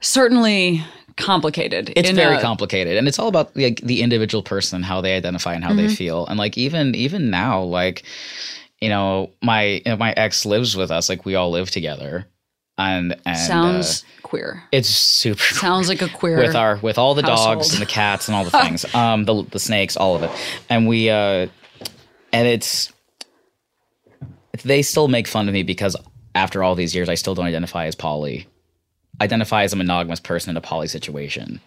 certainly 0.00 0.84
complicated. 1.16 1.92
it's 1.96 2.10
very 2.10 2.36
a- 2.36 2.40
complicated 2.40 2.96
and 2.96 3.06
it's 3.08 3.18
all 3.18 3.28
about 3.28 3.54
like 3.56 3.80
the 3.82 4.02
individual 4.02 4.42
person 4.42 4.82
how 4.82 5.00
they 5.00 5.14
identify 5.16 5.54
and 5.54 5.62
how 5.64 5.70
Mm-hmm. 5.70 5.86
they 5.88 5.94
feel 5.94 6.26
and 6.26 6.38
like 6.38 6.56
even 6.58 6.94
even 6.94 7.30
now 7.30 7.62
like 7.62 8.02
you 8.80 8.88
know 8.88 9.30
my 9.42 9.62
you 9.62 9.82
know, 9.86 9.96
my 9.96 10.12
ex 10.16 10.44
lives 10.46 10.76
with 10.76 10.90
us 10.90 11.08
like 11.08 11.24
we 11.24 11.34
all 11.34 11.50
live 11.50 11.70
together 11.70 12.26
and 12.76 13.16
and 13.24 13.38
Sounds 13.38 14.02
uh, 14.02 14.22
queer. 14.28 14.62
it's 14.72 14.88
super 14.88 15.40
Sounds 15.42 15.88
like 15.88 16.02
a 16.02 16.08
queer. 16.08 16.36
with 16.38 16.56
our 16.56 16.76
with 16.82 16.98
all 16.98 17.14
the 17.14 17.22
household. 17.22 17.58
dogs 17.58 17.72
and 17.72 17.80
the 17.82 17.86
cats 17.86 18.26
and 18.28 18.36
all 18.36 18.44
the 18.44 18.50
things 18.62 18.84
um 18.94 19.24
the 19.24 19.44
the 19.50 19.58
snakes 19.60 19.96
all 19.96 20.16
of 20.16 20.22
it 20.24 20.30
and 20.68 20.88
we 20.88 21.08
uh 21.10 21.46
and 22.32 22.48
it's 22.48 22.92
they 24.64 24.82
still 24.82 25.08
make 25.08 25.26
fun 25.28 25.48
of 25.48 25.54
me 25.54 25.62
because 25.62 25.96
after 26.34 26.62
all 26.64 26.74
these 26.74 26.94
years 26.94 27.08
I 27.08 27.14
still 27.14 27.34
don't 27.34 27.46
identify 27.46 27.86
as 27.86 27.94
poly 27.94 28.46
identify 29.20 29.62
as 29.62 29.72
a 29.72 29.76
monogamous 29.76 30.20
person 30.20 30.50
in 30.50 30.56
a 30.56 30.60
poly 30.60 30.88
situation 30.88 31.60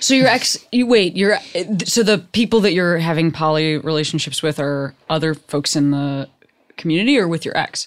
so 0.00 0.14
your 0.14 0.26
ex, 0.26 0.58
you 0.72 0.86
wait. 0.86 1.16
You're 1.16 1.38
so 1.84 2.02
the 2.02 2.18
people 2.32 2.60
that 2.60 2.72
you're 2.72 2.98
having 2.98 3.30
poly 3.30 3.78
relationships 3.78 4.42
with 4.42 4.58
are 4.58 4.94
other 5.08 5.34
folks 5.34 5.76
in 5.76 5.90
the 5.90 6.28
community 6.76 7.18
or 7.18 7.28
with 7.28 7.44
your 7.44 7.56
ex. 7.56 7.86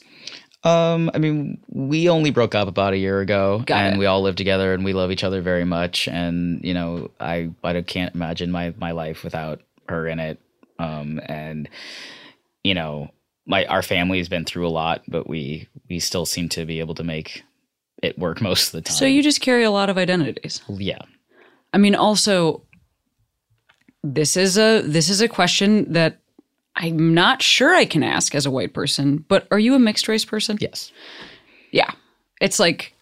Um, 0.64 1.10
I 1.14 1.20
mean, 1.20 1.58
we 1.70 2.10
only 2.10 2.32
broke 2.32 2.54
up 2.54 2.68
about 2.68 2.94
a 2.94 2.98
year 2.98 3.22
ago, 3.22 3.64
Got 3.66 3.78
and 3.78 3.96
it. 3.96 4.00
we 4.00 4.06
all 4.06 4.22
live 4.22 4.36
together, 4.36 4.74
and 4.74 4.84
we 4.84 4.94
love 4.94 5.12
each 5.12 5.24
other 5.24 5.42
very 5.42 5.64
much. 5.64 6.08
And 6.08 6.64
you 6.64 6.74
know, 6.74 7.12
I 7.20 7.52
I 7.64 7.82
can't 7.82 8.14
imagine 8.16 8.52
my 8.52 8.74
my 8.78 8.92
life 8.92 9.24
without 9.24 9.62
her 9.88 10.08
in 10.08 10.20
it. 10.20 10.40
Um, 10.78 11.22
and 11.26 11.70
you 12.64 12.74
know, 12.74 13.10
my 13.46 13.66
our 13.66 13.82
family's 13.82 14.30
been 14.30 14.46
through 14.46 14.68
a 14.68 14.70
lot, 14.70 15.04
but 15.08 15.30
we 15.30 15.68
we 15.90 16.00
still 16.00 16.26
seem 16.26 16.50
to 16.50 16.66
be 16.66 16.80
able 16.80 16.96
to 16.96 17.04
make 17.04 17.44
it 18.02 18.18
work 18.18 18.42
most 18.42 18.68
of 18.68 18.72
the 18.74 18.82
time. 18.82 18.96
So 18.96 19.06
you 19.06 19.22
just 19.24 19.42
carry 19.42 19.64
a 19.64 19.72
lot 19.72 19.90
of 19.90 19.98
identities. 19.98 20.62
yeah, 20.70 21.00
I 21.74 21.78
mean, 21.78 21.96
also, 21.96 22.64
this 24.04 24.38
is 24.38 24.58
a 24.58 24.82
this 24.82 25.10
is 25.10 25.22
a 25.22 25.28
question 25.28 25.92
that 25.94 26.20
I'm 26.76 27.14
not 27.14 27.42
sure 27.42 27.76
I 27.76 27.86
can 27.86 28.04
ask 28.04 28.34
as 28.36 28.46
a 28.46 28.52
white 28.52 28.74
person. 28.74 29.26
But 29.28 29.48
are 29.52 29.60
you 29.60 29.76
a 29.76 29.80
mixed 29.80 30.08
race 30.08 30.26
person? 30.26 30.58
yes, 30.62 30.92
Yeah, 31.72 31.92
it's 32.40 32.60
like 32.60 32.94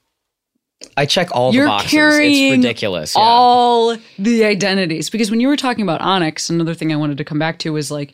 I 0.96 1.06
check 1.06 1.30
all 1.32 1.52
the 1.52 1.66
boxes. 1.66 1.92
carrying 1.92 2.54
it's 2.54 2.66
ridiculous. 2.66 3.16
Yeah. 3.16 3.22
all 3.22 3.98
the 4.20 4.46
identities 4.46 5.10
because 5.10 5.30
when 5.32 5.40
you 5.40 5.48
were 5.48 5.58
talking 5.58 5.84
about 5.84 6.02
Onyx, 6.02 6.50
another 6.50 6.74
thing 6.74 6.92
I 6.92 6.96
wanted 6.96 7.18
to 7.18 7.24
come 7.24 7.40
back 7.40 7.60
to 7.60 7.72
was 7.74 7.92
like, 7.92 8.14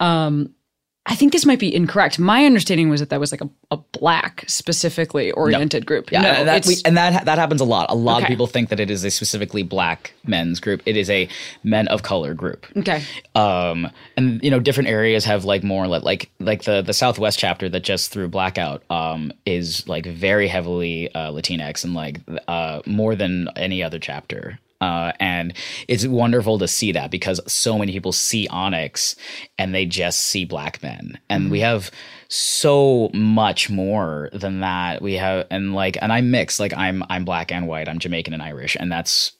um, 0.00 0.54
I 1.04 1.16
think 1.16 1.32
this 1.32 1.44
might 1.44 1.58
be 1.58 1.74
incorrect. 1.74 2.20
My 2.20 2.46
understanding 2.46 2.88
was 2.88 3.00
that 3.00 3.10
that 3.10 3.18
was 3.18 3.32
like 3.32 3.40
a, 3.40 3.50
a 3.72 3.76
black 3.76 4.44
specifically 4.46 5.32
oriented 5.32 5.84
group. 5.84 6.12
Yeah, 6.12 6.22
no, 6.22 6.28
and 6.28 6.48
that, 6.48 6.64
we, 6.64 6.76
and 6.84 6.96
that 6.96 7.24
that 7.24 7.38
happens 7.38 7.60
a 7.60 7.64
lot. 7.64 7.90
A 7.90 7.94
lot 7.94 8.18
Okay. 8.18 8.26
of 8.26 8.28
people 8.28 8.46
think 8.46 8.68
that 8.68 8.78
it 8.78 8.88
is 8.88 9.02
a 9.02 9.10
specifically 9.10 9.64
black 9.64 10.14
men's 10.24 10.60
group. 10.60 10.80
It 10.86 10.96
is 10.96 11.10
a 11.10 11.28
men 11.64 11.88
of 11.88 12.04
color 12.04 12.34
group. 12.34 12.66
okay. 12.76 13.02
um 13.34 13.90
and 14.16 14.40
you 14.44 14.50
know 14.50 14.60
different 14.60 14.88
areas 14.90 15.24
have 15.24 15.44
like 15.44 15.64
more 15.64 15.88
like 15.88 16.04
like 16.04 16.30
like 16.38 16.62
the 16.64 16.82
the 16.82 16.92
southwest 16.94 17.36
chapter 17.38 17.68
that 17.68 17.80
just 17.82 18.12
threw 18.12 18.28
blackout 18.28 18.82
um 18.90 19.32
is 19.44 19.86
like 19.88 20.06
very 20.06 20.46
heavily 20.46 21.12
uh 21.14 21.32
latinx 21.32 21.82
and 21.84 21.94
like 21.94 22.20
uh 22.46 22.80
more 22.86 23.16
than 23.16 23.48
any 23.56 23.82
other 23.82 23.98
chapter 23.98 24.58
uh, 24.82 25.12
and 25.20 25.54
it's 25.86 26.06
wonderful 26.06 26.58
to 26.58 26.66
see 26.66 26.90
that 26.92 27.10
because 27.10 27.40
so 27.46 27.78
many 27.78 27.92
people 27.92 28.10
see 28.12 28.48
Onyx 28.48 29.14
and 29.56 29.72
they 29.74 29.86
just 29.86 30.20
see 30.20 30.44
black 30.44 30.82
men, 30.82 31.18
and 31.30 31.50
we 31.50 31.60
have 31.60 31.90
so 32.28 33.08
much 33.14 33.70
more 33.70 34.28
than 34.32 34.60
that. 34.60 35.00
We 35.00 35.14
have 35.14 35.46
and 35.50 35.74
like 35.74 35.96
and 36.02 36.12
I'm 36.12 36.30
mixed, 36.30 36.58
like 36.58 36.76
I'm 36.76 37.04
I'm 37.08 37.24
black 37.24 37.52
and 37.52 37.68
white, 37.68 37.88
I'm 37.88 37.98
Jamaican 38.00 38.34
and 38.34 38.42
Irish, 38.42 38.76
and 38.78 38.90
that's 38.90 39.32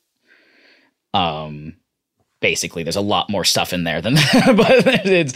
um 1.15 1.75
basically 2.41 2.83
there's 2.83 2.97
a 2.97 3.01
lot 3.01 3.31
more 3.31 3.45
stuff 3.45 3.73
in 3.73 3.85
there 3.85 4.01
than 4.03 4.15
that 4.15 4.55
but 4.57 5.07
it's 5.07 5.33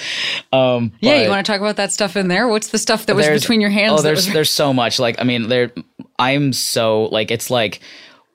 um 0.53 0.93
Yeah, 1.01 1.13
but 1.15 1.25
you 1.25 1.31
want 1.31 1.47
to 1.47 1.53
talk 1.53 1.61
about 1.61 1.77
that 1.77 1.93
stuff 1.93 2.17
in 2.17 2.29
there? 2.29 2.49
What's 2.49 2.69
the 2.69 2.79
stuff 2.79 3.07
that 3.07 3.15
was 3.17 3.29
between 3.29 3.61
your 3.61 3.71
hands? 3.71 4.01
oh 4.01 4.03
there's 4.03 4.27
was- 4.27 4.35
there's 4.35 4.51
so 4.51 4.73
much 4.73 4.99
like 4.99 5.17
i 5.21 5.25
mean 5.25 5.49
there 5.49 5.71
i'm 6.19 6.53
so 6.53 7.05
like 7.05 7.31
it's 7.31 7.49
like 7.51 7.81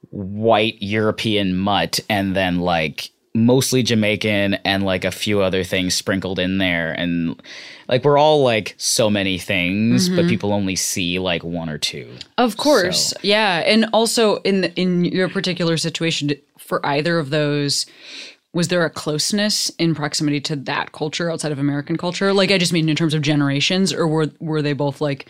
white 0.10 0.76
european 0.82 1.56
mutt 1.56 2.00
and 2.10 2.36
then 2.36 2.60
like 2.60 3.12
mostly 3.34 3.82
jamaican 3.82 4.56
and 4.66 4.84
like 4.84 5.06
a 5.06 5.12
few 5.12 5.42
other 5.42 5.64
things 5.64 5.94
sprinkled 5.96 6.38
in 6.38 6.58
there 6.58 6.92
and 6.92 7.42
like 7.88 8.04
we're 8.04 8.18
all 8.18 8.44
like 8.44 8.74
so 8.78 9.10
many 9.10 9.38
things 9.38 10.08
Mm-hmm. 10.08 10.16
but 10.18 10.28
people 10.28 10.52
only 10.52 10.76
see 10.76 11.18
like 11.20 11.44
one 11.44 11.70
or 11.70 11.78
two 11.78 12.10
Of 12.38 12.58
course, 12.58 13.10
So- 13.12 13.18
yeah, 13.22 13.60
and 13.66 13.86
also 13.94 14.38
in 14.38 14.62
the, 14.62 14.74
in 14.80 15.06
your 15.06 15.30
particular 15.30 15.78
situation, 15.78 16.32
for 16.58 16.86
either 16.86 17.20
of 17.20 17.30
those, 17.30 17.86
was 18.54 18.68
there 18.70 18.84
a 18.86 18.90
closeness 18.90 19.70
in 19.78 19.94
proximity 19.96 20.40
to 20.42 20.56
that 20.56 20.92
culture 20.94 21.30
outside 21.32 21.52
of 21.52 21.60
American 21.60 21.98
culture? 21.98 22.34
Like, 22.34 22.52
I 22.52 22.58
just 22.58 22.74
mean 22.74 22.88
in 22.90 22.96
terms 22.96 23.14
of 23.14 23.22
generations, 23.22 23.94
or 23.94 24.08
were 24.08 24.28
were 24.40 24.62
they 24.62 24.74
both 24.74 25.00
like 25.02 25.26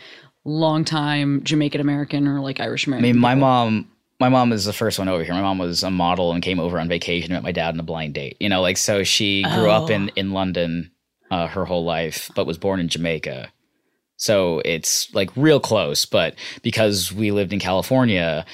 long 0.45 0.85
time 0.85 1.43
Jamaican 1.43 1.81
American 1.81 2.27
or 2.27 2.39
like 2.39 2.59
Irish 2.59 2.85
American? 2.87 3.05
I 3.09 3.11
mean, 3.13 3.19
my 3.19 3.35
mom, 3.35 3.87
my 4.21 4.29
mom 4.29 4.53
is 4.53 4.65
the 4.65 4.71
first 4.73 4.99
one 4.99 5.09
over 5.09 5.23
here. 5.23 5.33
My 5.33 5.41
mom 5.41 5.57
was 5.57 5.83
a 5.83 5.91
model 5.91 6.31
and 6.31 6.41
came 6.43 6.59
over 6.59 6.79
on 6.79 6.87
vacation 6.87 7.31
and 7.31 7.37
met 7.37 7.43
my 7.43 7.51
dad 7.51 7.73
on 7.73 7.79
a 7.79 7.83
blind 7.83 8.13
date. 8.13 8.37
You 8.39 8.47
know, 8.49 8.61
like 8.61 8.77
so 8.77 9.03
she 9.03 9.43
grew 9.43 9.69
up 9.69 9.89
in 9.89 10.09
in 10.15 10.31
London 10.31 10.91
uh, 11.31 11.47
her 11.47 11.65
whole 11.65 11.83
life, 11.83 12.29
but 12.35 12.45
was 12.45 12.57
born 12.57 12.79
in 12.79 12.87
Jamaica. 12.87 13.51
So 14.17 14.61
it's 14.63 15.13
like 15.15 15.31
real 15.35 15.59
close, 15.59 16.05
but 16.05 16.35
because 16.61 17.11
we 17.11 17.31
lived 17.31 17.51
in 17.53 17.59
California, 17.59 18.45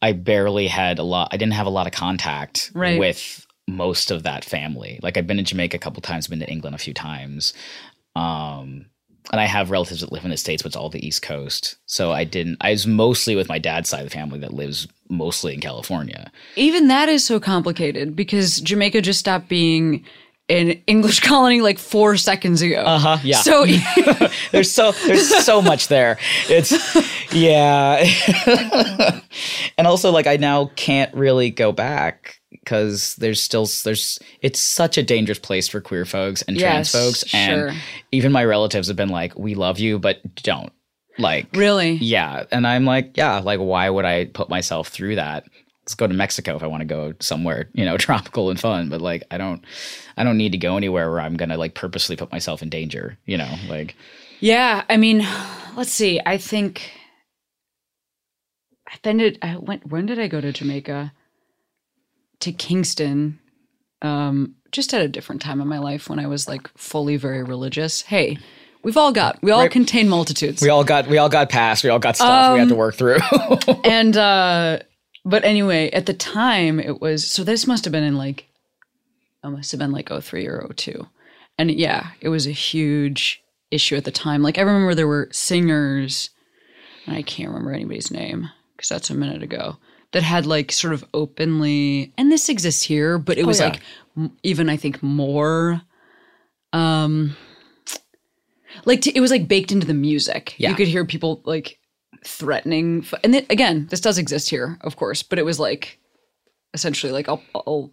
I 0.00 0.12
barely 0.12 0.66
had 0.66 0.98
a 0.98 1.02
lot. 1.02 1.28
I 1.32 1.36
didn't 1.36 1.52
have 1.52 1.66
a 1.66 1.70
lot 1.70 1.86
of 1.86 1.92
contact 1.92 2.70
Right. 2.74 2.98
with 2.98 3.46
most 3.68 4.10
of 4.10 4.22
that 4.22 4.44
family. 4.44 4.98
Like 5.02 5.16
I've 5.18 5.26
been 5.26 5.38
in 5.38 5.44
Jamaica 5.44 5.76
a 5.76 5.80
couple 5.80 6.00
times, 6.00 6.26
been 6.26 6.40
to 6.40 6.50
England 6.50 6.74
a 6.74 6.78
few 6.78 6.94
times. 6.94 7.52
Um, 8.16 8.86
and 9.32 9.40
I 9.40 9.46
have 9.46 9.70
relatives 9.70 10.00
that 10.00 10.12
live 10.12 10.24
in 10.24 10.30
the 10.30 10.36
States, 10.36 10.62
but 10.62 10.68
it's 10.70 10.76
all 10.76 10.90
the 10.90 11.06
East 11.06 11.22
Coast. 11.22 11.76
So 11.86 12.12
I 12.12 12.24
didn't, 12.24 12.56
I 12.60 12.70
was 12.70 12.86
mostly 12.86 13.36
with 13.36 13.48
my 13.48 13.58
dad's 13.58 13.88
side 13.88 14.00
of 14.00 14.06
the 14.06 14.10
family 14.10 14.38
that 14.40 14.54
lives 14.54 14.88
mostly 15.08 15.54
in 15.54 15.60
California. 15.60 16.30
Even 16.56 16.88
that 16.88 17.08
is 17.08 17.24
so 17.24 17.40
complicated 17.40 18.16
because 18.16 18.60
Jamaica 18.60 19.02
just 19.02 19.20
stopped 19.20 19.48
being 19.48 20.04
an 20.48 20.70
English 20.86 21.20
colony 21.28 21.60
like 21.60 21.78
four 21.78 22.16
seconds 22.16 22.62
ago. 22.62 22.82
Uh 22.82 22.98
huh, 22.98 23.18
yeah. 23.22 23.40
So 23.40 23.66
there's 24.52 24.70
so 24.70 24.92
there's 25.06 25.28
so 25.44 25.62
much 25.62 25.88
there. 25.88 26.18
It's 26.48 26.72
yeah. 27.32 28.04
and 29.78 29.86
also 29.86 30.10
like 30.10 30.26
I 30.26 30.36
now 30.36 30.70
can't 30.76 31.14
really 31.14 31.50
go 31.50 31.72
back 31.72 32.39
because 32.70 33.16
there's 33.16 33.42
still 33.42 33.66
there's 33.84 34.20
it's 34.42 34.60
such 34.60 34.96
a 34.96 35.02
dangerous 35.02 35.40
place 35.40 35.66
for 35.66 35.80
queer 35.80 36.04
folks 36.04 36.40
and 36.42 36.56
trans 36.56 36.92
Yes, 36.94 37.04
folks 37.04 37.26
sure. 37.26 37.68
and 37.68 37.76
even 38.12 38.30
my 38.30 38.44
relatives 38.44 38.86
have 38.86 38.96
been 38.96 39.08
like 39.08 39.36
we 39.36 39.56
love 39.56 39.80
you 39.80 39.98
but 39.98 40.18
don't 40.36 40.72
like 41.18 41.48
really, 41.54 41.94
yeah 41.94 42.44
and 42.52 42.68
i'm 42.68 42.84
like 42.84 43.16
yeah 43.16 43.40
like 43.40 43.58
why 43.58 43.90
would 43.90 44.04
i 44.04 44.26
put 44.26 44.48
myself 44.48 44.86
through 44.86 45.16
that 45.16 45.44
let's 45.82 45.96
go 45.96 46.06
to 46.06 46.14
mexico 46.14 46.54
if 46.54 46.62
i 46.62 46.68
want 46.68 46.80
to 46.80 46.84
go 46.84 47.12
somewhere 47.18 47.68
you 47.74 47.84
know 47.84 47.96
tropical 47.98 48.50
and 48.50 48.60
fun 48.60 48.88
but 48.88 49.00
like 49.00 49.24
i 49.32 49.36
don't 49.36 49.64
i 50.16 50.22
don't 50.22 50.38
need 50.38 50.52
to 50.52 50.58
go 50.58 50.76
anywhere 50.76 51.10
where 51.10 51.20
i'm 51.20 51.36
gonna 51.36 51.56
like 51.56 51.74
purposely 51.74 52.14
put 52.14 52.30
myself 52.30 52.62
in 52.62 52.68
danger 52.68 53.18
you 53.26 53.36
know 53.36 53.52
like 53.68 53.96
yeah. 54.42 54.84
I 54.88 54.96
mean, 54.96 55.26
let's 55.76 55.90
see. 55.92 56.18
I 56.24 56.38
think 56.38 56.90
I've 58.90 59.02
been 59.02 59.18
to. 59.18 59.36
I 59.42 59.56
went. 59.58 59.86
When 59.86 60.06
did 60.06 60.18
I 60.18 60.28
go 60.28 60.40
to 60.40 60.50
Jamaica? 60.50 61.12
To 62.40 62.52
Kingston. 62.52 63.38
Um, 64.02 64.54
just 64.72 64.94
at 64.94 65.02
a 65.02 65.08
different 65.08 65.42
time 65.42 65.60
in 65.60 65.68
my 65.68 65.78
life 65.78 66.08
when 66.08 66.18
I 66.18 66.26
was 66.26 66.48
like 66.48 66.68
fully 66.76 67.16
very 67.16 67.42
religious. 67.42 68.02
Hey, 68.02 68.38
we've 68.82 68.96
all 68.96 69.12
got. 69.12 69.42
We 69.42 69.50
all 69.50 69.60
Right. 69.62 69.70
contain 69.70 70.08
multitudes. 70.08 70.62
we 70.62 70.68
all 70.70 70.84
got 70.84 71.06
we 71.08 71.18
all 71.18 71.28
got 71.28 71.50
past 71.50 71.84
we 71.84 71.90
all 71.90 71.98
got 71.98 72.16
stuff 72.16 72.52
we 72.54 72.58
had 72.58 72.68
to 72.68 72.74
work 72.74 72.94
through 72.94 73.18
and 73.84 74.16
uh 74.16 74.78
but 75.24 75.44
anyway 75.44 75.90
at 75.90 76.06
the 76.06 76.14
time 76.14 76.80
it 76.80 76.98
was 77.00 77.26
so 77.30 77.44
this 77.44 77.66
must 77.66 77.84
have 77.84 77.92
been 77.92 78.04
in 78.04 78.16
like 78.16 78.46
it 79.44 79.48
must 79.48 79.70
have 79.72 79.78
been 79.78 79.92
like 79.92 80.08
03 80.08 80.46
or 80.46 80.66
02 80.74 81.06
and 81.58 81.70
yeah 81.70 82.12
it 82.22 82.30
was 82.30 82.46
a 82.46 82.52
huge 82.52 83.42
issue 83.70 83.96
at 83.96 84.04
the 84.04 84.10
time 84.10 84.42
like 84.42 84.56
i 84.56 84.62
remember 84.62 84.94
there 84.94 85.06
were 85.08 85.28
singers 85.30 86.30
and 87.06 87.14
i 87.16 87.20
can't 87.22 87.50
remember 87.50 87.72
anybody's 87.72 88.10
name 88.10 88.48
because 88.76 88.88
that's 88.88 89.10
a 89.10 89.14
minute 89.14 89.42
ago 89.42 89.76
that 90.12 90.22
had 90.22 90.46
like 90.46 90.72
sort 90.72 90.92
of 90.92 91.04
openly 91.14 92.12
and 92.18 92.30
this 92.32 92.48
exists 92.48 92.82
here 92.82 93.18
but 93.18 93.38
it 93.38 93.46
was 93.46 93.60
yeah. 93.60 93.66
like 93.68 93.80
m- 94.16 94.36
even 94.42 94.68
i 94.68 94.76
think 94.76 95.02
more 95.02 95.80
um 96.72 97.36
like 98.84 99.02
t- 99.02 99.12
it 99.14 99.20
was 99.20 99.30
like 99.30 99.48
baked 99.48 99.72
into 99.72 99.86
the 99.86 99.94
music 99.94 100.54
Yeah. 100.58 100.70
you 100.70 100.74
could 100.76 100.88
hear 100.88 101.04
people 101.04 101.42
like 101.44 101.78
threatening 102.24 103.00
f- 103.02 103.14
and 103.24 103.34
then, 103.34 103.46
again 103.50 103.86
this 103.90 104.00
does 104.00 104.18
exist 104.18 104.50
here 104.50 104.78
of 104.82 104.96
course 104.96 105.22
but 105.22 105.38
it 105.38 105.44
was 105.44 105.58
like 105.58 105.98
essentially 106.74 107.12
like 107.12 107.28
i'll 107.28 107.42
i'll 107.54 107.90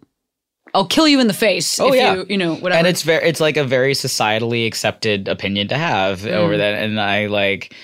i'll 0.74 0.86
kill 0.86 1.08
you 1.08 1.18
in 1.20 1.26
the 1.26 1.32
face 1.34 1.80
Oh, 1.80 1.88
if 1.88 1.94
yeah. 1.94 2.14
you 2.14 2.26
you 2.30 2.36
know 2.38 2.54
whatever 2.54 2.78
and 2.78 2.86
it's 2.86 3.02
very 3.02 3.26
it's 3.28 3.40
like 3.40 3.56
a 3.56 3.64
very 3.64 3.94
societally 3.94 4.66
accepted 4.66 5.28
opinion 5.28 5.68
to 5.68 5.76
have 5.78 6.24
over 6.26 6.54
Mm. 6.54 6.58
that 6.58 6.74
and 6.82 7.00
i 7.00 7.26
like 7.26 7.74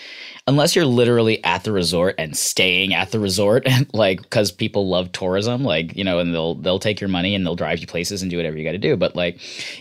unless 0.46 0.76
you're 0.76 0.84
literally 0.84 1.42
at 1.42 1.64
the 1.64 1.72
resort 1.72 2.14
and 2.18 2.36
staying 2.36 2.92
at 2.92 3.10
the 3.12 3.18
resort 3.18 3.62
and 3.66 3.88
like 3.94 4.20
because 4.22 4.52
people 4.52 4.88
love 4.88 5.10
tourism 5.12 5.64
like 5.64 5.96
you 5.96 6.04
know 6.04 6.18
and 6.18 6.34
they'll 6.34 6.54
they'll 6.56 6.78
take 6.78 7.00
your 7.00 7.08
money 7.08 7.34
and 7.34 7.46
they'll 7.46 7.56
drive 7.56 7.78
you 7.78 7.86
places 7.86 8.22
and 8.22 8.30
do 8.30 8.36
whatever 8.36 8.56
you 8.56 8.64
got 8.64 8.72
to 8.72 8.78
do 8.78 8.96
but 8.96 9.16
like 9.16 9.38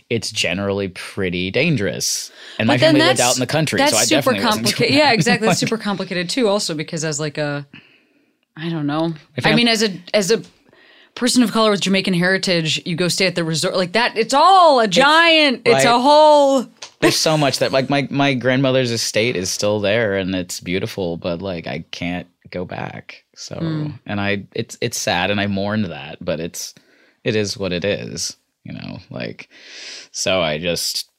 it's 0.10 0.32
generally 0.32 0.88
pretty 0.90 1.52
dangerous. 1.52 2.32
And 2.60 2.68
my 2.68 2.76
But 2.76 2.82
then 2.82 2.96
family 2.96 3.08
lived 3.08 3.20
out 3.20 3.36
in 3.36 3.40
the 3.40 3.48
country 3.48 3.78
that's 3.78 3.92
so 3.92 3.98
i 3.98 4.04
super 4.04 4.32
definitely 4.34 4.50
complicated 4.50 4.96
yeah 4.96 5.12
exactly 5.12 5.48
that's 5.48 5.60
super 5.66 5.78
complicated 5.78 6.30
too 6.30 6.48
also 6.48 6.74
because 6.74 7.04
as 7.04 7.20
like 7.20 7.38
a 7.38 7.68
i 8.56 8.70
don't 8.70 8.88
know. 8.88 9.14
I 9.44 9.56
mean 9.56 9.68
as 9.68 9.84
a 9.84 10.00
as 10.14 10.32
a 10.32 10.42
person 11.16 11.44
of 11.44 11.52
color 11.52 11.72
with 11.72 11.82
jamaican 11.82 12.14
heritage 12.14 12.82
you 12.86 12.96
go 12.96 13.08
stay 13.08 13.28
at 13.28 13.36
the 13.36 13.44
resort. 13.44 13.76
Like 13.76 13.94
that 13.94 14.18
it's 14.18 14.34
all 14.34 14.80
a 14.80 14.88
giant 14.88 15.62
it's, 15.66 15.86
a 15.86 15.90
right. 15.90 16.02
whole 16.02 16.66
there's 17.00 17.16
so 17.16 17.38
much 17.38 17.60
that 17.60 17.72
like 17.72 17.90
my 17.90 18.08
my 18.10 18.34
grandmother's 18.34 18.92
estate 18.92 19.36
is 19.36 19.50
still 19.50 19.80
there 19.80 20.16
and 20.16 20.34
it's 20.36 20.60
beautiful 20.60 21.18
but 21.18 21.42
like 21.42 21.68
i 21.68 21.86
can't 21.92 22.28
go 22.50 22.66
back. 22.66 23.24
So 23.36 23.56
hmm. 23.56 23.90
and 24.06 24.22
i 24.22 24.46
it's 24.54 24.78
it's 24.80 24.98
sad 24.98 25.32
and 25.32 25.42
i 25.42 25.48
mourned 25.48 25.86
that 25.86 26.24
but 26.24 26.40
it's 26.40 26.74
it 27.24 27.36
is 27.36 27.58
what 27.58 27.74
it 27.74 27.84
is 27.84 28.38
you 28.64 28.74
know 28.74 29.00
like 29.10 29.50
so 30.12 30.42
i 30.42 30.58
just 30.58 31.10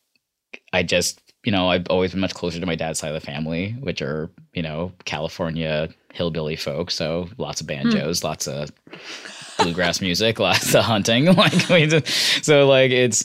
i 0.73 0.83
just 0.83 1.21
you 1.45 1.53
know 1.53 1.69
i've 1.69 1.87
always 1.89 2.13
been 2.13 2.21
much 2.21 2.35
closer 2.35 2.61
to 2.61 2.67
my 2.67 2.75
dad's 2.75 2.99
side 2.99 3.09
of 3.13 3.21
the 3.21 3.27
family 3.27 3.73
which 3.81 4.01
are 4.01 4.31
you 4.53 4.63
know 4.63 4.93
california 5.05 5.89
hillbilly 6.13 6.57
folk 6.57 6.91
so 6.91 7.29
lots 7.39 7.61
of 7.61 7.67
hmm. 7.67 7.75
banjos 7.75 8.25
lots 8.25 8.47
of 8.47 8.71
bluegrass 9.65 10.01
music, 10.01 10.39
lots 10.39 10.75
of 10.75 10.85
hunting. 10.85 11.27
Like, 11.35 11.69
we 11.69 11.87
just- 11.87 12.45
so 12.45 12.69
like 12.69 12.91
it's. 12.91 13.25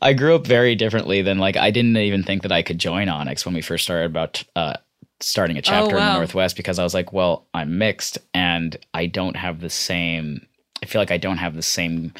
I 0.00 0.14
grew 0.14 0.34
up 0.34 0.46
very 0.46 0.74
differently 0.74 1.22
than 1.22 1.38
like 1.38 1.56
I 1.56 1.70
didn't 1.70 1.96
even 1.96 2.24
think 2.24 2.42
that 2.42 2.52
I 2.52 2.62
could 2.62 2.78
join 2.78 3.08
Onyx 3.08 3.44
when 3.44 3.54
we 3.54 3.60
first 3.60 3.84
started 3.84 4.06
about 4.06 4.42
uh, 4.56 4.74
starting 5.20 5.56
a 5.56 5.62
chapter 5.62 5.96
in 5.96 6.02
wow. 6.02 6.12
the 6.14 6.18
Northwest 6.18 6.56
because 6.56 6.78
I 6.78 6.84
was 6.84 6.94
like, 6.94 7.12
well, 7.12 7.46
I'm 7.54 7.78
mixed 7.78 8.18
and 8.34 8.76
I 8.94 9.06
don't 9.06 9.36
have 9.36 9.60
the 9.60 9.70
same. 9.70 10.46
I 10.82 10.86
feel 10.86 11.00
like 11.00 11.10
I 11.10 11.18
don't 11.18 11.38
have 11.38 11.54
the 11.54 11.62
same 11.62 12.12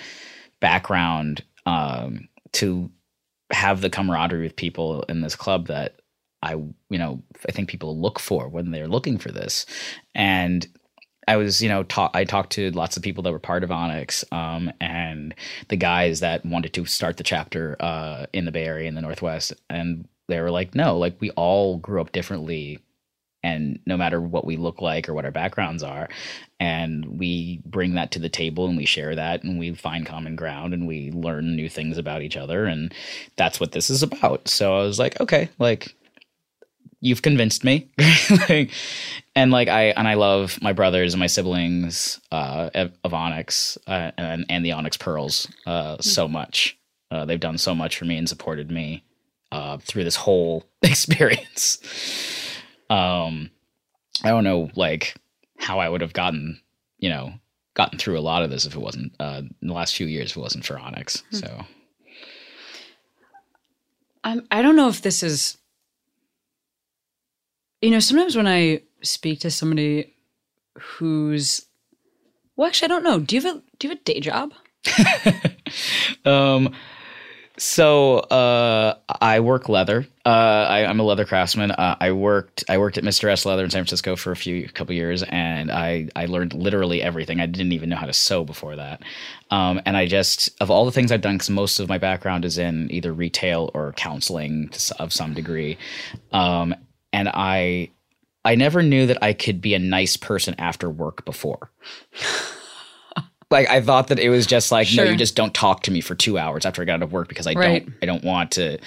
background 0.60 1.42
um, 1.66 2.28
to 2.52 2.90
have 3.50 3.80
the 3.80 3.90
camaraderie 3.90 4.44
with 4.44 4.56
people 4.56 5.02
in 5.04 5.20
this 5.20 5.36
club 5.36 5.66
that 5.66 6.00
I, 6.42 6.54
you 6.54 6.98
know, 6.98 7.22
I 7.48 7.52
think 7.52 7.68
people 7.68 8.00
look 8.00 8.18
for 8.18 8.48
when 8.48 8.70
they're 8.70 8.88
looking 8.88 9.18
for 9.18 9.30
this. 9.30 9.66
And 10.14 10.66
I 11.28 11.36
was, 11.36 11.62
you 11.62 11.68
know, 11.68 11.84
talk, 11.84 12.10
I 12.14 12.24
talked 12.24 12.52
to 12.52 12.70
lots 12.72 12.96
of 12.96 13.02
people 13.02 13.22
that 13.22 13.32
were 13.32 13.38
part 13.38 13.62
of 13.62 13.70
Onyx, 13.70 14.24
um, 14.32 14.72
and 14.80 15.34
the 15.68 15.76
guys 15.76 16.20
that 16.20 16.44
wanted 16.44 16.72
to 16.74 16.84
start 16.84 17.16
the 17.16 17.22
chapter 17.22 17.76
uh, 17.80 18.26
in 18.32 18.44
the 18.44 18.52
Bay 18.52 18.64
Area 18.64 18.88
in 18.88 18.94
the 18.94 19.00
Northwest, 19.00 19.52
and 19.70 20.08
they 20.28 20.40
were 20.40 20.50
like, 20.50 20.74
no, 20.74 20.98
like 20.98 21.20
we 21.20 21.30
all 21.32 21.78
grew 21.78 22.00
up 22.00 22.12
differently, 22.12 22.80
and 23.44 23.78
no 23.86 23.96
matter 23.96 24.20
what 24.20 24.44
we 24.44 24.56
look 24.56 24.80
like 24.80 25.08
or 25.08 25.14
what 25.14 25.24
our 25.24 25.30
backgrounds 25.30 25.82
are, 25.82 26.08
and 26.58 27.18
we 27.18 27.60
bring 27.64 27.94
that 27.94 28.10
to 28.12 28.18
the 28.18 28.28
table 28.28 28.66
and 28.66 28.76
we 28.76 28.86
share 28.86 29.14
that 29.14 29.42
and 29.42 29.58
we 29.58 29.74
find 29.74 30.06
common 30.06 30.36
ground 30.36 30.72
and 30.74 30.86
we 30.86 31.10
learn 31.12 31.56
new 31.56 31.68
things 31.68 31.98
about 31.98 32.22
each 32.22 32.36
other, 32.36 32.64
and 32.64 32.92
that's 33.36 33.60
what 33.60 33.72
this 33.72 33.90
is 33.90 34.02
about. 34.02 34.48
So 34.48 34.76
I 34.76 34.82
was 34.82 34.98
like, 34.98 35.20
okay, 35.20 35.50
like 35.60 35.94
you've 37.00 37.22
convinced 37.22 37.64
me 37.64 37.90
Like, 38.48 38.70
and 39.34 39.50
like 39.50 39.68
i 39.68 39.84
and 39.84 40.06
i 40.06 40.14
love 40.14 40.58
my 40.62 40.72
brothers 40.72 41.14
and 41.14 41.20
my 41.20 41.26
siblings 41.26 42.20
uh 42.30 42.70
of 43.04 43.14
onyx 43.14 43.78
uh, 43.86 44.10
and 44.16 44.44
and 44.48 44.64
the 44.64 44.72
onyx 44.72 44.96
pearls 44.96 45.48
uh 45.66 45.96
so 46.00 46.28
much. 46.28 46.78
Uh 47.10 47.24
they've 47.24 47.40
done 47.40 47.58
so 47.58 47.74
much 47.74 47.96
for 47.96 48.04
me 48.04 48.16
and 48.16 48.28
supported 48.28 48.70
me 48.70 49.04
uh 49.50 49.78
through 49.78 50.04
this 50.04 50.16
whole 50.16 50.64
experience. 50.82 51.78
Um 52.90 53.50
i 54.24 54.28
don't 54.28 54.44
know 54.44 54.70
like 54.76 55.14
how 55.58 55.78
i 55.78 55.88
would 55.88 56.00
have 56.00 56.12
gotten 56.12 56.60
you 56.98 57.08
know 57.08 57.32
gotten 57.74 57.98
through 57.98 58.18
a 58.18 58.20
lot 58.20 58.42
of 58.42 58.50
this 58.50 58.66
if 58.66 58.74
it 58.74 58.80
wasn't 58.80 59.12
uh 59.18 59.42
in 59.62 59.68
the 59.68 59.74
last 59.74 59.96
few 59.96 60.06
years 60.06 60.30
if 60.32 60.36
it 60.36 60.40
wasn't 60.40 60.64
for 60.64 60.78
onyx 60.78 61.22
so. 61.30 61.64
I'm, 64.24 64.46
I 64.50 64.62
don't 64.62 64.76
know 64.76 64.88
if 64.88 65.02
this 65.02 65.22
is. 65.22 65.58
You 67.80 67.90
know, 67.90 67.98
sometimes 67.98 68.36
when 68.36 68.46
I 68.46 68.82
speak 69.02 69.40
to 69.40 69.50
somebody 69.50 70.14
who's, 70.78 71.66
well, 72.56 72.68
actually, 72.68 72.86
I 72.86 72.88
don't 72.88 73.04
know. 73.04 73.18
Do 73.18 73.36
you 73.36 73.42
have 73.42 73.56
a 73.56 73.62
do 73.78 73.88
you 73.88 73.90
have 73.90 73.98
a 74.00 74.04
day 74.04 74.20
job? 74.20 74.52
um 76.24 76.74
so 77.58 78.18
uh 78.18 78.96
i 79.20 79.38
work 79.40 79.68
leather. 79.68 80.06
Uh 80.24 80.28
I, 80.28 80.86
i'm 80.86 80.98
a 80.98 81.02
leather 81.02 81.24
craftsman. 81.24 81.70
Uh, 81.70 81.96
i 82.00 82.10
worked 82.12 82.64
i 82.68 82.78
worked 82.78 82.98
at 82.98 83.04
mr 83.04 83.30
s 83.30 83.46
leather 83.46 83.62
in 83.62 83.70
san 83.70 83.80
francisco 83.80 84.16
for 84.16 84.32
a 84.32 84.36
few 84.36 84.68
couple 84.70 84.94
years 84.94 85.22
and 85.22 85.70
i 85.70 86.08
i 86.16 86.26
learned 86.26 86.54
literally 86.54 87.00
everything. 87.02 87.40
I 87.40 87.46
didn't 87.46 87.72
even 87.72 87.90
know 87.90 87.96
how 87.96 88.06
to 88.06 88.12
sew 88.12 88.44
before 88.44 88.76
that. 88.76 89.02
Um 89.50 89.80
and 89.86 89.96
i 89.96 90.06
just 90.06 90.50
of 90.60 90.70
all 90.70 90.84
the 90.84 90.92
things 90.92 91.12
i've 91.12 91.20
done 91.20 91.34
because 91.36 91.50
most 91.50 91.78
of 91.78 91.88
my 91.88 91.98
background 91.98 92.44
is 92.44 92.58
in 92.58 92.90
either 92.90 93.12
retail 93.12 93.70
or 93.74 93.92
counseling 93.92 94.68
to 94.70 94.94
of 95.00 95.12
some 95.12 95.34
degree. 95.34 95.78
Um 96.32 96.74
and 97.12 97.28
i 97.28 97.90
i 98.44 98.54
never 98.54 98.82
knew 98.82 99.06
that 99.06 99.18
i 99.22 99.32
could 99.32 99.60
be 99.60 99.74
a 99.74 99.78
nice 99.78 100.16
person 100.16 100.54
after 100.58 100.88
work 100.90 101.24
before 101.24 101.70
like 103.50 103.68
I 103.68 103.82
thought 103.82 104.08
that 104.08 104.18
it 104.18 104.30
was 104.30 104.46
just 104.46 104.72
like 104.72 104.88
no, 104.94 105.02
you 105.04 105.14
just 105.14 105.36
don't 105.36 105.52
talk 105.52 105.82
to 105.82 105.90
me 105.90 106.00
for 106.00 106.14
two 106.14 106.38
hours 106.38 106.64
after 106.64 106.80
I 106.80 106.86
got 106.86 106.94
out 106.94 107.02
of 107.02 107.12
work 107.12 107.28
because 107.28 107.46
I 107.46 107.52
Right. 107.52 107.84
don't 107.84 107.94
I 108.02 108.06
don't 108.06 108.24
want 108.24 108.52
to. 108.52 108.78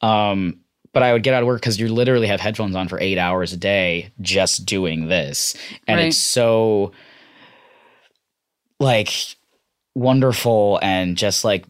Um, 0.00 0.58
but 0.92 1.04
I 1.04 1.12
would 1.12 1.22
get 1.22 1.34
out 1.34 1.42
of 1.42 1.46
work 1.46 1.60
because 1.60 1.78
you 1.78 1.86
literally 1.86 2.26
have 2.26 2.40
headphones 2.40 2.74
on 2.74 2.88
for 2.88 2.98
eight 3.00 3.16
hours 3.16 3.52
a 3.52 3.56
day 3.56 4.10
just 4.20 4.66
doing 4.66 5.06
this, 5.06 5.54
and 5.86 6.00
Right. 6.00 6.08
it's 6.08 6.16
so 6.18 6.90
like 8.80 9.10
wonderful 9.94 10.80
and 10.82 11.16
just 11.16 11.44
like 11.44 11.64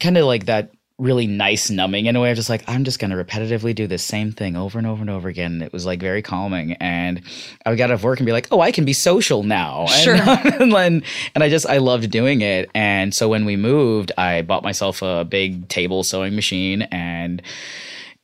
kind 0.00 0.18
of 0.18 0.26
like 0.26 0.44
that 0.46 0.70
really 1.04 1.26
nice 1.26 1.68
numbing 1.68 2.06
in 2.06 2.16
a 2.16 2.20
way 2.20 2.30
of 2.30 2.36
just 2.36 2.48
like 2.48 2.64
i'm 2.66 2.82
just 2.82 2.98
going 2.98 3.10
to 3.10 3.16
repetitively 3.22 3.74
do 3.74 3.86
the 3.86 3.98
same 3.98 4.32
thing 4.32 4.56
over 4.56 4.78
and 4.78 4.86
over 4.86 5.02
and 5.02 5.10
over 5.10 5.28
again. 5.28 5.60
It 5.60 5.72
was 5.72 5.84
like 5.84 6.00
very 6.00 6.22
calming. 6.22 6.72
And 6.80 7.20
i 7.64 7.70
would 7.70 7.76
get 7.76 7.90
out 7.90 7.94
of 7.94 8.02
work 8.02 8.18
and 8.18 8.26
be 8.26 8.32
like 8.32 8.48
oh 8.50 8.60
i 8.60 8.72
can 8.72 8.84
be 8.84 8.94
social 8.94 9.42
now. 9.42 9.86
Sure. 9.86 10.14
and, 10.18 10.72
and, 10.72 11.04
and 11.34 11.44
i 11.44 11.48
just 11.50 11.66
i 11.66 11.76
loved 11.76 12.10
doing 12.10 12.40
it. 12.40 12.70
And 12.74 13.14
so 13.14 13.28
when 13.28 13.44
we 13.44 13.56
moved 13.56 14.12
i 14.16 14.42
bought 14.42 14.62
myself 14.62 15.02
a 15.02 15.24
big 15.24 15.68
table 15.68 16.02
sewing 16.02 16.34
machine. 16.34 16.82
And 16.82 17.42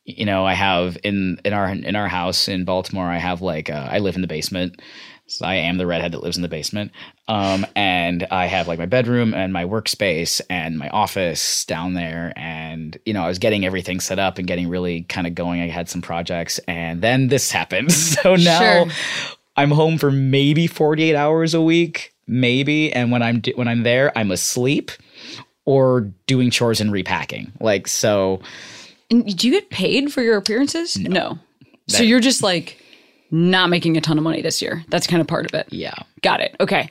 you 0.07 0.25
know 0.25 0.47
i 0.47 0.55
have 0.55 0.97
in 1.05 1.39
in 1.45 1.53
our 1.53 1.69
in 1.69 1.95
our 1.95 2.09
house 2.09 2.49
in 2.49 2.65
baltimore 2.65 3.07
i 3.07 3.19
have 3.19 3.43
like 3.43 3.71
uh, 3.71 3.87
i 3.91 3.99
live 3.99 4.17
in 4.17 4.23
the 4.23 4.27
basement 4.27 4.81
so 5.31 5.47
I 5.47 5.55
am 5.55 5.79
the 5.79 5.87
redhead 5.87 6.13
that 6.13 6.23
lives 6.23 6.37
in 6.37 6.43
the 6.43 6.49
basement. 6.49 6.91
Um, 7.29 7.65
and 7.77 8.27
I 8.31 8.47
have 8.47 8.67
like 8.67 8.79
my 8.81 8.87
bedroom 8.87 9.33
and 9.33 9.53
my 9.53 9.65
workspace 9.65 10.41
and 10.51 10.77
my 10.77 10.89
office 10.89 11.65
down 11.65 11.95
there. 11.95 12.33
And, 12.35 12.99
you 13.07 13.15
know, 13.15 13.23
I 13.23 13.29
was 13.29 13.39
getting 13.39 13.65
everything 13.65 14.01
set 14.01 14.19
up 14.19 14.39
and 14.39 14.47
getting 14.49 14.69
really 14.69 15.03
kind 15.03 15.27
of 15.29 15.35
going. 15.37 15.61
I 15.61 15.69
had 15.69 15.89
some 15.89 16.03
projects 16.03 16.59
and 16.67 17.01
then 17.01 17.29
this 17.29 17.51
happened. 17.53 17.93
So 18.21 18.35
now 18.35 18.85
Sure. 18.85 18.93
I'm 19.57 19.71
home 19.71 19.99
for 19.99 20.11
maybe 20.11 20.67
48 20.67 21.15
hours 21.15 21.55
a 21.55 21.61
week, 21.61 22.13
maybe. 22.27 22.93
And 22.93 23.13
when 23.13 23.23
I'm, 23.23 23.41
when 23.55 23.69
I'm 23.69 23.83
there, 23.85 24.17
I'm 24.19 24.31
asleep 24.33 24.91
or 25.65 26.11
doing 26.27 26.51
chores 26.51 26.81
and 26.81 26.91
repacking. 26.91 27.53
Like, 27.61 27.87
so 27.87 28.41
And 29.11 29.25
do 29.37 29.47
you 29.49 29.55
get 29.55 29.71
paid 29.71 30.13
for 30.13 30.23
your 30.23 30.37
appearances? 30.37 30.99
No. 30.99 31.39
So 31.87 32.03
you're 32.03 32.21
just 32.21 32.43
like 32.43 32.83
not 33.31 33.71
making 33.71 33.97
a 33.97 34.01
ton 34.01 34.19
of 34.19 34.25
money 34.25 34.43
this 34.43 34.61
year. 34.61 34.85
That's 34.89 35.07
kind 35.07 35.21
of 35.21 35.27
part 35.27 35.47
of 35.47 35.55
it. 35.55 35.69
yeah, 35.73 35.95
Got 36.23 36.41
it. 36.41 36.55
Okay. 36.61 36.89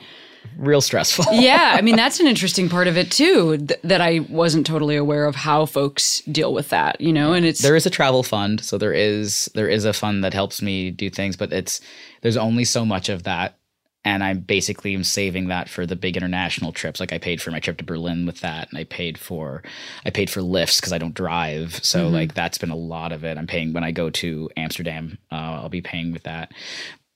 real 0.57 0.81
stressful. 0.81 1.25
Yeah, 1.33 1.75
I 1.77 1.81
mean 1.81 1.95
that's 1.97 2.19
an 2.19 2.27
interesting 2.27 2.69
part 2.69 2.87
of 2.87 2.97
it 2.97 3.11
too 3.11 3.57
th- 3.57 3.79
that 3.83 4.01
I 4.01 4.19
wasn't 4.29 4.65
totally 4.65 4.95
aware 4.95 5.25
of 5.25 5.35
how 5.35 5.65
folks 5.65 6.21
deal 6.21 6.53
with 6.53 6.69
that, 6.69 6.99
you 7.01 7.13
know, 7.13 7.33
and 7.33 7.45
it's 7.45 7.61
there 7.61 7.75
is 7.75 7.85
a 7.85 7.89
travel 7.89 8.23
fund 8.23 8.63
so 8.63 8.77
there 8.77 8.93
is 8.93 9.49
there 9.53 9.67
is 9.69 9.85
a 9.85 9.93
fund 9.93 10.23
that 10.23 10.33
helps 10.33 10.61
me 10.61 10.91
do 10.91 11.09
things 11.09 11.35
but 11.37 11.51
it's 11.53 11.81
there's 12.21 12.37
only 12.37 12.65
so 12.65 12.85
much 12.85 13.09
of 13.09 13.23
that 13.23 13.58
and 14.05 14.23
I'm 14.23 14.39
basically 14.39 14.95
am 14.95 15.03
saving 15.03 15.49
that 15.49 15.69
for 15.69 15.85
the 15.85 15.95
big 15.95 16.15
international 16.15 16.71
trips. 16.71 16.99
Like 16.99 17.13
i 17.13 17.17
paid 17.17 17.41
for 17.41 17.51
my 17.51 17.59
trip 17.59 17.77
to 17.77 17.83
berlin 17.83 18.25
with 18.25 18.41
that 18.41 18.69
and 18.69 18.77
i 18.77 18.83
paid 18.85 19.17
for 19.17 19.63
i 20.05 20.09
paid 20.09 20.29
for 20.29 20.41
Lyfts 20.41 20.79
because 20.79 20.93
i 20.93 20.97
don't 20.97 21.13
drive. 21.13 21.83
So 21.83 22.07
like 22.07 22.33
that's 22.33 22.57
been 22.57 22.71
a 22.71 22.75
lot 22.75 23.11
of 23.11 23.23
it. 23.23 23.37
I'm 23.37 23.47
paying 23.47 23.73
when 23.73 23.83
i 23.83 23.91
go 23.91 24.09
to 24.09 24.49
amsterdam 24.57 25.17
uh, 25.31 25.35
i'll 25.35 25.69
be 25.69 25.81
paying 25.81 26.11
with 26.11 26.23
that. 26.23 26.51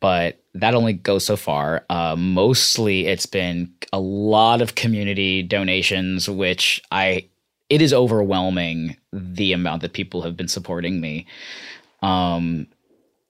But 0.04 0.44
that 0.54 0.76
only 0.76 0.92
goes 0.92 1.26
so 1.26 1.38
far. 1.38 1.86
Uh, 1.90 2.18
mostly, 2.18 3.08
it's 3.08 3.26
been 3.26 3.74
a 3.94 4.02
lot 4.02 4.62
of 4.62 4.76
community 4.76 5.42
donations, 5.44 6.30
which 6.30 6.82
I 6.92 7.30
it 7.70 7.82
is 7.82 7.94
overwhelming 7.94 8.98
the 9.14 9.54
amount 9.54 9.82
that 9.82 9.94
people 9.94 10.22
have 10.24 10.36
been 10.36 10.50
supporting 10.50 11.00
me. 11.00 11.26
Um, 12.02 12.68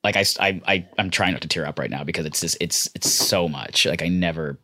like 0.04 0.16
I, 0.16 0.26
I, 0.40 0.62
I 0.68 0.88
I'm 0.98 1.10
trying 1.10 1.32
not 1.32 1.42
to 1.42 1.48
tear 1.48 1.66
up 1.66 1.80
right 1.80 1.90
now 1.90 2.04
because 2.04 2.26
it's 2.26 2.42
just 2.42 2.58
it's 2.60 2.90
it's 2.96 3.10
so 3.10 3.48
much. 3.48 3.86
Like 3.86 4.02
I 4.02 4.08
never 4.08 4.60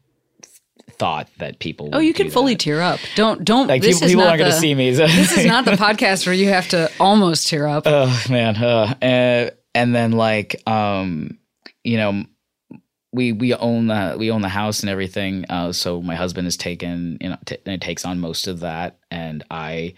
thought 0.91 1.29
that 1.37 1.59
people. 1.59 1.89
Oh, 1.93 1.99
you 1.99 2.13
can 2.13 2.29
fully 2.29 2.53
that. 2.53 2.59
tear 2.59 2.81
up. 2.81 2.99
Don't 3.15 3.43
don't 3.43 3.67
Like 3.67 3.81
this 3.81 3.97
people, 3.97 4.05
is 4.05 4.11
people 4.11 4.27
aren't 4.27 4.39
going 4.39 4.51
to 4.51 4.57
see 4.57 4.75
me. 4.75 4.93
So. 4.93 5.07
This 5.07 5.37
is 5.37 5.45
not 5.45 5.65
the 5.65 5.71
podcast 5.71 6.25
where 6.25 6.35
you 6.35 6.49
have 6.49 6.67
to 6.69 6.91
almost 6.99 7.47
tear 7.47 7.67
up. 7.67 7.83
oh 7.87 8.23
man 8.29 8.57
uh, 8.57 8.93
uh, 9.01 9.49
and 9.73 9.95
then 9.95 10.11
like 10.11 10.61
um 10.67 11.37
you 11.83 11.97
know 11.97 12.25
we 13.11 13.31
we 13.31 13.53
own 13.53 13.87
the 13.87 14.15
we 14.19 14.31
own 14.31 14.41
the 14.41 14.49
house 14.49 14.81
and 14.81 14.89
everything 14.89 15.45
uh 15.49 15.71
so 15.71 16.01
my 16.01 16.15
husband 16.15 16.45
has 16.45 16.57
taken 16.57 17.17
you 17.21 17.29
know 17.29 17.37
t- 17.45 17.57
and 17.65 17.81
takes 17.81 18.05
on 18.05 18.19
most 18.19 18.47
of 18.47 18.59
that 18.59 18.99
and 19.09 19.43
i 19.49 19.93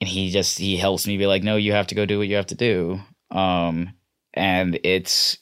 and 0.00 0.08
he 0.08 0.30
just 0.30 0.58
he 0.58 0.76
helps 0.76 1.06
me 1.06 1.16
be 1.16 1.26
like 1.26 1.42
no 1.42 1.56
you 1.56 1.72
have 1.72 1.86
to 1.86 1.94
go 1.94 2.04
do 2.04 2.18
what 2.18 2.26
you 2.26 2.34
have 2.34 2.46
to 2.46 2.56
do 2.56 3.00
um 3.32 3.92
and 4.34 4.78
it's 4.84 5.36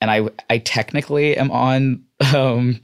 and 0.00 0.10
i 0.10 0.28
i 0.48 0.58
technically 0.58 1.36
am 1.36 1.50
on 1.50 2.04
um 2.34 2.80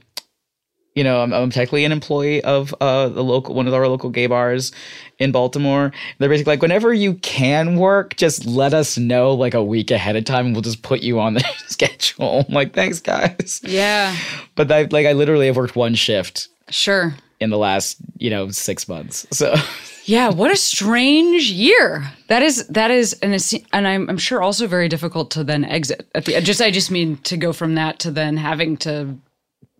you 0.95 1.03
know, 1.05 1.21
I'm, 1.21 1.31
I'm 1.31 1.49
technically 1.49 1.85
an 1.85 1.93
employee 1.93 2.43
of 2.43 2.75
uh, 2.81 3.07
the 3.07 3.23
local 3.23 3.55
one 3.55 3.67
of 3.67 3.73
our 3.73 3.87
local 3.87 4.09
gay 4.09 4.27
bars 4.27 4.73
in 5.17 5.31
Baltimore. 5.31 5.93
They're 6.17 6.27
basically 6.27 6.51
like, 6.53 6.61
whenever 6.61 6.91
you 6.93 7.13
can 7.13 7.77
work, 7.77 8.17
just 8.17 8.45
let 8.45 8.73
us 8.73 8.97
know 8.97 9.33
like 9.33 9.53
a 9.53 9.63
week 9.63 9.91
ahead 9.91 10.17
of 10.17 10.25
time, 10.25 10.47
and 10.47 10.55
we'll 10.55 10.61
just 10.61 10.81
put 10.81 11.01
you 11.01 11.21
on 11.21 11.35
the 11.35 11.45
schedule. 11.67 12.43
I'm 12.45 12.53
like, 12.53 12.73
thanks, 12.73 12.99
guys. 12.99 13.61
Yeah, 13.63 14.13
But 14.55 14.69
I 14.73 14.89
like 14.91 15.05
I 15.05 15.13
literally 15.13 15.45
have 15.45 15.55
worked 15.55 15.77
one 15.77 15.95
shift 15.95 16.49
sure. 16.69 17.15
In 17.39 17.49
the 17.49 17.57
last 17.57 17.97
you 18.17 18.29
know 18.29 18.49
six 18.49 18.87
months. 18.87 19.25
So 19.31 19.55
Yeah, 20.09 20.29
what 20.29 20.49
a 20.51 20.55
strange 20.55 21.51
year. 21.51 22.11
That 22.29 22.41
is 22.41 22.65
that 22.67 22.89
is 22.89 23.13
and 23.21 23.31
and 23.71 23.87
I'm 23.87 24.09
I'm 24.09 24.17
sure 24.17 24.41
also 24.41 24.65
very 24.65 24.89
difficult 24.89 25.29
to 25.31 25.43
then 25.43 25.63
exit 25.63 26.09
at 26.15 26.25
the 26.25 26.41
just 26.41 26.63
I 26.63 26.71
just 26.71 26.89
mean 26.89 27.17
to 27.17 27.37
go 27.37 27.53
from 27.53 27.75
that 27.75 27.99
to 27.99 28.09
then 28.09 28.35
having 28.35 28.75
to 28.77 29.15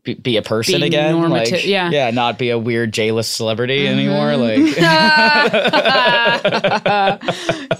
be, 0.04 0.14
be 0.16 0.38
a 0.38 0.42
person 0.42 0.80
Be 0.82 0.88
again, 0.88 1.16
normative- 1.20 1.52
like 1.54 1.66
yeah. 1.66 1.90
yeah, 1.92 2.10
not 2.12 2.38
be 2.40 2.50
a 2.52 2.58
weird 2.58 2.94
J-list 2.94 3.34
celebrity 3.36 3.86
anymore. 3.88 4.32
Mm-hmm. 4.32 4.66
Like 4.66 4.80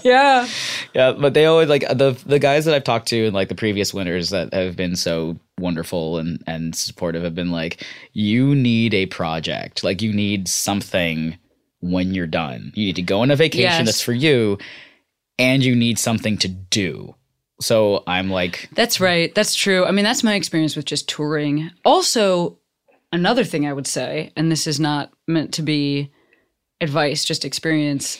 yeah 0.04 0.46
Yeah, 0.94 1.12
but 1.12 1.34
they 1.34 1.46
always 1.46 1.68
like 1.68 1.82
the 1.88 2.20
the 2.26 2.38
guys 2.40 2.64
that 2.64 2.74
I've 2.74 2.82
talked 2.84 3.08
to 3.08 3.26
in 3.26 3.32
like 3.34 3.48
the 3.48 3.54
previous 3.54 3.94
winners 3.94 4.30
that 4.30 4.52
have 4.52 4.74
been 4.76 4.96
so 4.96 5.38
wonderful 5.58 6.18
and 6.18 6.42
and 6.46 6.74
supportive 6.74 7.22
have 7.22 7.34
been 7.34 7.50
like, 7.52 7.84
you 8.12 8.54
need 8.56 8.92
a 8.94 9.06
project, 9.06 9.84
like 9.84 10.02
you 10.02 10.12
need 10.12 10.48
something 10.48 11.38
when 11.80 12.12
you're 12.12 12.26
done. 12.26 12.72
You 12.74 12.86
need 12.86 12.96
to 12.96 13.02
go 13.02 13.20
on 13.20 13.30
a 13.30 13.36
vacation 13.36 13.62
Yes. 13.70 13.84
that's 13.86 14.00
for 14.02 14.12
you, 14.12 14.58
and 15.38 15.64
you 15.64 15.76
need 15.76 15.98
something 15.98 16.36
to 16.38 16.48
do. 16.48 17.14
So 17.60 18.02
I'm 18.06 18.30
like, 18.30 18.68
That's 18.72 19.00
right. 19.00 19.34
That's 19.34 19.54
true. 19.54 19.84
I 19.84 19.90
mean, 19.90 20.04
that's 20.04 20.24
my 20.24 20.34
experience 20.34 20.76
with 20.76 20.86
just 20.86 21.08
touring. 21.08 21.70
Also, 21.84 22.58
another 23.12 23.44
thing 23.44 23.66
I 23.66 23.72
would 23.72 23.86
say, 23.86 24.32
and 24.36 24.50
this 24.50 24.66
is 24.66 24.80
not 24.80 25.12
meant 25.28 25.52
to 25.54 25.62
be 25.62 26.10
advice, 26.80 27.24
just 27.24 27.44
experience. 27.44 28.18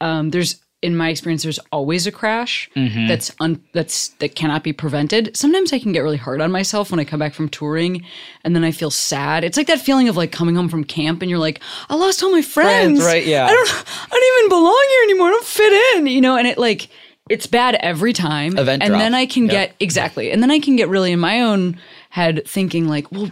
Um, 0.00 0.30
there's 0.30 0.58
in 0.80 0.96
my 0.96 1.10
experience, 1.10 1.44
there's 1.44 1.60
always 1.70 2.08
a 2.08 2.10
crash 2.12 2.68
that's 2.74 3.30
un, 3.38 3.62
that's 3.72 4.08
that 4.18 4.34
cannot 4.34 4.64
be 4.64 4.72
prevented. 4.72 5.36
Sometimes 5.36 5.72
I 5.72 5.78
can 5.78 5.92
get 5.92 6.00
really 6.00 6.16
hard 6.16 6.40
on 6.40 6.50
myself 6.50 6.90
when 6.90 6.98
I 6.98 7.04
come 7.04 7.20
back 7.20 7.34
from 7.34 7.48
touring, 7.48 8.04
and 8.42 8.56
then 8.56 8.64
I 8.64 8.72
feel 8.72 8.90
sad. 8.90 9.44
It's 9.44 9.56
like 9.56 9.68
that 9.68 9.80
feeling 9.80 10.08
of 10.08 10.16
like 10.16 10.32
coming 10.32 10.56
home 10.56 10.68
from 10.68 10.82
camp, 10.82 11.22
and 11.22 11.30
you're 11.30 11.38
like, 11.38 11.60
I 11.88 11.94
lost 11.94 12.20
all 12.24 12.32
my 12.32 12.42
friends. 12.42 13.00
right, 13.04 13.24
yeah. 13.24 13.46
I 13.46 13.52
don't, 13.52 13.68
I 13.68 14.08
don't 14.10 14.38
even 14.38 14.48
belong 14.48 14.86
here 14.90 15.02
anymore. 15.04 15.28
I 15.28 15.30
don't 15.30 15.44
fit 15.44 15.96
in, 15.98 16.06
you 16.08 16.20
know. 16.20 16.36
And 16.36 16.48
it 16.48 16.58
like, 16.58 16.88
it's 17.32 17.46
bad 17.46 17.74
every 17.80 18.12
time. 18.12 18.56
Event 18.58 18.82
and 18.82 18.90
drop. 18.90 19.00
then 19.00 19.14
I 19.14 19.26
can 19.26 19.44
Yep. 19.44 19.52
get 19.52 19.74
exactly, 19.80 20.30
and 20.30 20.42
then 20.42 20.50
I 20.50 20.58
can 20.60 20.76
get 20.76 20.88
really 20.88 21.12
in 21.12 21.18
my 21.20 21.40
own 21.40 21.78
head 22.10 22.42
thinking 22.46 22.86
like, 22.88 23.10
well, 23.10 23.30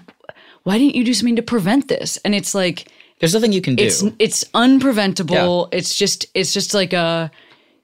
why 0.64 0.78
didn't 0.78 0.94
you 0.96 1.04
do 1.04 1.14
something 1.14 1.36
to 1.36 1.42
prevent 1.42 1.88
this? 1.88 2.18
And 2.24 2.34
it's 2.34 2.54
like 2.54 2.88
there's 3.18 3.34
nothing 3.34 3.52
you 3.52 3.60
can 3.62 3.74
do. 3.76 3.84
it's 3.84 4.02
it's 4.18 4.44
unpreventable. 4.54 5.68
It's 5.72 5.94
just 5.94 6.26
it's 6.34 6.52
just 6.52 6.74
like 6.74 6.92
a 6.92 7.30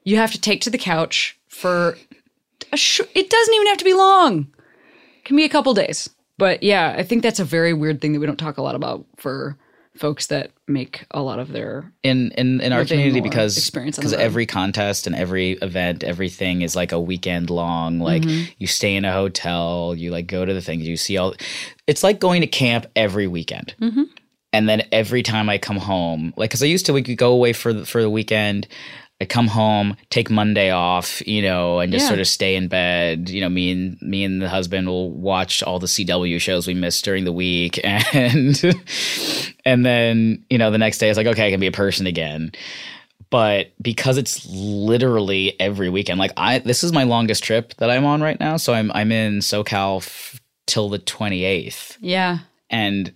you 0.03 0.17
have 0.17 0.31
to 0.31 0.41
take 0.41 0.61
to 0.61 0.69
the 0.69 0.77
couch 0.77 1.37
for 1.47 1.97
a 2.71 2.77
sh- 2.77 3.01
it 3.15 3.29
doesn't 3.29 3.53
even 3.53 3.67
have 3.67 3.77
to 3.77 3.85
be 3.85 3.93
long. 3.93 4.47
It 5.19 5.25
can 5.25 5.35
be 5.37 5.43
a 5.45 5.49
couple 5.49 5.73
days. 5.73 6.09
But 6.37 6.61
yeah, 6.63 6.93
I 6.97 7.03
think 7.03 7.23
that's 7.23 7.39
a 7.39 7.43
very 7.45 7.73
weird 7.73 7.99
thing 8.01 8.13
that 8.13 8.19
we 8.19 8.25
don't 8.27 8.37
talk 8.39 8.57
a 8.57 8.61
lot 8.61 8.75
about 8.75 9.05
for 9.17 9.57
folks 9.99 10.27
that 10.27 10.51
make 10.67 11.05
a 11.11 11.21
lot 11.21 11.39
of 11.39 11.49
their 11.49 11.91
in 12.03 12.31
in, 12.31 12.61
in 12.61 12.71
our 12.73 12.85
community 12.85 13.21
because 13.21 13.57
experience 13.57 13.95
because 13.97 14.13
every 14.13 14.45
contest 14.45 15.07
and 15.07 15.15
every 15.15 15.51
event 15.53 16.03
everything 16.03 16.61
is 16.61 16.75
like 16.75 16.91
a 16.91 16.99
weekend 16.99 17.49
long 17.49 17.99
like 17.99 18.21
Mm-hmm. 18.23 18.51
you 18.57 18.67
stay 18.67 18.95
in 18.95 19.05
a 19.05 19.11
hotel 19.13 19.93
you 19.97 20.11
like 20.11 20.27
go 20.27 20.43
to 20.45 20.53
the 20.53 20.61
things 20.61 20.87
you 20.87 20.97
see 20.97 21.17
all 21.17 21.33
it's 21.87 22.03
like 22.03 22.19
going 22.19 22.41
to 22.41 22.47
camp 22.47 22.85
every 22.95 23.27
weekend 23.27 23.73
Mm-hmm. 23.81 24.03
and 24.53 24.67
then 24.69 24.83
every 24.91 25.23
time 25.23 25.49
i 25.49 25.57
come 25.57 25.77
home 25.77 26.33
like 26.37 26.49
because 26.49 26.63
i 26.63 26.65
used 26.67 26.85
to 26.87 26.93
we 26.93 27.03
could 27.03 27.17
go 27.17 27.31
away 27.31 27.53
for 27.53 27.73
the, 27.73 27.85
for 27.85 28.01
the 28.01 28.09
weekend 28.09 28.67
I 29.19 29.25
come 29.25 29.47
home, 29.47 29.97
take 30.11 30.29
Monday 30.29 30.69
off, 30.69 31.25
you 31.27 31.41
know, 31.41 31.79
and 31.79 31.91
just 31.91 32.03
Yeah. 32.03 32.09
sort 32.09 32.19
of 32.19 32.27
stay 32.27 32.55
in 32.55 32.67
bed. 32.67 33.29
You 33.29 33.41
know, 33.41 33.49
me 33.49 33.71
and 33.71 33.97
me 34.01 34.23
and 34.23 34.39
the 34.41 34.47
husband 34.49 34.87
will 34.87 35.09
watch 35.11 35.63
all 35.63 35.79
the 35.79 35.87
CW 35.87 36.39
shows 36.39 36.67
we 36.67 36.75
missed 36.75 37.03
during 37.03 37.23
the 37.25 37.31
week, 37.31 37.79
and 37.83 38.61
and 39.65 39.85
then 39.85 40.45
you 40.49 40.57
know 40.57 40.69
the 40.71 40.77
next 40.77 40.99
day 40.99 41.09
it's 41.09 41.17
like 41.17 41.27
okay, 41.27 41.47
I 41.47 41.51
can 41.51 41.59
be 41.59 41.67
a 41.67 41.71
person 41.71 42.05
again. 42.07 42.51
But 43.29 43.73
because 43.81 44.17
it's 44.17 44.45
literally 44.49 45.59
every 45.59 45.89
weekend, 45.89 46.19
like 46.19 46.31
I 46.37 46.59
this 46.59 46.83
is 46.83 46.93
my 46.93 47.03
longest 47.03 47.43
trip 47.43 47.73
that 47.77 47.89
I'm 47.89 48.05
on 48.05 48.21
right 48.21 48.39
now, 48.39 48.57
so 48.57 48.73
I'm 48.73 48.91
I'm 48.93 49.11
in 49.11 49.39
SoCal 49.39 49.97
f- 49.97 50.39
till 50.65 50.89
the 50.89 50.99
28th, 50.99 51.97
yeah. 52.01 52.39
and 52.69 53.13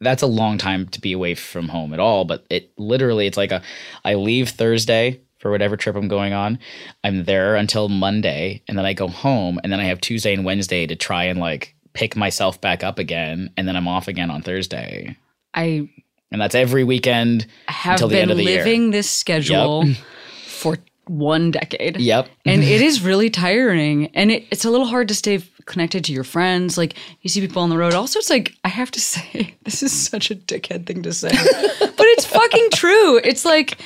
that's 0.00 0.22
a 0.22 0.26
long 0.26 0.58
time 0.58 0.86
to 0.88 1.00
be 1.00 1.12
away 1.12 1.34
from 1.34 1.68
home 1.68 1.94
at 1.94 2.00
all 2.00 2.26
but 2.26 2.44
it 2.50 2.70
literally 2.76 3.26
it's 3.26 3.38
like 3.38 3.50
a 3.50 3.62
i 4.04 4.12
leave 4.12 4.50
thursday 4.50 5.18
for 5.46 5.52
whatever 5.52 5.76
trip 5.76 5.94
i'm 5.94 6.08
going 6.08 6.32
on 6.32 6.58
i'm 7.04 7.22
there 7.22 7.54
until 7.54 7.88
monday 7.88 8.60
and 8.66 8.76
then 8.76 8.84
i 8.84 8.92
go 8.92 9.06
home 9.06 9.60
and 9.62 9.72
then 9.72 9.78
i 9.78 9.84
have 9.84 10.00
tuesday 10.00 10.34
and 10.34 10.44
wednesday 10.44 10.88
to 10.88 10.96
try 10.96 11.22
and 11.22 11.38
like 11.38 11.72
pick 11.92 12.16
myself 12.16 12.60
back 12.60 12.82
up 12.82 12.98
again 12.98 13.48
and 13.56 13.68
then 13.68 13.76
i'm 13.76 13.86
off 13.86 14.08
again 14.08 14.28
on 14.28 14.42
thursday 14.42 15.16
I 15.54 15.88
and 16.32 16.40
that's 16.40 16.56
every 16.56 16.82
weekend 16.82 17.46
have 17.68 17.92
until 17.92 18.08
the 18.08 18.16
been 18.16 18.22
end 18.22 18.30
of 18.32 18.36
the 18.38 18.42
year. 18.42 18.58
living 18.58 18.90
this 18.90 19.08
schedule 19.08 19.84
for 20.46 20.78
one 21.06 21.52
decade. 21.52 22.00
Yep. 22.00 22.28
and 22.44 22.64
it 22.64 22.82
is 22.88 23.00
really 23.00 23.30
tiring 23.30 24.08
and 24.08 24.32
it, 24.32 24.44
it's 24.50 24.64
a 24.64 24.70
little 24.70 24.86
hard 24.86 25.06
to 25.08 25.14
stay 25.14 25.40
connected 25.64 26.04
to 26.04 26.12
your 26.12 26.24
friends 26.24 26.76
like 26.76 26.94
you 27.22 27.30
see 27.30 27.40
people 27.40 27.62
on 27.62 27.70
the 27.70 27.78
road 27.78 27.94
also 27.94 28.18
it's 28.18 28.30
like 28.30 28.52
i 28.64 28.68
have 28.68 28.90
to 28.90 29.00
say 29.12 29.54
this 29.62 29.82
is 29.82 29.92
such 29.92 30.30
a 30.30 30.34
dickhead 30.34 30.86
thing 30.86 31.02
to 31.02 31.12
say 31.12 31.30
but 31.30 32.06
it's 32.06 32.26
fucking 32.26 32.68
true 32.74 33.18
it's 33.18 33.44
like 33.44 33.78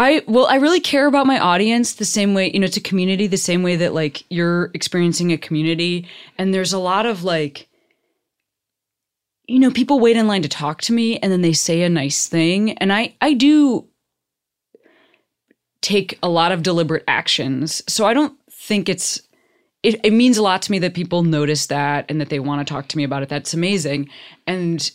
i 0.00 0.22
well 0.26 0.46
i 0.46 0.56
really 0.56 0.80
care 0.80 1.06
about 1.06 1.26
my 1.26 1.38
audience 1.38 1.94
the 1.94 2.04
same 2.04 2.34
way 2.34 2.50
you 2.52 2.58
know 2.58 2.66
it's 2.66 2.76
a 2.76 2.80
community 2.80 3.26
the 3.26 3.36
same 3.36 3.62
way 3.62 3.76
that 3.76 3.94
like 3.94 4.24
you're 4.30 4.70
experiencing 4.74 5.30
a 5.32 5.38
community 5.38 6.08
and 6.38 6.52
there's 6.52 6.72
a 6.72 6.78
lot 6.78 7.06
of 7.06 7.22
like 7.22 7.68
you 9.46 9.58
know 9.58 9.70
people 9.70 10.00
wait 10.00 10.16
in 10.16 10.26
line 10.26 10.42
to 10.42 10.48
talk 10.48 10.80
to 10.80 10.92
me 10.92 11.18
and 11.18 11.30
then 11.30 11.42
they 11.42 11.52
say 11.52 11.82
a 11.82 11.88
nice 11.88 12.26
thing 12.26 12.72
and 12.78 12.92
i 12.92 13.14
i 13.20 13.32
do 13.32 13.86
take 15.82 16.18
a 16.22 16.28
lot 16.28 16.52
of 16.52 16.62
deliberate 16.62 17.04
actions. 17.08 17.82
So 17.88 18.06
I 18.06 18.14
don't 18.14 18.36
think 18.50 18.88
it's 18.88 19.20
it, 19.82 19.98
it 20.04 20.12
means 20.12 20.36
a 20.36 20.42
lot 20.42 20.60
to 20.62 20.70
me 20.70 20.78
that 20.80 20.92
people 20.92 21.22
notice 21.22 21.66
that 21.66 22.04
and 22.10 22.20
that 22.20 22.28
they 22.28 22.38
want 22.38 22.66
to 22.66 22.70
talk 22.70 22.88
to 22.88 22.96
me 22.98 23.04
about 23.04 23.22
it. 23.22 23.30
That's 23.30 23.54
amazing. 23.54 24.10
And 24.46 24.90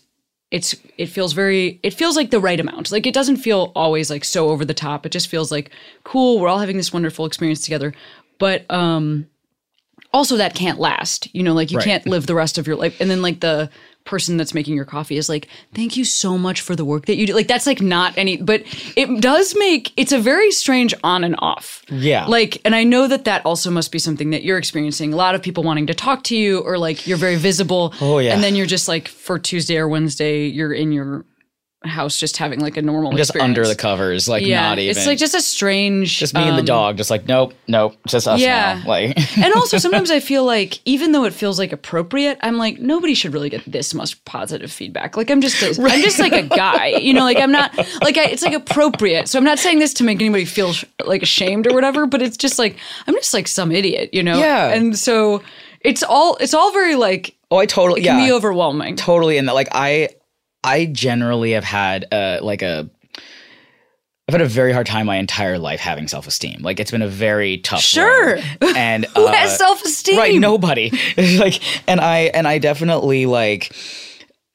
it's 0.55 0.73
it 0.97 1.07
feels 1.07 1.33
very 1.33 1.79
it 1.83 1.93
feels 1.93 2.15
like 2.15 2.29
the 2.31 2.39
right 2.39 2.59
amount. 2.59 2.89
Like 2.91 3.05
it 3.05 3.13
doesn't 3.13 3.37
feel 3.37 3.71
always 3.75 4.09
like 4.09 4.23
so 4.23 4.49
over 4.49 4.63
the 4.63 4.73
top. 4.73 5.05
It 5.05 5.11
just 5.11 5.27
feels 5.27 5.51
like 5.51 5.69
cool, 6.05 6.39
we're 6.39 6.47
all 6.47 6.59
having 6.59 6.77
this 6.77 6.93
wonderful 6.93 7.25
experience 7.25 7.61
together. 7.61 7.93
But 8.39 8.65
um 8.71 9.27
also 10.13 10.37
that 10.37 10.55
can't 10.55 10.79
last. 10.79 11.27
You 11.35 11.43
know, 11.43 11.53
like 11.53 11.71
you 11.71 11.77
Right. 11.77 11.85
can't 11.85 12.07
live 12.07 12.25
the 12.25 12.35
rest 12.35 12.57
of 12.57 12.67
your 12.67 12.77
life. 12.77 12.95
And 13.01 13.11
then 13.11 13.21
like 13.21 13.41
the 13.41 13.69
person 14.05 14.37
that's 14.37 14.53
making 14.53 14.75
your 14.75 14.85
coffee 14.85 15.17
is 15.17 15.27
like, 15.27 15.47
"Thank 15.73 15.97
you 15.97 16.05
so 16.05 16.37
much 16.37 16.61
for 16.61 16.75
the 16.75 16.85
work 16.85 17.07
that 17.07 17.17
you 17.17 17.27
do." 17.27 17.33
Like 17.33 17.47
that's 17.47 17.67
like 17.67 17.81
not 17.81 18.17
any 18.17 18.37
but 18.37 18.63
it 18.95 19.21
does 19.21 19.55
make 19.57 19.91
it's 19.97 20.11
a 20.11 20.19
very 20.19 20.51
strange 20.51 20.93
on 21.03 21.23
and 21.23 21.35
off. 21.39 21.83
Yeah. 21.89 22.25
Like 22.25 22.61
and 22.63 22.75
I 22.75 22.83
know 22.83 23.07
that 23.07 23.25
that 23.25 23.45
also 23.45 23.69
must 23.69 23.91
be 23.91 23.99
something 23.99 24.29
that 24.29 24.43
you're 24.43 24.57
experiencing. 24.57 25.11
A 25.11 25.17
lot 25.17 25.35
of 25.35 25.41
people 25.41 25.63
wanting 25.63 25.87
to 25.87 25.93
talk 25.93 26.23
to 26.25 26.35
you 26.35 26.59
or 26.59 26.77
like 26.77 27.05
you're 27.07 27.17
very 27.17 27.35
visible. 27.35 27.93
Oh, 27.99 28.19
yeah. 28.19 28.33
And 28.33 28.43
then 28.43 28.55
you're 28.55 28.65
just 28.65 28.87
like 28.87 29.07
for 29.07 29.37
Tuesday 29.39 29.77
or 29.77 29.87
Wednesday 29.87 30.45
you're 30.45 30.73
in 30.73 30.91
your 30.91 31.25
house 31.87 32.19
just 32.19 32.37
having 32.37 32.59
like 32.59 32.77
a 32.77 32.81
normal 32.81 33.11
just 33.13 33.29
experience. 33.31 33.57
under 33.57 33.67
the 33.67 33.75
covers, 33.75 34.27
like 34.27 34.43
yeah, 34.45 34.61
not 34.61 34.79
even. 34.79 34.97
it's 34.97 35.05
like 35.07 35.17
just 35.17 35.35
a 35.35 35.41
strange 35.41 36.17
just 36.19 36.33
me 36.33 36.41
and 36.41 36.55
the 36.55 36.59
um, 36.61 36.65
dog, 36.65 36.97
just 36.97 37.09
like 37.09 37.27
nope, 37.27 37.53
nope, 37.67 37.95
just 38.07 38.27
us 38.27 38.39
Yeah. 38.39 38.81
now. 38.83 38.87
Like 38.89 39.37
and 39.37 39.53
also 39.53 39.77
sometimes 39.77 40.11
I 40.11 40.19
feel 40.31 40.43
like 40.45 40.79
even 40.85 41.11
though 41.11 41.23
it 41.25 41.33
feels 41.33 41.57
like 41.59 41.71
appropriate, 41.71 42.37
I'm 42.41 42.57
like 42.57 42.79
nobody 42.79 43.13
should 43.13 43.33
really 43.33 43.49
get 43.49 43.63
this 43.65 43.93
much 43.93 44.23
positive 44.25 44.71
feedback. 44.71 45.17
Like 45.17 45.29
I'm 45.29 45.41
just 45.41 45.61
a, 45.61 45.81
I'm 45.91 46.01
just 46.01 46.19
like 46.19 46.33
a 46.33 46.43
guy, 46.43 46.87
you 46.87 47.13
know. 47.13 47.23
Like 47.23 47.37
I'm 47.37 47.51
not 47.51 47.75
like 48.01 48.17
I, 48.17 48.25
it's 48.25 48.43
like 48.43 48.53
appropriate. 48.53 49.27
So 49.27 49.37
I'm 49.39 49.45
not 49.45 49.59
saying 49.59 49.79
this 49.79 49.93
to 49.95 50.03
make 50.03 50.19
anybody 50.21 50.45
feel 50.45 50.73
sh- 50.73 50.85
like 51.05 51.21
ashamed 51.23 51.67
or 51.67 51.73
whatever, 51.73 52.05
but 52.05 52.21
it's 52.21 52.37
just 52.37 52.59
like 52.59 52.77
I'm 53.07 53.13
just 53.15 53.33
like 53.33 53.47
some 53.47 53.71
idiot, 53.71 54.09
you 54.13 54.23
know. 54.23 54.37
Yeah. 54.37 54.73
And 54.73 54.97
so 54.97 55.41
it's 55.81 56.03
all 56.03 56.35
it's 56.37 56.53
all 56.53 56.71
very 56.71 56.95
like 56.95 57.35
oh, 57.51 57.57
I 57.57 57.65
totally 57.67 58.01
it 58.01 58.05
can 58.05 58.19
yeah, 58.19 58.25
be 58.25 58.31
overwhelming. 58.31 58.95
totally. 58.95 59.37
And 59.37 59.47
that, 59.47 59.53
like 59.53 59.69
I, 59.71 60.09
I 60.65 60.85
generally 60.87 61.51
have 61.51 61.63
had 61.63 62.05
uh 62.11 62.39
like 62.41 62.61
a. 62.61 62.89
I've 64.27 64.33
had 64.33 64.41
a 64.41 64.47
very 64.47 64.73
hard 64.73 64.87
time 64.87 65.05
my 65.05 65.17
entire 65.17 65.59
life 65.59 65.79
having 65.79 66.07
self 66.07 66.25
esteem. 66.25 66.61
Like 66.63 66.79
it's 66.79 66.89
been 66.89 67.03
a 67.03 67.07
very 67.07 67.59
tough. 67.59 67.81
Sure. 67.81 68.39
And 68.75 69.05
Who 69.15 69.25
uh, 69.27 69.31
has 69.31 69.57
self 69.57 69.83
esteem? 69.85 70.17
right 70.17 70.35
nobody 70.39 70.91
like 71.37 71.61
and 71.87 71.99
i 72.01 72.31
and 72.33 72.47
i 72.47 72.57
definitely 72.57 73.25
like 73.25 73.73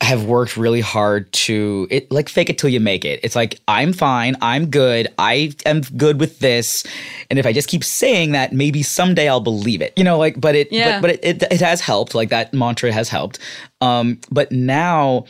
have 0.03 0.25
worked 0.25 0.57
really 0.57 0.81
hard 0.81 1.31
to 1.33 1.87
it 1.91 2.11
like 2.11 2.29
fake 2.29 2.49
it 2.51 2.59
till 2.59 2.71
you 2.71 2.81
make 2.81 3.05
it 3.05 3.21
it's 3.23 3.37
like 3.37 3.61
i'm 3.69 3.93
fine 3.93 4.35
i'm 4.43 4.67
good 4.71 5.09
i 5.19 5.53
am 5.67 5.83
good 5.97 6.19
with 6.21 6.39
this 6.39 6.85
and 7.29 7.39
if 7.39 7.45
i 7.47 7.53
just 7.53 7.69
keep 7.69 7.85
saying 7.85 8.33
that 8.33 8.53
maybe 8.53 8.83
someday 8.83 9.29
i'll 9.29 9.41
believe 9.41 9.81
it 9.83 9.93
you 9.97 10.05
know 10.05 10.17
like 10.19 10.41
but 10.41 10.55
it 10.55 10.73
Yeah. 10.73 11.01
but, 11.01 11.03
but 11.03 11.11
it, 11.11 11.43
it 11.43 11.53
it 11.53 11.61
has 11.61 11.81
helped 11.83 12.15
like 12.15 12.31
that 12.31 12.53
mantra 12.55 12.93
has 12.93 13.09
helped 13.11 13.39
um 13.83 14.19
but 14.31 14.51
now 14.53 15.25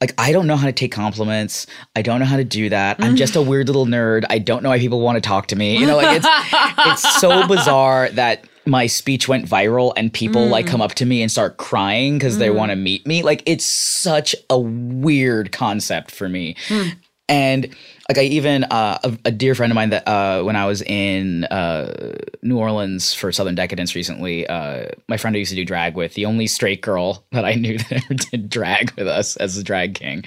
like 0.00 0.14
I 0.16 0.32
don't 0.32 0.46
know 0.46 0.56
how 0.56 0.66
to 0.66 0.72
take 0.72 0.92
compliments. 0.92 1.66
I 1.94 2.02
don't 2.02 2.20
know 2.20 2.26
how 2.26 2.36
to 2.36 2.44
do 2.44 2.68
that. 2.70 2.96
I'm 3.00 3.16
just 3.16 3.36
a 3.36 3.42
weird 3.42 3.66
little 3.68 3.86
nerd. 3.86 4.24
I 4.30 4.38
don't 4.38 4.62
know 4.62 4.70
why 4.70 4.78
people 4.78 5.00
want 5.00 5.16
to 5.16 5.20
talk 5.20 5.48
to 5.48 5.56
me. 5.56 5.76
You 5.76 5.86
know, 5.86 5.96
like 5.96 6.16
it's 6.22 6.26
it's 7.04 7.20
so 7.20 7.46
bizarre 7.46 8.08
that 8.10 8.44
my 8.66 8.86
speech 8.86 9.28
went 9.28 9.46
viral 9.46 9.92
and 9.96 10.12
people 10.12 10.46
like 10.46 10.66
mm. 10.66 10.70
come 10.70 10.80
up 10.80 10.94
to 10.94 11.06
me 11.06 11.22
and 11.22 11.30
start 11.30 11.56
crying 11.56 12.14
because 12.16 12.38
they 12.38 12.48
mm. 12.48 12.54
want 12.54 12.70
to 12.70 12.76
meet 12.76 13.06
me. 13.06 13.22
Like 13.22 13.42
it's 13.46 13.64
such 13.64 14.34
a 14.48 14.58
weird 14.58 15.52
concept 15.52 16.10
for 16.10 16.28
me. 16.28 16.56
Hmm. 16.68 16.88
And 17.30 17.74
like 18.08 18.18
I 18.18 18.22
even 18.22 18.64
uh, 18.64 18.98
a, 19.04 19.18
a 19.26 19.30
dear 19.30 19.54
friend 19.54 19.70
of 19.70 19.76
mine 19.76 19.90
that 19.90 20.06
uh, 20.06 20.42
when 20.42 20.56
I 20.56 20.66
was 20.66 20.82
in 20.82 21.44
uh, 21.44 22.16
New 22.42 22.58
Orleans 22.58 23.14
for 23.14 23.30
Southern 23.30 23.54
Decadence 23.54 23.94
recently, 23.94 24.48
uh, 24.48 24.86
my 25.06 25.16
friend 25.16 25.36
I 25.36 25.38
used 25.38 25.50
to 25.50 25.56
do 25.56 25.64
drag 25.64 25.94
with, 25.94 26.14
the 26.14 26.26
only 26.26 26.48
straight 26.48 26.82
girl 26.82 27.24
that 27.32 27.44
I 27.44 27.54
knew 27.54 27.78
that 27.78 27.92
ever 27.92 28.14
did 28.30 28.50
drag 28.50 28.90
with 28.96 29.06
us 29.06 29.36
as 29.36 29.56
a 29.56 29.62
drag 29.62 29.94
king, 29.94 30.24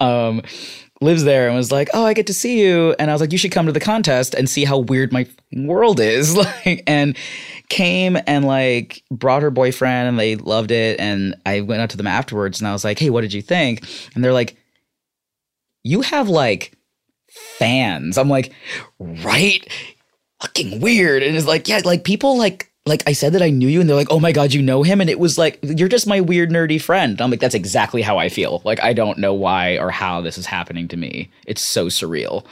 um, 0.00 0.42
lives 1.00 1.22
there 1.22 1.46
and 1.46 1.56
was 1.56 1.70
like, 1.70 1.88
"Oh, 1.94 2.04
I 2.04 2.14
get 2.14 2.26
to 2.26 2.34
see 2.34 2.60
you," 2.60 2.96
and 2.98 3.10
I 3.10 3.14
was 3.14 3.20
like, 3.20 3.30
"You 3.30 3.38
should 3.38 3.52
come 3.52 3.66
to 3.66 3.72
the 3.72 3.78
contest 3.78 4.34
and 4.34 4.50
see 4.50 4.64
how 4.64 4.78
weird 4.78 5.12
my 5.12 5.26
world 5.52 6.00
is." 6.00 6.36
like, 6.66 6.82
and 6.88 7.16
came 7.68 8.18
and 8.26 8.44
like 8.44 9.04
brought 9.12 9.42
her 9.42 9.52
boyfriend 9.52 10.08
and 10.08 10.18
they 10.18 10.34
loved 10.34 10.72
it, 10.72 10.98
and 10.98 11.36
I 11.46 11.60
went 11.60 11.80
up 11.80 11.90
to 11.90 11.96
them 11.96 12.08
afterwards 12.08 12.60
and 12.60 12.66
I 12.66 12.72
was 12.72 12.84
like, 12.84 12.98
"Hey, 12.98 13.10
what 13.10 13.20
did 13.20 13.32
you 13.32 13.40
think?" 13.40 13.86
And 14.16 14.24
they're 14.24 14.32
like, 14.32 14.56
"You 15.82 16.02
have 16.02 16.28
like." 16.28 16.76
fans. 17.58 18.18
I'm 18.18 18.28
like, 18.28 18.52
right? 18.98 19.66
Fucking 20.40 20.80
weird. 20.80 21.22
And 21.22 21.36
it's 21.36 21.46
like, 21.46 21.68
yeah, 21.68 21.80
like 21.84 22.04
people 22.04 22.36
like 22.36 22.70
like 22.86 23.02
I 23.06 23.12
said 23.12 23.34
that 23.34 23.42
I 23.42 23.50
knew 23.50 23.68
you 23.68 23.80
and 23.80 23.88
they're 23.88 23.96
like, 23.96 24.10
oh 24.10 24.18
my 24.18 24.32
god, 24.32 24.52
you 24.52 24.62
know 24.62 24.82
him? 24.82 25.00
And 25.00 25.10
it 25.10 25.20
was 25.20 25.36
like, 25.38 25.58
you're 25.62 25.88
just 25.88 26.06
my 26.06 26.20
weird 26.20 26.50
nerdy 26.50 26.80
friend. 26.80 27.20
I'm 27.20 27.30
like, 27.30 27.40
that's 27.40 27.54
exactly 27.54 28.02
how 28.02 28.18
I 28.18 28.28
feel. 28.28 28.62
Like 28.64 28.82
I 28.82 28.92
don't 28.92 29.18
know 29.18 29.34
why 29.34 29.78
or 29.78 29.90
how 29.90 30.20
this 30.22 30.38
is 30.38 30.46
happening 30.46 30.88
to 30.88 30.96
me. 30.96 31.30
It's 31.46 31.62
so 31.62 31.86
surreal. 31.86 32.44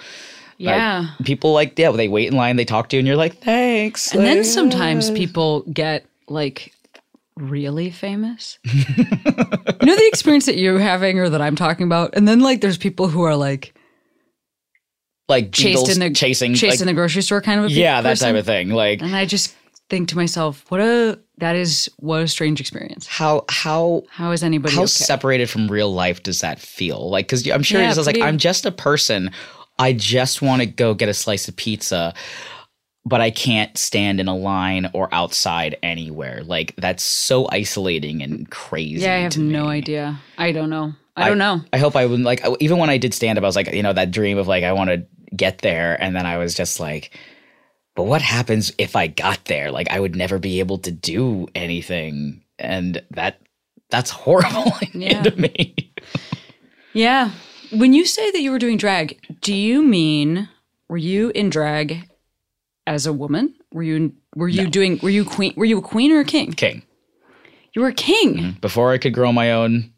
yeah. 0.59 1.07
Like, 1.19 1.27
people 1.27 1.53
like, 1.53 1.79
yeah, 1.79 1.91
they 1.91 2.09
wait 2.09 2.29
in 2.29 2.37
line, 2.37 2.57
they 2.57 2.65
talk 2.65 2.89
to 2.91 2.97
you, 2.97 3.01
and 3.01 3.07
you're 3.09 3.17
like, 3.17 3.39
thanks. 3.39 4.15
And 4.15 4.25
then 4.25 4.45
sometimes 4.45 5.11
people 5.11 5.63
get 5.73 6.05
like 6.29 6.73
really 7.43 7.91
famous. 7.91 8.59
you 8.65 8.75
know 9.87 9.97
the 9.97 10.09
experience 10.09 10.47
that 10.47 10.57
you're 10.57 10.79
having 10.79 11.19
or 11.19 11.29
that 11.29 11.41
I'm 11.41 11.57
talking 11.57 11.87
about? 11.87 12.15
And 12.17 12.27
then 12.29 12.41
like 12.41 12.61
there's 12.61 12.79
people 12.79 13.09
who 13.09 13.23
are 13.23 13.37
like 13.37 13.75
like 15.29 15.53
chased 15.53 15.89
in 15.89 16.01
the 16.01 16.11
chasing 16.11 16.55
chased 16.55 16.73
like, 16.75 16.81
in 16.81 16.87
the 16.87 16.95
grocery 16.95 17.23
store 17.23 17.41
kind 17.43 17.61
of 17.61 17.67
a 17.67 17.71
Yeah, 17.71 18.01
that 18.01 18.11
person. 18.11 18.29
type 18.33 18.41
of 18.41 18.47
thing. 18.47 18.71
Like 18.71 19.03
And 19.03 19.15
I 19.15 19.27
just 19.27 19.55
think 19.91 20.09
to 20.09 20.17
myself, 20.17 20.65
what 20.71 20.81
a 20.81 21.19
that 21.39 21.57
is 21.57 21.91
what 21.99 22.23
a 22.23 22.29
strange 22.29 22.61
experience. 22.61 23.07
how 23.07 23.45
how 23.49 24.03
How 24.09 24.33
is 24.33 24.43
anybody 24.43 24.75
how 24.75 24.83
okay? 24.83 24.89
separated 24.89 25.49
from 25.49 25.69
real 25.69 25.93
life 25.93 26.23
does 26.23 26.41
that 26.41 26.59
feel 26.59 27.09
like 27.11 27.27
because 27.27 27.49
i'm 27.49 27.63
sure 27.63 27.81
Yeah, 27.81 27.89
it's 27.91 28.07
like 28.07 28.21
i'm 28.21 28.39
just 28.39 28.67
a 28.67 28.73
person 28.73 29.31
i 29.79 29.93
just 29.93 30.43
want 30.43 30.61
to 30.63 30.67
go 30.67 30.95
get 30.95 31.09
a 31.09 31.15
slice 31.15 31.47
of 31.49 31.55
pizza 31.57 32.13
but 33.09 33.21
i 33.21 33.31
can't 33.31 33.77
stand 33.79 34.21
in 34.21 34.29
a 34.29 34.37
line 34.37 34.91
or 34.93 35.09
outside 35.13 35.77
anywhere 35.83 36.43
like 36.45 36.75
that's 36.77 37.03
so 37.03 37.49
isolating 37.51 38.23
and 38.23 38.51
crazy 38.51 39.03
yeah, 39.05 39.15
I 39.15 39.19
have 39.21 39.39
no 39.39 39.65
me. 39.69 39.77
idea. 39.79 40.21
I 40.37 40.53
don't 40.53 40.71
know. 40.71 40.93
I, 41.17 41.29
don't 41.29 41.39
know. 41.39 41.63
i 41.73 41.79
hope 41.79 41.97
i 41.97 42.07
wouldn't 42.07 42.25
like 42.25 42.45
even 42.61 42.79
when 42.79 42.91
i 42.91 42.97
did 42.99 43.13
stand 43.13 43.39
up 43.39 43.43
i 43.45 43.47
was 43.49 43.57
like 43.57 43.73
you 43.73 43.83
know 43.83 43.93
that 43.93 44.13
dream 44.13 44.39
of 44.39 44.47
like 44.47 44.63
i 44.63 44.73
want 44.73 44.91
to 44.91 45.05
get 45.35 45.59
there 45.59 46.01
and 46.01 46.15
then 46.15 46.27
i 46.27 46.39
was 46.39 46.55
just 46.55 46.79
like 46.79 47.11
but 47.97 48.05
what 48.05 48.23
happens 48.23 48.73
if 48.79 48.95
i 48.95 49.09
got 49.09 49.45
there 49.47 49.73
like 49.73 49.91
i 49.91 49.99
would 49.99 50.15
never 50.15 50.39
be 50.39 50.61
able 50.61 50.79
to 50.79 50.93
do 50.93 51.49
anything 51.57 52.41
and 52.61 53.03
that 53.11 53.41
that's 53.91 54.11
horrible 54.11 54.73
Yeah. 54.95 55.23
to 55.23 55.35
me 55.41 55.75
Yeah. 56.93 57.31
When 57.73 57.93
you 57.93 58.07
say 58.07 58.31
that 58.31 58.41
you 58.41 58.51
were 58.51 58.59
doing 58.59 58.77
drag, 58.79 59.19
do 59.41 59.53
you 59.55 59.83
mean 59.83 60.49
were 60.89 60.97
you 60.97 61.31
in 61.35 61.51
drag 61.51 62.09
as 62.89 63.07
a 63.07 63.13
woman? 63.13 63.55
Were 63.73 63.83
you 63.83 64.13
were 64.35 64.49
you 64.49 64.67
doing 64.69 64.99
were 65.03 65.11
you 65.11 65.25
queen 65.25 65.53
were 65.57 65.65
you 65.65 65.79
a 65.79 65.83
queen 65.83 66.11
or 66.13 66.21
a 66.21 66.25
king? 66.25 66.53
king 66.53 66.83
You 67.75 67.83
were 67.83 67.89
a 67.89 67.93
king. 67.95 68.57
before 68.61 68.93
I 68.93 68.99
could 68.99 69.13
grow 69.15 69.33
my 69.33 69.53
own 69.53 69.93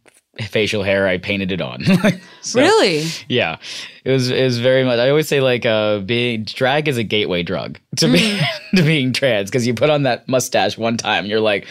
facial 0.48 0.82
hair, 0.82 1.06
I 1.06 1.18
painted 1.18 1.52
it 1.52 1.60
on. 1.60 1.84
So, 2.42 2.58
Really? 2.58 3.04
Yeah, 3.28 3.58
it 4.02 4.10
was 4.10 4.30
it 4.30 4.42
was 4.42 4.58
very 4.58 4.82
much. 4.82 4.98
I 4.98 5.10
always 5.10 5.28
say 5.28 5.40
like 5.42 5.66
uh, 5.66 5.98
being 5.98 6.44
drag 6.44 6.88
is 6.88 6.96
a 6.96 7.04
gateway 7.04 7.42
drug 7.42 7.78
to 7.96 8.06
Mm. 8.06 8.12
being 8.12 8.40
to 8.76 8.82
being 8.82 9.12
trans 9.12 9.50
because 9.50 9.66
you 9.66 9.74
put 9.74 9.90
on 9.90 10.04
that 10.04 10.26
mustache 10.26 10.78
one 10.78 10.96
time, 10.96 11.24
and 11.24 11.28
you're 11.30 11.40
like. 11.40 11.66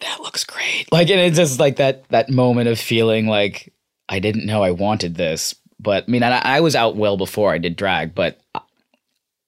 That 0.00 0.20
looks 0.20 0.44
great. 0.44 0.90
Like, 0.90 1.10
and 1.10 1.20
it's 1.20 1.36
just 1.36 1.60
like 1.60 1.76
that 1.76 2.08
that 2.08 2.30
moment 2.30 2.68
of 2.68 2.78
feeling 2.80 3.26
like 3.26 3.72
I 4.08 4.18
didn't 4.18 4.46
know 4.46 4.62
I 4.62 4.70
wanted 4.70 5.14
this, 5.14 5.54
but 5.78 6.04
I 6.08 6.10
mean, 6.10 6.22
I, 6.22 6.38
I 6.56 6.60
was 6.60 6.74
out 6.74 6.96
well 6.96 7.18
before 7.18 7.52
I 7.52 7.58
did 7.58 7.76
drag, 7.76 8.14
but 8.14 8.40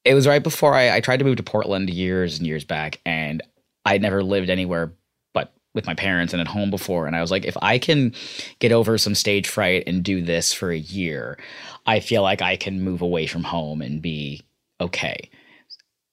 it 0.05 0.15
was 0.15 0.27
right 0.27 0.43
before 0.43 0.75
I, 0.75 0.97
I 0.97 1.01
tried 1.01 1.19
to 1.19 1.25
move 1.25 1.37
to 1.37 1.43
Portland 1.43 1.91
years 1.91 2.39
and 2.39 2.47
years 2.47 2.65
back, 2.65 3.01
and 3.07 3.43
I 3.85 3.99
never 3.99 4.23
lived 4.23 4.51
anywhere 4.51 4.93
but 5.33 5.53
with 5.75 5.87
my 5.87 5.95
parents 5.95 6.33
and 6.33 6.41
at 6.41 6.49
home 6.49 6.71
before 6.71 7.07
and 7.07 7.17
I 7.17 7.21
was 7.21 7.31
like 7.31 7.45
if 7.45 7.57
I 7.61 7.79
can 7.79 8.15
get 8.59 8.73
over 8.73 8.99
some 8.99 9.15
stage 9.15 9.49
fright 9.49 9.85
and 9.87 10.03
do 10.03 10.23
this 10.23 10.53
for 10.53 10.71
a 10.71 10.79
year 10.79 11.39
I 11.87 12.01
feel 12.01 12.23
like 12.23 12.43
I 12.43 12.57
can 12.57 12.83
move 12.83 13.03
away 13.03 13.27
from 13.27 13.43
home 13.43 13.83
and 13.83 14.01
be 14.01 14.43
okay. 14.81 15.31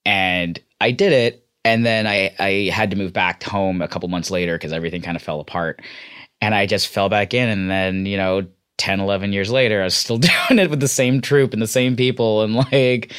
And 0.06 0.60
I 0.82 0.92
did 0.92 1.12
it 1.12 1.46
and 1.64 1.86
then 1.86 2.08
I 2.08 2.34
I 2.40 2.72
had 2.74 2.92
to 2.92 2.98
move 2.98 3.14
back 3.14 3.44
home 3.44 3.82
a 3.82 3.88
couple 3.88 4.10
months 4.10 4.32
later 4.32 4.58
cuz 4.58 4.72
everything 4.72 5.02
kind 5.02 5.18
of 5.18 5.24
fell 5.24 5.40
apart 5.40 5.82
and 6.42 6.56
I 6.56 6.66
just 6.66 6.88
fell 6.88 7.10
back 7.10 7.34
in 7.34 7.50
and 7.50 7.70
then 7.70 8.06
you 8.06 8.18
know 8.18 8.48
10 8.78 9.02
11 9.02 9.34
years 9.34 9.52
later 9.52 9.82
I 9.82 9.84
was 9.84 9.96
still 9.96 10.18
doing 10.50 10.60
it 10.60 10.70
with 10.70 10.80
the 10.80 10.88
same 10.88 11.22
troupe 11.22 11.54
and 11.54 11.62
the 11.62 11.68
same 11.68 11.96
people 11.96 12.42
and 12.44 12.56
like 12.56 13.14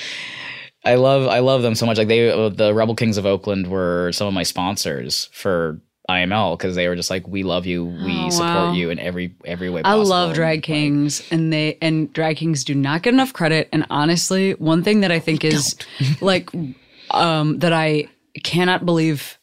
I 0.85 0.95
love 0.95 1.27
I 1.29 1.41
love 1.41 1.63
them 1.63 1.75
so 1.75 1.87
much. 1.87 1.99
Like 1.99 2.09
they 2.09 2.31
uh, 2.31 2.49
the 2.49 2.73
Rebel 2.75 2.95
Kings 2.95 3.17
of 3.19 3.27
Oakland 3.27 3.67
were 3.69 4.13
some 4.13 4.27
of 4.27 4.35
my 4.35 4.43
sponsors 4.45 5.29
for 5.33 5.81
IML 6.09 6.59
because 6.59 6.75
they 6.75 6.89
were 6.89 6.97
just 6.97 7.11
like 7.11 7.29
we 7.29 7.43
love 7.43 7.67
you. 7.67 7.85
We 7.85 8.17
Oh, 8.19 8.31
support 8.31 8.51
wow. 8.55 8.73
you 8.73 8.91
in 8.91 8.99
every 8.99 9.35
every 9.45 9.69
way 9.71 9.83
I 9.85 9.95
love 9.95 10.35
drag 10.35 10.59
Like, 10.59 10.63
kings 10.65 11.23
and 11.31 11.53
they 11.53 11.77
and 11.83 12.13
drag 12.13 12.39
kings 12.39 12.65
do 12.65 12.75
not 12.75 13.03
get 13.03 13.13
enough 13.15 13.33
credit 13.33 13.69
and 13.73 13.87
honestly 13.91 14.53
one 14.55 14.83
thing 14.83 15.01
that 15.01 15.13
I 15.13 15.19
think 15.21 15.45
is 15.45 15.77
like 16.21 16.51
um 17.11 17.59
that 17.59 17.73
I 17.73 18.07
cannot 18.43 18.85
believe 18.87 19.37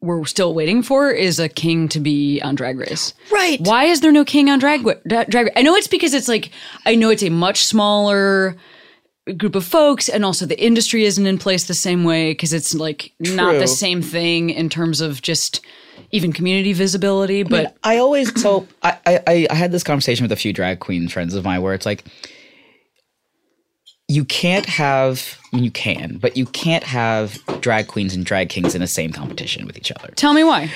we're 0.00 0.24
still 0.24 0.52
waiting 0.52 0.82
for 0.82 1.10
is 1.12 1.38
a 1.38 1.48
king 1.48 1.88
to 1.90 2.00
be 2.00 2.40
on 2.42 2.56
drag 2.56 2.76
race. 2.76 3.14
right. 3.30 3.60
Why 3.60 3.84
is 3.84 4.00
there 4.00 4.10
no 4.10 4.24
king 4.24 4.50
on 4.50 4.58
drag 4.58 4.82
Dra- 5.06 5.24
drag 5.26 5.50
I 5.54 5.62
know 5.62 5.76
it's 5.76 5.86
because 5.86 6.12
it's 6.12 6.26
like 6.28 6.50
I 6.84 6.96
know 6.96 7.10
it's 7.10 7.22
a 7.22 7.30
much 7.30 7.64
smaller 7.64 8.56
group 9.36 9.54
of 9.54 9.64
folks 9.64 10.08
and 10.08 10.24
also 10.24 10.44
the 10.44 10.60
industry 10.60 11.04
isn't 11.04 11.26
in 11.26 11.38
place 11.38 11.64
the 11.64 11.74
same 11.74 12.02
way 12.02 12.32
because 12.32 12.52
it's 12.52 12.74
like 12.74 13.12
not 13.20 13.52
the 13.58 13.68
same 13.68 14.02
thing 14.02 14.50
in 14.50 14.68
terms 14.68 15.00
of 15.00 15.22
just 15.22 15.64
even 16.10 16.32
community 16.32 16.72
visibility 16.72 17.44
but 17.44 17.76
I 17.84 17.98
always 17.98 18.40
so 18.42 18.66
I, 18.82 18.98
I 19.06 19.46
I 19.48 19.54
had 19.54 19.70
this 19.70 19.84
conversation 19.84 20.24
with 20.24 20.32
a 20.32 20.36
few 20.36 20.52
drag 20.52 20.80
queen 20.80 21.06
friends 21.06 21.34
of 21.34 21.44
mine 21.44 21.62
where 21.62 21.72
it's 21.72 21.86
like 21.86 22.04
you 24.08 24.24
can't 24.24 24.66
have 24.66 25.38
I 25.52 25.56
mean, 25.56 25.64
you 25.64 25.70
can 25.70 26.18
but 26.18 26.36
you 26.36 26.46
can't 26.46 26.84
have 26.84 27.38
drag 27.60 27.86
queens 27.86 28.14
and 28.14 28.26
drag 28.26 28.48
kings 28.48 28.74
in 28.74 28.80
the 28.80 28.88
same 28.88 29.12
competition 29.12 29.66
with 29.66 29.76
each 29.76 29.92
other. 29.92 30.08
Tell 30.16 30.34
me 30.34 30.42
why. 30.42 30.70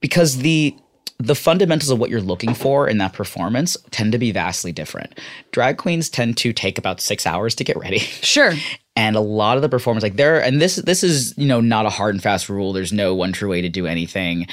Because 0.00 0.38
the 0.38 0.76
the 1.18 1.34
fundamentals 1.34 1.90
of 1.90 1.98
what 1.98 2.10
you're 2.10 2.20
looking 2.20 2.54
for 2.54 2.88
in 2.88 2.98
that 2.98 3.12
performance 3.12 3.76
tend 3.90 4.12
to 4.12 4.18
be 4.18 4.30
vastly 4.30 4.70
different. 4.70 5.18
Drag 5.50 5.76
queens 5.76 6.08
tend 6.08 6.36
to 6.38 6.52
take 6.52 6.78
about 6.78 7.00
six 7.00 7.26
hours 7.26 7.54
to 7.56 7.64
get 7.64 7.76
ready. 7.76 7.98
sure 7.98 8.52
and 8.98 9.14
a 9.14 9.20
lot 9.20 9.56
of 9.56 9.62
the 9.62 9.68
performance 9.68 10.02
like 10.02 10.16
there 10.16 10.42
and 10.42 10.60
this 10.60 10.76
this 10.76 11.04
is 11.04 11.32
you 11.38 11.46
know 11.46 11.60
not 11.60 11.86
a 11.86 11.88
hard 11.88 12.14
and 12.14 12.22
fast 12.22 12.48
rule 12.48 12.72
there's 12.72 12.92
no 12.92 13.14
one 13.14 13.32
true 13.32 13.48
way 13.48 13.62
to 13.62 13.68
do 13.68 13.86
anything 13.86 14.46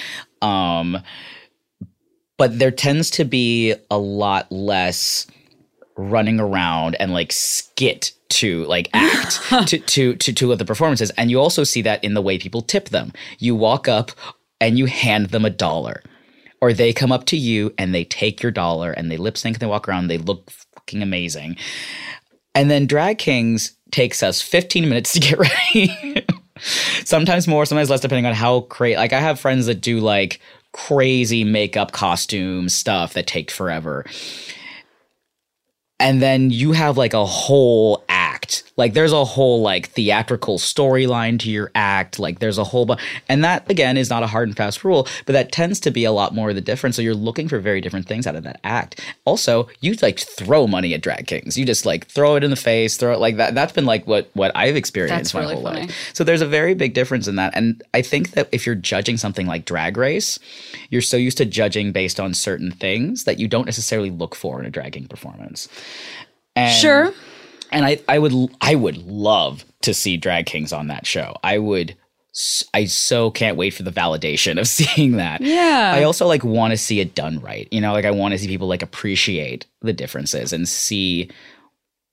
um 0.43 1.01
but 2.37 2.59
there 2.59 2.71
tends 2.71 3.09
to 3.09 3.25
be 3.25 3.73
a 3.89 3.97
lot 3.97 4.49
less 4.51 5.25
running 5.97 6.39
around 6.39 6.95
and 6.95 7.11
like 7.11 7.31
skit 7.31 8.11
to 8.29 8.65
like 8.65 8.87
act 8.93 9.41
to, 9.67 9.79
to 9.79 10.15
to 10.15 10.31
to 10.31 10.55
the 10.55 10.65
performances. 10.65 11.09
and 11.11 11.31
you 11.31 11.39
also 11.39 11.63
see 11.63 11.81
that 11.81 12.03
in 12.03 12.13
the 12.13 12.21
way 12.21 12.37
people 12.37 12.61
tip 12.61 12.89
them 12.89 13.11
you 13.39 13.55
walk 13.55 13.87
up 13.87 14.11
and 14.61 14.77
you 14.77 14.85
hand 14.85 15.27
them 15.27 15.43
a 15.43 15.49
dollar 15.49 16.03
or 16.65 16.73
they 16.73 16.91
come 16.91 17.11
up 17.11 17.25
to 17.25 17.37
you 17.37 17.71
and 17.77 17.93
they 17.93 18.03
take 18.03 18.41
your 18.41 18.51
dollar 18.51 18.91
and 18.91 19.11
they 19.11 19.17
lip 19.17 19.37
sync 19.37 19.55
and 19.55 19.61
they 19.61 19.67
walk 19.67 19.87
around 19.87 20.05
and 20.05 20.09
they 20.09 20.17
look 20.17 20.49
fucking 20.49 21.03
amazing 21.03 21.55
and 22.55 22.71
then 22.71 22.87
Drag 22.87 23.17
Kings 23.17 23.73
takes 23.91 24.23
us 24.23 24.41
15 24.41 24.87
minutes 24.87 25.13
to 25.13 25.19
get 25.19 25.37
ready. 25.75 26.25
sometimes 27.03 27.47
more, 27.47 27.65
sometimes 27.65 27.89
less, 27.89 27.99
depending 27.99 28.25
on 28.25 28.33
how 28.33 28.61
crazy. 28.61 28.95
Like 28.95 29.13
I 29.13 29.19
have 29.19 29.39
friends 29.39 29.65
that 29.65 29.81
do 29.81 29.99
like 29.99 30.39
crazy 30.71 31.43
makeup, 31.43 31.91
costume 31.91 32.69
stuff 32.69 33.13
that 33.13 33.27
take 33.27 33.51
forever. 33.51 34.05
And 35.99 36.21
then 36.21 36.49
you 36.49 36.71
have 36.71 36.97
like 36.97 37.13
a 37.13 37.25
whole 37.25 38.04
act. 38.45 38.63
Like 38.77 38.93
there's 38.93 39.11
a 39.11 39.25
whole 39.25 39.61
like 39.61 39.89
theatrical 39.89 40.57
storyline 40.57 41.39
to 41.39 41.49
your 41.49 41.71
act. 41.75 42.19
Like 42.19 42.39
there's 42.39 42.57
a 42.57 42.63
whole 42.63 42.85
bu- 42.85 42.95
and 43.27 43.43
that 43.43 43.69
again 43.69 43.97
is 43.97 44.09
not 44.09 44.23
a 44.23 44.27
hard 44.27 44.47
and 44.47 44.57
fast 44.57 44.83
rule, 44.83 45.07
but 45.25 45.33
that 45.33 45.51
tends 45.51 45.79
to 45.81 45.91
be 45.91 46.05
a 46.05 46.11
lot 46.11 46.33
more 46.33 46.49
of 46.49 46.55
the 46.55 46.61
difference. 46.61 46.95
So 46.95 47.01
you're 47.01 47.13
looking 47.15 47.47
for 47.47 47.59
very 47.59 47.81
different 47.81 48.07
things 48.07 48.27
out 48.27 48.35
of 48.35 48.43
that 48.43 48.59
act. 48.63 49.01
Also, 49.25 49.67
you 49.81 49.95
like 50.01 50.19
throw 50.19 50.67
money 50.67 50.93
at 50.93 51.01
drag 51.01 51.27
kings. 51.27 51.57
You 51.57 51.65
just 51.65 51.85
like 51.85 52.07
throw 52.07 52.35
it 52.35 52.43
in 52.43 52.49
the 52.49 52.55
face, 52.55 52.97
throw 52.97 53.13
it 53.13 53.19
like 53.19 53.37
that. 53.37 53.55
That's 53.55 53.73
been 53.73 53.85
like 53.85 54.05
what 54.07 54.29
what 54.33 54.51
I've 54.55 54.75
experienced 54.75 55.15
That's 55.15 55.33
my 55.33 55.41
really 55.41 55.55
whole 55.55 55.63
funny. 55.63 55.81
life. 55.81 56.11
So 56.13 56.23
there's 56.23 56.41
a 56.41 56.47
very 56.47 56.73
big 56.73 56.93
difference 56.93 57.27
in 57.27 57.35
that. 57.37 57.55
And 57.55 57.81
I 57.93 58.01
think 58.01 58.31
that 58.31 58.49
if 58.51 58.65
you're 58.65 58.75
judging 58.75 59.17
something 59.17 59.47
like 59.47 59.65
drag 59.65 59.97
race, 59.97 60.39
you're 60.89 61.01
so 61.01 61.17
used 61.17 61.37
to 61.37 61.45
judging 61.45 61.91
based 61.91 62.19
on 62.19 62.33
certain 62.33 62.71
things 62.71 63.23
that 63.23 63.39
you 63.39 63.47
don't 63.47 63.65
necessarily 63.65 64.11
look 64.11 64.35
for 64.35 64.59
in 64.59 64.65
a 64.65 64.69
dragging 64.69 65.07
performance. 65.07 65.67
And, 66.57 66.73
sure 66.73 67.13
And 67.75 67.85
I, 67.85 67.99
I 68.07 68.19
would 68.19 68.33
I 68.61 68.73
would 68.73 68.97
love 69.05 69.65
to 69.81 69.93
see 69.93 70.17
drag 70.17 70.45
kings 70.45 70.71
on 70.71 70.87
that 70.87 71.05
show. 71.05 71.35
I 71.43 71.57
would 71.57 71.95
I 72.73 72.85
so 72.85 73.31
can't 73.31 73.57
wait 73.57 73.73
for 73.73 73.83
the 73.83 73.91
validation 73.91 74.59
of 74.59 74.67
seeing 74.69 75.17
that. 75.17 75.41
Yeah. 75.41 75.93
I 75.93 76.03
also 76.03 76.25
like 76.25 76.43
want 76.43 76.71
to 76.71 76.77
see 76.77 76.99
it 77.01 77.15
done 77.15 77.39
right. 77.39 77.67
You 77.71 77.81
know, 77.81 77.93
like 77.93 78.05
I 78.05 78.11
want 78.11 78.31
to 78.31 78.37
see 78.37 78.47
people 78.47 78.67
like 78.67 78.81
appreciate 78.81 79.65
the 79.81 79.93
differences 79.93 80.53
and 80.53 80.67
see 80.67 81.29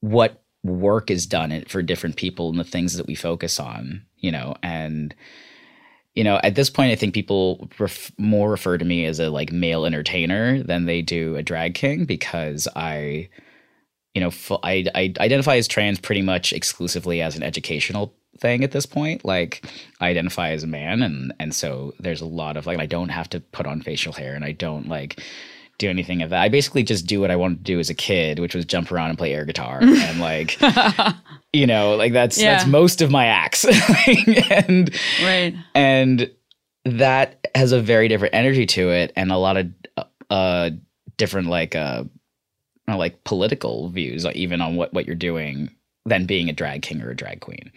what 0.01 0.43
work 0.65 1.11
is 1.11 1.27
done 1.27 1.65
for 1.69 1.81
different 1.81 2.17
people 2.17 2.51
and 2.51 2.59
the 2.59 2.65
things 2.65 2.97
that 2.97 3.07
we 3.07 3.15
focus 3.15 3.59
on, 3.59 4.05
you 4.19 4.31
know, 4.33 4.57
and 4.63 5.15
you 6.15 6.25
know, 6.25 6.41
at 6.43 6.57
this 6.57 6.71
point 6.71 6.93
I 6.93 6.97
think 6.97 7.15
people 7.15 7.69
ref- 7.79 8.13
more 8.19 8.51
refer 8.51 8.79
to 8.79 8.85
me 8.85 9.07
as 9.07 9.21
a 9.21 9.31
like 9.31 9.53
male 9.53 9.87
entertainer 9.87 10.63
than 10.63 10.87
they 10.87 11.03
do 11.03 11.37
a 11.37 11.43
drag 11.43 11.75
king 11.75 12.05
because 12.05 12.69
I 12.77 13.29
you 14.15 14.21
know, 14.21 14.31
I, 14.63 14.85
I 14.95 15.13
identify 15.21 15.57
as 15.57 15.67
trans 15.67 15.99
pretty 15.99 16.23
much 16.23 16.53
exclusively 16.53 17.23
as 17.23 17.37
an 17.37 17.43
educational 17.43 18.15
thing 18.39 18.63
at 18.63 18.73
this 18.73 18.87
point. 18.87 19.25
Like, 19.25 19.65
I 20.01 20.09
identify 20.09 20.51
as 20.51 20.63
a 20.63 20.67
man, 20.67 21.03
and 21.03 21.33
and 21.39 21.55
so 21.55 21.95
there's 21.99 22.21
a 22.21 22.27
lot 22.27 22.57
of 22.57 22.67
like 22.67 22.79
I 22.79 22.87
don't 22.87 23.09
have 23.09 23.29
to 23.31 23.41
put 23.41 23.67
on 23.67 23.81
facial 23.81 24.13
hair, 24.13 24.35
and 24.35 24.45
I 24.45 24.53
don't 24.53 24.89
like 24.89 25.23
do 25.79 25.89
anything 25.89 26.23
of 26.23 26.31
that. 26.31 26.43
I 26.43 26.49
basically 26.49 26.83
just 26.83 27.07
do 27.07 27.21
what 27.21 27.31
I 27.31 27.37
wanted 27.37 27.59
to 27.59 27.65
do 27.65 27.81
as 27.81 27.91
a 27.91 27.95
kid, 27.95 28.39
which 28.39 28.55
was 28.55 28.65
jump 28.65 28.93
around 28.93 29.09
and 29.11 29.19
play 29.19 29.33
air 29.33 29.45
guitar, 29.45 29.79
and 29.83 30.21
like, 30.21 30.61
you 31.53 31.67
know, 31.67 31.97
like 31.97 32.13
that's 32.13 32.37
that's 32.37 32.67
most 32.67 33.01
of 33.01 33.11
my 33.11 33.27
acts, 33.27 33.65
and 34.51 34.95
right 35.23 35.55
and 35.75 36.31
that 36.85 37.47
has 37.55 37.73
a 37.73 37.81
very 37.81 38.09
different 38.09 38.35
energy 38.35 38.67
to 38.67 38.91
it 38.91 39.13
and 39.15 39.31
a 39.31 39.37
lot 39.37 39.57
of 39.57 39.69
uh 40.31 40.71
different 41.17 41.49
like 41.49 41.77
uh, 41.77 42.05
like 42.89 43.23
political 43.25 43.89
views 43.89 44.27
even 44.35 44.61
on 44.61 44.77
what 44.77 44.93
what 44.93 45.07
you're 45.07 45.15
doing 45.17 45.71
than 46.05 46.27
being 46.27 46.49
a 46.49 46.53
drag 46.53 46.83
king 46.83 47.01
or 47.01 47.11
a 47.11 47.17
drag 47.17 47.41
queen 47.41 47.71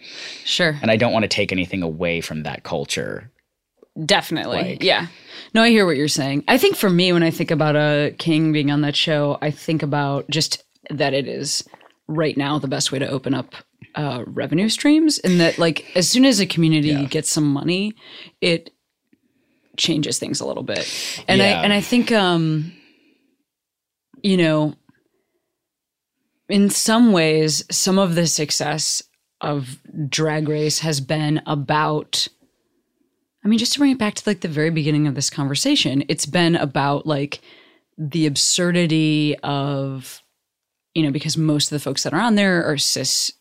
sure 0.44 0.76
and 0.82 0.90
i 0.90 0.96
don't 0.96 1.12
want 1.12 1.22
to 1.22 1.28
take 1.28 1.52
anything 1.52 1.82
away 1.82 2.20
from 2.20 2.42
that 2.42 2.62
culture 2.64 3.30
Definitely. 4.04 4.58
Like- 4.58 4.82
yeah. 4.82 5.06
No, 5.54 5.62
I 5.62 5.70
hear 5.70 5.86
what 5.86 5.96
you're 5.96 6.06
saying. 6.06 6.44
I 6.48 6.58
think 6.58 6.76
for 6.76 6.90
me, 6.90 7.14
when 7.14 7.22
I 7.22 7.30
think 7.30 7.50
about 7.50 7.76
a 7.76 8.14
king 8.18 8.52
being 8.52 8.70
on 8.70 8.82
that 8.82 8.94
show, 8.94 9.38
I 9.40 9.50
think 9.50 9.82
about 9.82 10.28
just 10.28 10.62
that 10.90 11.14
it 11.14 11.26
is 11.26 11.66
right 12.06 12.36
now 12.36 12.58
the 12.58 12.68
best 12.68 12.92
way 12.92 12.98
to 12.98 13.08
open 13.08 13.32
up 13.32 13.54
uh, 13.94 14.22
revenue 14.26 14.68
streams. 14.68 15.18
And 15.20 15.40
that, 15.40 15.56
like, 15.56 15.86
as 15.96 16.10
soon 16.10 16.26
as 16.26 16.40
a 16.40 16.46
community 16.46 16.88
Yeah. 16.88 17.04
gets 17.04 17.30
some 17.30 17.50
money, 17.50 17.94
it 18.42 18.68
changes 19.78 20.18
things 20.18 20.40
a 20.40 20.46
little 20.46 20.62
bit. 20.62 20.86
And 21.26 21.40
I 21.40 21.46
and 21.46 21.72
I 21.72 21.80
think, 21.80 22.12
um, 22.12 22.72
you 24.22 24.36
know, 24.36 24.74
in 26.48 26.70
some 26.70 27.12
ways, 27.12 27.64
some 27.70 27.98
of 27.98 28.14
the 28.14 28.26
success 28.26 29.02
of 29.40 29.78
Drag 30.08 30.48
Race 30.48 30.80
has 30.80 31.00
been 31.00 31.42
about. 31.46 32.28
I 33.44 33.48
mean, 33.48 33.58
just 33.58 33.74
to 33.74 33.78
bring 33.78 33.92
it 33.92 33.98
back 33.98 34.14
to 34.14 34.22
like 34.28 34.40
the 34.40 34.48
very 34.48 34.70
beginning 34.70 35.06
of 35.06 35.14
this 35.14 35.30
conversation, 35.30 36.04
it's 36.08 36.26
been 36.26 36.56
about 36.56 37.06
like 37.06 37.40
the 37.96 38.26
absurdity 38.26 39.36
of, 39.42 40.20
you 40.94 41.02
know, 41.02 41.12
because 41.12 41.36
most 41.36 41.66
of 41.66 41.70
the 41.70 41.80
folks 41.82 42.02
that 42.02 42.12
are 42.12 42.20
on 42.20 42.34
there 42.34 42.64
are 42.64 42.76
cis 42.76 43.32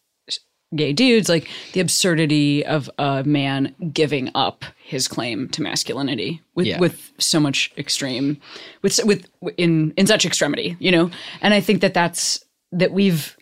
gay 0.76 0.93
dudes, 0.93 1.28
like 1.30 1.47
the 1.74 1.80
absurdity 1.80 2.66
of 2.66 2.89
a 2.99 3.24
man 3.24 3.74
giving 3.93 4.30
up 4.36 4.64
his 4.84 5.08
claim 5.08 5.47
to 5.49 5.62
masculinity 5.62 6.41
with 6.53 6.68
Yeah. 6.68 6.80
with 6.80 7.12
so 7.18 7.39
much 7.39 7.72
extreme, 7.78 8.39
with 8.84 8.99
with 9.06 9.28
in 9.58 9.91
in 9.97 10.06
such 10.06 10.26
extremity, 10.26 10.76
you 10.80 10.91
know. 10.91 11.10
And 11.41 11.53
I 11.53 11.62
think 11.62 11.82
that 11.82 11.93
that's 11.95 12.45
that 12.76 12.91
we've 12.91 13.36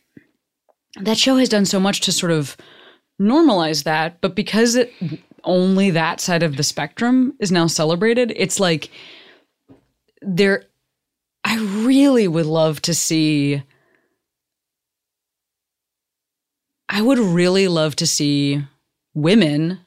that 1.01 1.17
show 1.17 1.37
has 1.37 1.49
done 1.49 1.65
so 1.65 1.79
much 1.79 2.01
to 2.01 2.11
sort 2.11 2.31
of 2.31 2.55
normalize 3.19 3.83
that, 3.83 4.21
but 4.21 4.35
because 4.35 4.75
it 4.75 4.93
only 5.43 5.91
that 5.91 6.21
side 6.21 6.43
of 6.43 6.55
the 6.55 6.63
spectrum 6.63 7.33
is 7.39 7.51
now 7.51 7.67
celebrated, 7.67 8.31
it's 8.35 8.59
like 8.59 8.89
there 10.21 10.65
I 11.43 11.57
really 11.59 12.27
would 12.27 12.45
love 12.45 12.81
to 12.83 12.93
see 12.93 13.63
I 16.87 17.01
would 17.01 17.19
really 17.19 17.67
love 17.67 17.95
to 17.97 18.07
see 18.07 18.61
women 19.15 19.79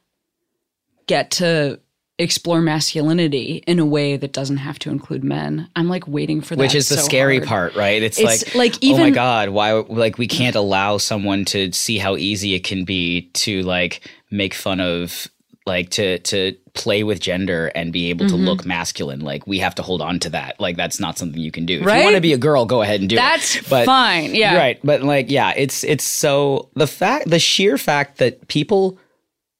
get 1.07 1.30
to 1.32 1.78
explore 2.19 2.62
masculinity 2.62 3.62
in 3.67 3.79
a 3.79 3.85
way 3.85 4.17
that 4.17 4.33
doesn't 4.33 4.57
have 4.57 4.79
to 4.79 4.91
include 4.91 5.23
men. 5.23 5.69
I'm 5.77 5.89
like 5.89 6.09
waiting 6.09 6.41
for 6.41 6.57
that. 6.57 6.62
which 6.62 6.75
is 6.75 6.89
the 6.89 6.97
so 6.97 7.03
scary 7.03 7.37
hard. 7.39 7.49
part, 7.49 7.75
right? 7.77 8.03
It's, 8.03 8.19
It's 8.19 8.55
like, 8.55 8.73
like 8.73 8.75
oh 8.83 8.97
my 8.99 9.11
god, 9.11 9.51
why? 9.51 9.73
Like 9.73 10.17
we 10.17 10.27
can't 10.27 10.57
allow 10.57 10.97
someone 10.99 11.45
to 11.47 11.71
see 11.73 11.99
how 11.99 12.17
easy 12.17 12.55
it 12.55 12.64
can 12.64 12.85
be 12.85 13.23
to 13.35 13.62
like 13.62 14.09
make 14.31 14.55
fun 14.55 14.81
of, 14.81 15.29
like 15.67 15.91
to 15.91 16.19
to 16.21 16.53
play 16.75 17.03
with 17.03 17.19
gender 17.21 17.67
and 17.75 17.93
be 17.93 18.09
able 18.11 18.25
Mm-hmm. 18.27 18.37
to 18.37 18.43
look 18.43 18.64
masculine. 18.64 19.21
Like 19.21 19.47
we 19.47 19.59
have 19.59 19.75
to 19.75 19.83
hold 19.83 20.01
on 20.01 20.19
to 20.21 20.31
that. 20.31 20.59
Like 20.61 20.77
that's 20.77 20.99
not 21.01 21.19
something 21.19 21.41
you 21.41 21.51
can 21.51 21.67
do. 21.67 21.75
If 21.75 21.81
you 21.83 21.87
Right? 21.87 22.05
want 22.05 22.14
to 22.14 22.21
be 22.23 22.33
a 22.33 22.39
girl, 22.39 22.64
go 22.67 22.81
ahead 22.83 23.01
and 23.01 23.11
do 23.11 23.17
That's 23.17 23.57
it. 23.57 23.69
But 23.69 23.85
fine. 23.85 24.35
Yeah. 24.35 24.57
right. 24.57 24.79
But 24.85 25.03
like, 25.03 25.29
yeah, 25.31 25.53
it's 25.57 25.85
it's 25.85 26.05
so 26.05 26.71
the 26.77 26.87
fact, 26.87 27.29
the 27.29 27.39
sheer 27.41 27.77
fact 27.77 28.19
that 28.19 28.47
people 28.49 28.99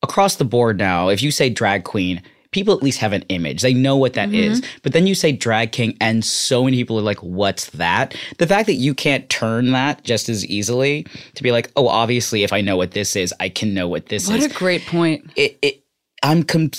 across 0.03 0.37
the 0.37 0.45
board 0.45 0.79
now, 0.79 1.09
if 1.11 1.23
you 1.23 1.31
say 1.31 1.51
drag 1.51 1.85
queen, 1.85 2.23
people 2.57 2.75
at 2.75 2.83
least 2.83 2.99
have 2.99 3.13
an 3.13 3.23
image. 3.29 3.63
They 3.63 3.73
know 3.73 3.97
what 3.97 4.15
that 4.15 4.35
is. 4.35 4.61
But 4.83 4.93
then 4.93 5.07
you 5.07 5.15
say 5.15 5.31
drag 5.31 5.71
king, 5.71 5.97
and 6.01 6.25
so 6.25 6.65
many 6.65 6.77
people 6.77 6.99
are 6.99 7.03
like, 7.03 7.23
what's 7.23 7.71
that? 7.71 8.17
The 8.39 8.47
fact 8.49 8.67
that 8.67 8.75
you 8.75 8.95
can't 8.95 9.29
turn 9.31 9.71
that 9.71 10.03
just 10.03 10.29
as 10.29 10.45
easily 10.47 11.07
to 11.35 11.43
be 11.45 11.53
like, 11.53 11.71
oh, 11.77 11.87
obviously, 11.87 12.43
if 12.43 12.53
I 12.53 12.63
know 12.63 12.77
what 12.77 12.91
this 12.91 13.15
is, 13.15 13.33
I 13.39 13.49
can 13.49 13.75
know 13.75 13.87
what 13.87 14.07
this 14.07 14.27
What 14.27 14.39
is. 14.39 14.49
What 14.49 14.51
a 14.51 14.59
great 14.59 14.85
point. 14.87 15.31
it, 15.37 15.57
it, 15.63 15.85
I'm 16.25 16.43
com- 16.43 16.73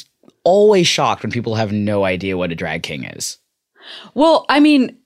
always 0.43 0.87
shocked 0.87 1.23
when 1.23 1.31
people 1.31 1.55
have 1.55 1.71
no 1.71 2.03
idea 2.03 2.37
what 2.37 2.51
a 2.51 2.55
drag 2.55 2.83
king 2.83 3.05
is. 3.05 3.37
Well, 4.13 4.45
I 4.49 4.59
mean, 4.59 4.97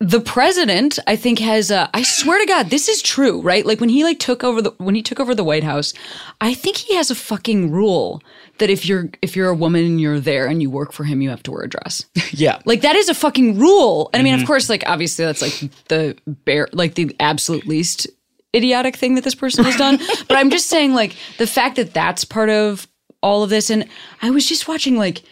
the 0.00 0.20
president, 0.20 0.98
I 1.06 1.14
think, 1.14 1.38
has. 1.38 1.70
Uh, 1.70 1.88
I 1.94 2.02
swear 2.02 2.40
to 2.40 2.46
God, 2.46 2.70
this 2.70 2.88
is 2.88 3.02
true, 3.02 3.40
right? 3.40 3.64
Like 3.64 3.80
when 3.80 3.88
he 3.88 4.02
like 4.02 4.18
took 4.18 4.42
over 4.42 4.60
the 4.60 4.72
when 4.78 4.96
he 4.96 5.02
took 5.02 5.20
over 5.20 5.34
the 5.34 5.44
White 5.44 5.62
House, 5.62 5.94
I 6.40 6.54
think 6.54 6.76
he 6.76 6.96
has 6.96 7.10
a 7.10 7.14
fucking 7.14 7.70
rule 7.70 8.20
that 8.62 8.70
if 8.70 8.86
you're 8.86 9.10
if 9.20 9.34
you're 9.34 9.48
a 9.48 9.54
woman 9.54 9.84
and 9.84 10.00
you're 10.00 10.20
there 10.20 10.46
and 10.46 10.62
you 10.62 10.70
work 10.70 10.92
for 10.92 11.02
him, 11.02 11.20
you 11.20 11.30
have 11.30 11.42
to 11.42 11.50
wear 11.50 11.64
a 11.64 11.68
dress. 11.68 12.04
Yeah. 12.30 12.60
Like 12.64 12.82
that 12.82 12.94
is 12.96 13.08
a 13.08 13.14
fucking 13.14 13.58
rule. 13.58 14.08
And 14.12 14.20
I 14.20 14.22
mean, 14.22 14.34
Mm-hmm. 14.34 14.42
of 14.42 14.46
course, 14.46 14.68
like 14.70 14.84
obviously 14.86 15.24
that's 15.24 15.42
like 15.42 15.70
the 15.88 16.16
bare, 16.26 16.68
like 16.72 16.94
the 16.94 17.14
absolute 17.18 17.66
least 17.66 18.06
idiotic 18.54 18.96
thing 18.96 19.16
that 19.16 19.24
this 19.24 19.34
person 19.34 19.64
has 19.64 19.76
done. 19.76 19.98
but 20.28 20.36
I'm 20.36 20.50
just 20.50 20.68
saying, 20.68 20.94
like 20.94 21.16
the 21.38 21.46
fact 21.46 21.76
that 21.76 21.92
that's 21.92 22.24
part 22.24 22.48
of 22.50 22.86
all 23.22 23.42
of 23.42 23.50
this. 23.50 23.68
And 23.70 23.86
I 24.22 24.30
was 24.30 24.48
just 24.48 24.68
watching, 24.68 24.96
like 24.96 25.22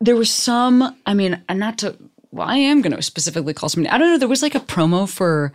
there 0.00 0.16
was 0.16 0.30
some. 0.30 0.96
I 1.06 1.14
mean, 1.14 1.42
and 1.48 1.58
not 1.58 1.78
to. 1.78 1.96
Well, 2.32 2.46
I 2.46 2.56
am 2.58 2.80
going 2.80 2.94
to 2.94 3.02
specifically 3.02 3.54
call 3.54 3.68
somebody. 3.68 3.92
I 3.92 3.98
don't 3.98 4.08
know. 4.12 4.18
There 4.18 4.28
was 4.28 4.42
like 4.42 4.54
a 4.54 4.60
promo 4.60 5.08
for 5.08 5.52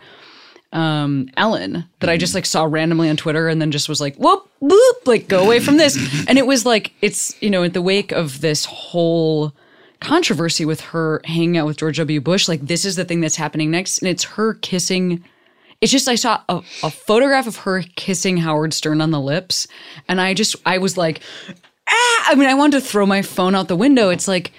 um 0.72 1.28
Ellen 1.36 1.84
that 2.00 2.10
I 2.10 2.16
just 2.16 2.34
like 2.34 2.46
saw 2.46 2.64
randomly 2.64 3.08
on 3.08 3.16
Twitter 3.16 3.48
and 3.48 3.60
then 3.60 3.70
just 3.70 3.88
was 3.88 4.00
like, 4.00 4.16
whoop, 4.16 4.50
whoop, 4.60 4.96
like 5.06 5.28
go 5.28 5.42
away 5.42 5.60
from 5.60 5.76
this. 5.76 5.96
and 6.28 6.38
it 6.38 6.46
was 6.46 6.66
like 6.66 6.92
it's, 7.00 7.40
you 7.42 7.50
know, 7.50 7.62
at 7.62 7.72
the 7.72 7.82
wake 7.82 8.12
of 8.12 8.40
this 8.40 8.64
whole 8.64 9.52
controversy 10.00 10.64
with 10.64 10.80
her 10.80 11.20
hanging 11.24 11.56
out 11.56 11.66
with 11.66 11.78
George 11.78 11.96
W. 11.98 12.20
Bush, 12.20 12.48
like 12.48 12.60
this 12.60 12.84
is 12.84 12.96
the 12.96 13.04
thing 13.04 13.20
that's 13.20 13.36
happening 13.36 13.70
next. 13.70 13.98
And 13.98 14.08
it's 14.08 14.24
her 14.24 14.54
kissing 14.54 15.24
it's 15.80 15.92
just 15.92 16.08
I 16.08 16.14
saw 16.14 16.40
a, 16.48 16.62
a 16.82 16.90
photograph 16.90 17.46
of 17.46 17.56
her 17.58 17.82
kissing 17.96 18.38
Howard 18.38 18.72
Stern 18.72 19.00
on 19.00 19.10
the 19.10 19.20
lips, 19.20 19.68
and 20.08 20.20
I 20.20 20.34
just 20.34 20.56
I 20.64 20.78
was 20.78 20.96
like, 20.96 21.20
ah! 21.88 22.24
I 22.28 22.34
mean, 22.34 22.48
I 22.48 22.54
wanted 22.54 22.80
to 22.80 22.86
throw 22.86 23.06
my 23.06 23.22
phone 23.22 23.54
out 23.54 23.68
the 23.68 23.76
window. 23.76 24.08
It's 24.08 24.26
like 24.26 24.52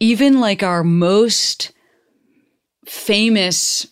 even 0.00 0.40
like 0.40 0.62
our 0.62 0.82
most 0.82 1.72
famous 2.86 3.86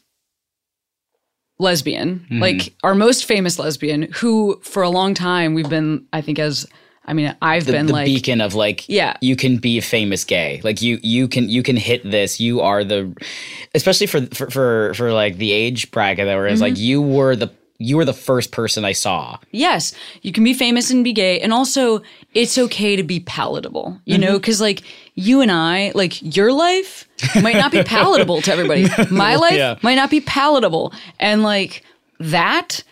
lesbian, 1.63 2.21
Mm-hmm. 2.21 2.41
like 2.41 2.75
our 2.83 2.95
most 2.95 3.25
famous 3.25 3.59
lesbian, 3.59 4.09
who 4.13 4.61
for 4.63 4.83
a 4.83 4.91
long 4.91 5.15
time 5.15 5.55
we've 5.55 5.71
been, 5.71 6.05
I 6.13 6.21
think, 6.21 6.39
as 6.39 6.67
I 7.05 7.15
mean, 7.15 7.35
I've 7.43 7.65
the, 7.67 7.73
been 7.73 7.87
the 7.87 7.93
like, 7.93 8.07
beacon 8.07 8.41
of 8.41 8.55
like 8.55 8.89
Yeah. 8.89 9.17
you 9.21 9.35
can 9.37 9.57
be 9.59 9.79
a 9.79 9.83
famous 9.83 10.25
gay 10.25 10.61
like 10.63 10.83
you 10.83 10.99
you 11.03 11.27
can 11.27 11.49
you 11.49 11.63
can 11.63 11.77
hit 11.77 12.09
this 12.09 12.39
you 12.39 12.61
are 12.61 12.85
the 12.85 13.13
especially 13.75 14.07
for 14.07 14.21
for 14.27 14.49
for, 14.51 14.95
for 14.95 15.13
like 15.13 15.37
the 15.39 15.51
age 15.53 15.91
bracket 15.91 16.27
that 16.27 16.37
we're 16.37 16.47
in, 16.47 16.53
it's 16.53 16.63
like 16.63 16.75
Mm-hmm. 16.75 16.83
you 16.83 17.03
were 17.03 17.35
the 17.37 17.51
you 17.79 17.97
were 17.97 18.05
the 18.05 18.13
first 18.15 18.53
person 18.53 18.85
i 18.85 18.93
saw 18.93 19.37
yes, 19.51 19.93
you 20.23 20.31
can 20.31 20.45
be 20.45 20.55
famous 20.55 20.91
and 20.93 21.03
be 21.03 21.13
gay, 21.13 21.41
and 21.41 21.53
also 21.53 22.01
it's 22.35 22.57
okay 22.57 22.95
to 22.95 23.03
be 23.03 23.19
palatable, 23.19 23.99
you 24.05 24.17
know, 24.19 24.39
because 24.39 24.61
like 24.61 24.83
you 25.15 25.41
and 25.41 25.51
I, 25.51 25.93
like 25.95 26.37
your 26.37 26.53
life 26.53 27.09
might 27.43 27.57
not 27.57 27.73
be 27.73 27.83
palatable 27.85 28.43
to 28.43 28.53
everybody. 28.53 28.87
My 29.11 29.37
life 29.37 29.53
Yeah. 29.53 29.77
might 29.83 29.97
not 29.97 30.11
be 30.11 30.21
palatable, 30.21 30.93
and 31.21 31.43
like 31.43 31.83
that. 32.21 32.83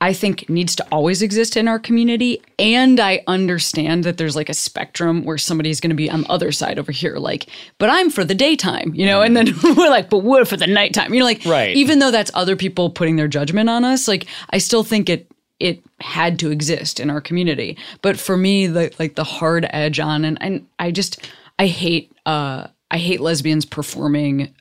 I 0.00 0.12
think 0.14 0.48
needs 0.50 0.74
to 0.74 0.86
always 0.90 1.22
exist 1.22 1.56
in 1.56 1.68
our 1.68 1.78
community. 1.78 2.42
And 2.58 2.98
I 2.98 3.22
understand 3.28 4.02
that 4.02 4.16
there's 4.18 4.34
like 4.34 4.48
a 4.48 4.54
spectrum 4.54 5.22
where 5.22 5.38
somebody's 5.38 5.78
going 5.80 5.90
to 5.90 5.94
be 5.96 6.10
on 6.10 6.22
the 6.22 6.28
other 6.28 6.50
side 6.50 6.76
over 6.80 6.90
here, 6.90 7.18
like, 7.18 7.46
but 7.78 7.88
I'm 7.88 8.10
for 8.10 8.24
the 8.24 8.34
daytime, 8.34 8.90
you 8.96 9.06
know? 9.06 9.22
And 9.22 9.36
then 9.36 9.46
mm. 9.46 9.76
we're 9.76 9.88
like, 9.90 10.10
but 10.10 10.24
we're 10.24 10.44
for 10.44 10.56
the 10.56 10.66
nighttime. 10.66 11.14
You're 11.14 11.22
like, 11.22 11.44
Right. 11.44 11.76
even 11.76 12.00
though 12.00 12.10
that's 12.10 12.32
other 12.34 12.56
people 12.56 12.90
putting 12.90 13.14
their 13.14 13.28
judgment 13.28 13.70
on 13.70 13.84
us, 13.84 14.08
like, 14.08 14.26
I 14.50 14.58
still 14.58 14.82
think 14.82 15.08
it, 15.08 15.30
it 15.60 15.80
had 16.00 16.36
to 16.40 16.50
exist 16.50 16.98
in 16.98 17.08
our 17.08 17.20
community. 17.20 17.78
But 18.00 18.18
for 18.18 18.36
me, 18.36 18.66
the, 18.66 18.92
like 18.98 19.14
the 19.14 19.22
hard 19.22 19.68
edge 19.70 20.00
on, 20.00 20.24
and, 20.24 20.36
and 20.40 20.66
I 20.80 20.90
just, 20.90 21.28
I 21.62 21.68
hate, 21.68 22.12
uh, 22.26 22.66
I 22.90 22.98
hate 22.98 23.20
lesbians 23.20 23.64
performing 23.64 24.52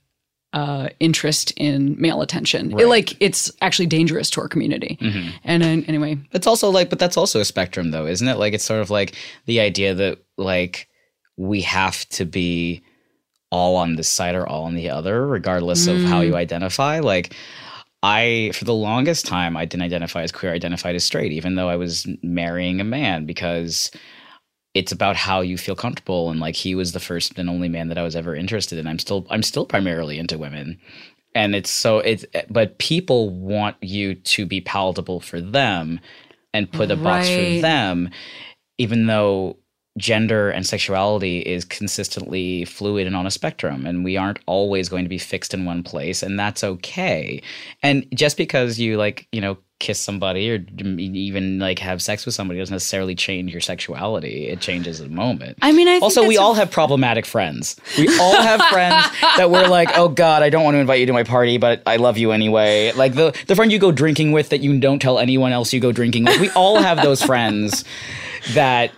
uh, 0.53 0.89
interest 0.99 1.51
in 1.57 1.99
male 1.99 2.21
attention. 2.21 2.79
It, 2.79 2.85
like 2.85 3.17
it's 3.19 3.51
actually 3.61 3.87
dangerous 3.87 4.29
to 4.31 4.41
our 4.41 4.47
community. 4.47 4.99
And 5.43 5.63
uh, 5.63 5.87
anyway, 5.87 6.19
it's 6.31 6.45
also 6.45 6.69
like 6.69 6.91
but 6.91 6.99
that's 6.99 7.17
also 7.17 7.39
a 7.39 7.45
spectrum 7.45 7.89
though 7.89 8.05
isn't 8.05 8.27
it? 8.27 8.37
Like 8.37 8.53
it's 8.53 8.63
sort 8.63 8.81
of 8.81 8.91
like 8.91 9.15
the 9.47 9.61
idea 9.61 9.95
that 9.95 10.19
like 10.37 10.89
we 11.37 11.61
have 11.61 12.07
to 12.09 12.25
be 12.25 12.83
all 13.49 13.77
on 13.77 13.95
this 13.95 14.07
side 14.07 14.35
or 14.35 14.47
all 14.47 14.65
on 14.65 14.75
the 14.75 14.91
other 14.91 15.25
regardless 15.25 15.87
of 15.87 16.03
how 16.03 16.21
you 16.21 16.35
identify. 16.35 16.99
Like 16.99 17.33
I, 18.03 18.51
for 18.53 18.65
the 18.65 18.75
longest 18.75 19.25
time, 19.25 19.57
I 19.57 19.65
didn't 19.65 19.83
identify 19.83 20.21
as 20.21 20.31
queer, 20.31 20.51
I 20.51 20.55
identified 20.55 20.95
as 20.95 21.03
straight, 21.03 21.31
even 21.31 21.55
though 21.55 21.69
I 21.69 21.77
was 21.77 22.07
marrying 22.21 22.79
a 22.79 22.83
man 22.83 23.25
because 23.25 23.91
it's 24.73 24.91
about 24.91 25.15
how 25.15 25.41
you 25.41 25.57
feel 25.57 25.75
comfortable. 25.75 26.29
And 26.29 26.39
like 26.39 26.55
he 26.55 26.75
was 26.75 26.91
the 26.91 26.99
first 26.99 27.37
and 27.37 27.49
only 27.49 27.69
man 27.69 27.89
that 27.89 27.97
I 27.97 28.03
was 28.03 28.15
ever 28.15 28.35
interested 28.35 28.79
in. 28.79 28.87
I'm 28.87 28.99
still, 28.99 29.25
I'm 29.29 29.43
still 29.43 29.65
primarily 29.65 30.17
into 30.17 30.37
women. 30.37 30.79
And 31.33 31.55
it's 31.55 31.69
so, 31.69 31.99
it's, 31.99 32.25
but 32.49 32.77
people 32.77 33.29
want 33.29 33.77
you 33.81 34.15
to 34.15 34.45
be 34.45 34.61
palatable 34.61 35.21
for 35.21 35.39
them 35.39 35.99
and 36.53 36.71
put 36.71 36.91
a 36.91 36.97
box 36.97 37.29
for 37.29 37.61
them, 37.61 38.09
even 38.77 39.07
though 39.07 39.57
gender 39.97 40.49
and 40.49 40.65
sexuality 40.65 41.39
is 41.39 41.65
consistently 41.65 42.63
fluid 42.65 43.07
and 43.07 43.15
on 43.15 43.27
a 43.27 43.31
spectrum 43.31 43.85
and 43.85 44.05
we 44.05 44.15
aren't 44.15 44.39
always 44.45 44.87
going 44.87 45.03
to 45.03 45.09
be 45.09 45.17
fixed 45.17 45.53
in 45.53 45.65
one 45.65 45.83
place 45.83 46.23
and 46.23 46.39
that's 46.39 46.63
okay. 46.63 47.41
And 47.83 48.05
just 48.13 48.37
because 48.37 48.79
you 48.79 48.97
like 48.97 49.27
you 49.31 49.41
know 49.41 49.57
kiss 49.79 49.99
somebody 49.99 50.51
or 50.51 50.63
even 50.79 51.57
like 51.57 51.79
have 51.79 52.01
sex 52.03 52.23
with 52.25 52.35
somebody 52.35 52.59
doesn't 52.59 52.73
necessarily 52.73 53.15
change 53.15 53.51
your 53.51 53.59
sexuality. 53.59 54.47
It 54.47 54.61
changes 54.61 55.01
at 55.01 55.07
a 55.07 55.09
moment. 55.09 55.57
I 55.61 55.71
mean, 55.71 55.87
I 55.87 55.93
think 55.93 56.03
also 56.03 56.25
we 56.25 56.37
all 56.37 56.53
have 56.53 56.69
problematic 56.69 57.25
friends. 57.25 57.75
We 57.97 58.07
all 58.19 58.39
have 58.39 58.61
friends 58.67 59.07
that 59.37 59.49
we're 59.49 59.67
like 59.67 59.89
oh 59.95 60.07
god 60.07 60.43
i 60.43 60.49
don't 60.49 60.63
want 60.63 60.75
to 60.75 60.79
invite 60.79 60.99
you 60.99 61.07
to 61.07 61.13
my 61.13 61.23
party 61.23 61.57
but 61.57 61.81
i 61.85 61.97
love 61.97 62.17
you 62.17 62.31
anyway. 62.31 62.93
Like 62.93 63.15
the 63.15 63.37
the 63.47 63.55
friend 63.55 63.71
you 63.71 63.79
go 63.79 63.91
drinking 63.91 64.31
with 64.31 64.49
that 64.49 64.61
you 64.61 64.79
don't 64.79 64.99
tell 64.99 65.19
anyone 65.19 65.51
else 65.51 65.73
you 65.73 65.81
go 65.81 65.91
drinking 65.91 66.25
with. 66.25 66.39
We 66.39 66.49
all 66.51 66.81
have 66.81 67.01
those 67.01 67.21
friends 67.21 67.83
that 68.53 68.91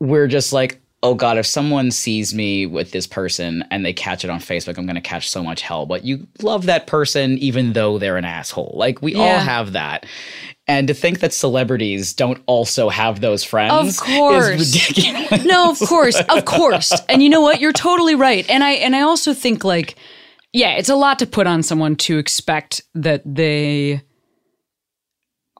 we're 0.00 0.26
just 0.26 0.52
like, 0.52 0.80
oh 1.02 1.14
God, 1.14 1.38
if 1.38 1.46
someone 1.46 1.90
sees 1.90 2.34
me 2.34 2.66
with 2.66 2.90
this 2.90 3.06
person 3.06 3.64
and 3.70 3.84
they 3.84 3.92
catch 3.92 4.24
it 4.24 4.30
on 4.30 4.40
Facebook, 4.40 4.78
I'm 4.78 4.86
going 4.86 4.96
to 4.96 5.00
catch 5.00 5.30
so 5.30 5.42
much 5.42 5.62
hell. 5.62 5.86
But 5.86 6.04
you 6.04 6.26
love 6.42 6.66
that 6.66 6.86
person 6.86 7.38
even 7.38 7.74
though 7.74 7.98
they're 7.98 8.16
an 8.16 8.24
asshole. 8.24 8.72
Like 8.74 9.02
we 9.02 9.14
all 9.14 9.38
have 9.38 9.72
that. 9.72 10.06
And 10.68 10.88
to 10.88 10.94
think 10.94 11.20
that 11.20 11.32
celebrities 11.32 12.12
don't 12.12 12.42
also 12.46 12.88
have 12.88 13.20
those 13.20 13.44
friends 13.44 13.98
Of 13.98 14.04
course. 14.04 14.60
is 14.60 14.88
ridiculous. 14.88 15.44
no, 15.44 15.70
of 15.70 15.78
course, 15.78 16.20
of 16.28 16.44
course. 16.44 16.92
And 17.08 17.22
you 17.22 17.28
know 17.28 17.40
what? 17.40 17.60
You're 17.60 17.72
totally 17.72 18.16
right. 18.16 18.48
And 18.50 18.64
I 18.64 18.72
and 18.72 18.96
I 18.96 19.02
also 19.02 19.32
think 19.32 19.62
like, 19.62 19.94
yeah, 20.52 20.72
it's 20.72 20.88
a 20.88 20.96
lot 20.96 21.20
to 21.20 21.26
put 21.26 21.46
on 21.46 21.62
someone 21.62 21.94
to 21.96 22.18
expect 22.18 22.82
that 22.94 23.22
they 23.24 24.02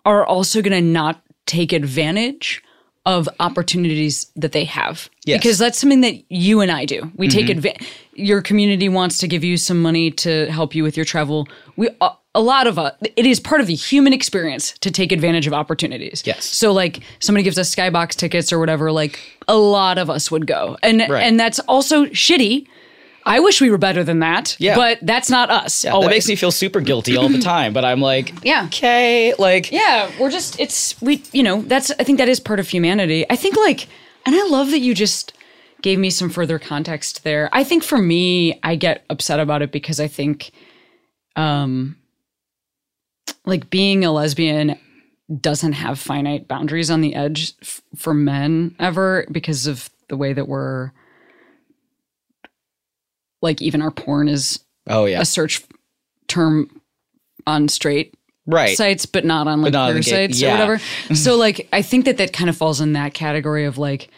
are 0.05 0.27
also 0.27 0.61
going 0.61 0.73
to 0.73 0.81
not 0.81 1.23
take 1.47 1.73
advantage 1.73 2.63
of 3.07 3.29
opportunities 3.39 4.27
that 4.35 4.53
they 4.53 4.65
have. 4.65 5.09
Yes. 5.25 5.39
Because 5.39 5.59
that's 5.59 5.79
something 5.79 6.01
that 6.03 6.23
you 6.29 6.61
and 6.61 6.71
I 6.71 6.85
do. 6.85 7.11
We 7.15 7.29
take 7.29 7.47
mm-hmm. 7.47 7.59
advantage. 7.59 7.89
Your 8.15 8.43
community 8.43 8.89
wants 8.89 9.19
to 9.19 9.29
give 9.29 9.45
you 9.45 9.57
some 9.57 9.81
money 9.81 10.11
to 10.11 10.47
help 10.51 10.75
you 10.75 10.83
with 10.83 10.97
your 10.97 11.07
travel. 11.07 11.47
We 11.77 11.89
a, 12.01 12.11
a 12.35 12.41
lot 12.41 12.67
of 12.67 12.79
us. 12.79 12.95
It 13.15 13.25
is 13.25 13.39
part 13.39 13.61
of 13.61 13.69
the 13.69 13.75
human 13.75 14.13
experience 14.13 14.73
to 14.81 14.91
take 14.91 15.13
advantage 15.13 15.47
of 15.47 15.55
opportunities. 15.55 16.23
Yes. 16.27 16.45
So 16.45 16.73
like 16.73 17.01
somebody 17.21 17.45
gives 17.45 17.59
us 17.59 17.75
skybox 17.75 18.17
tickets 18.17 18.53
or 18.53 18.59
whatever, 18.59 18.91
like 18.91 19.21
a 19.47 19.57
lot 19.57 19.99
of 19.99 20.11
us 20.11 20.31
would 20.31 20.47
go, 20.47 20.77
and 20.83 21.01
Right. 21.09 21.23
and 21.23 21.39
that's 21.39 21.61
also 21.61 22.07
shitty. 22.07 22.67
I 23.27 23.41
wish 23.41 23.61
we 23.61 23.71
were 23.71 23.79
better 23.79 24.05
than 24.05 24.21
that. 24.21 24.57
Yeah. 24.59 24.77
But 24.77 24.99
that's 25.03 25.29
not 25.29 25.51
us. 25.51 25.85
Yeah, 25.85 25.95
Oh, 25.95 26.03
that 26.03 26.11
makes 26.11 26.29
me 26.29 26.37
feel 26.37 26.53
super 26.53 26.81
guilty 26.81 27.17
all 27.17 27.29
the 27.29 27.41
time. 27.41 27.73
But 27.73 27.85
I'm 27.85 28.01
like, 28.01 28.33
Yeah. 28.45 28.67
okay, 28.67 29.35
like, 29.39 29.73
Yeah, 29.73 30.11
we're 30.21 30.31
just 30.31 30.59
it's 30.61 31.01
we 31.03 31.23
you 31.33 31.43
know, 31.43 31.63
that's 31.63 31.91
I 31.99 32.05
think 32.05 32.19
that 32.19 32.29
is 32.29 32.41
part 32.41 32.61
of 32.61 32.69
humanity. 32.69 33.27
I 33.29 33.37
think 33.37 33.57
like 33.57 33.89
and 34.25 34.35
I 34.35 34.45
love 34.47 34.71
that 34.71 34.79
you 34.79 34.95
just 34.95 35.33
gave 35.83 35.99
me 35.99 36.09
some 36.11 36.31
further 36.31 36.59
context 36.59 37.23
there. 37.25 37.51
I 37.53 37.63
think 37.65 37.83
for 37.85 37.99
me, 37.99 38.59
I 38.63 38.77
get 38.77 39.05
upset 39.11 39.41
about 39.41 39.61
it 39.63 39.71
because 39.73 40.01
I 40.01 40.09
think, 40.09 40.51
um, 41.37 41.97
like 43.45 43.71
being 43.71 44.05
a 44.05 44.11
lesbian 44.11 44.79
doesn't 45.41 45.73
have 45.73 45.99
finite 45.99 46.49
boundaries 46.49 46.91
on 46.91 47.01
the 47.01 47.15
edge 47.15 47.53
f- 47.63 47.83
for 47.97 48.15
men 48.15 48.75
ever 48.79 49.27
because 49.31 49.67
of 49.67 49.91
the 50.09 50.17
way 50.17 50.33
that 50.33 50.49
we're 50.49 50.93
like 53.43 53.61
even 53.63 53.83
our 53.83 53.91
porn 53.91 54.29
is 54.29 54.61
Oh 54.89 55.05
yeah. 55.05 55.21
a 55.21 55.25
search 55.25 55.63
term 56.29 56.71
on 57.47 57.69
straight 57.69 58.15
Right. 58.49 58.77
sites, 58.77 59.07
but 59.07 59.25
not 59.25 59.49
on 59.49 59.61
like 59.61 59.73
not 59.73 59.91
queer 59.91 60.03
sites 60.03 60.41
yeah. 60.41 60.51
or 60.51 60.53
whatever. 60.53 60.79
so 61.15 61.37
like, 61.37 61.69
I 61.73 61.83
think 61.83 62.05
that 62.05 62.19
that 62.19 62.33
kind 62.33 62.49
of 62.49 62.57
falls 62.57 62.81
in 62.81 62.93
that 62.93 63.13
category 63.13 63.65
of 63.65 63.77
like, 63.77 64.09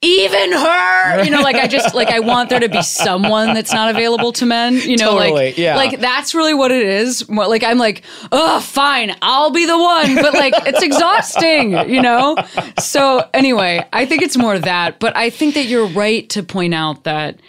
even 0.00 0.52
her, 0.52 1.24
you 1.24 1.30
know, 1.30 1.40
like 1.40 1.56
I 1.56 1.66
just 1.66 1.94
like 1.94 2.08
I 2.08 2.20
want 2.20 2.50
there 2.50 2.60
to 2.60 2.68
be 2.68 2.82
someone 2.82 3.52
that's 3.54 3.72
not 3.72 3.90
available 3.90 4.32
to 4.34 4.46
men, 4.46 4.74
you 4.74 4.96
know, 4.96 5.18
Totally, 5.18 5.32
like 5.32 5.58
yeah. 5.58 5.76
like 5.76 5.98
that's 5.98 6.34
really 6.34 6.54
what 6.54 6.70
it 6.70 6.82
is. 6.86 7.28
More 7.28 7.48
Like 7.48 7.64
I'm 7.64 7.78
like, 7.78 8.04
oh, 8.30 8.60
fine, 8.60 9.14
I'll 9.22 9.50
be 9.50 9.66
the 9.66 9.78
one, 9.78 10.14
but 10.16 10.34
like 10.34 10.54
it's 10.66 10.82
exhausting, 10.82 11.72
you 11.88 12.00
know. 12.00 12.36
So 12.78 13.28
anyway, 13.34 13.84
I 13.92 14.06
think 14.06 14.22
it's 14.22 14.36
more 14.36 14.58
that, 14.58 15.00
but 15.00 15.16
I 15.16 15.30
think 15.30 15.54
that 15.54 15.64
you're 15.64 15.88
right 15.88 16.28
to 16.30 16.42
point 16.42 16.74
out 16.74 17.04
that, 17.04 17.40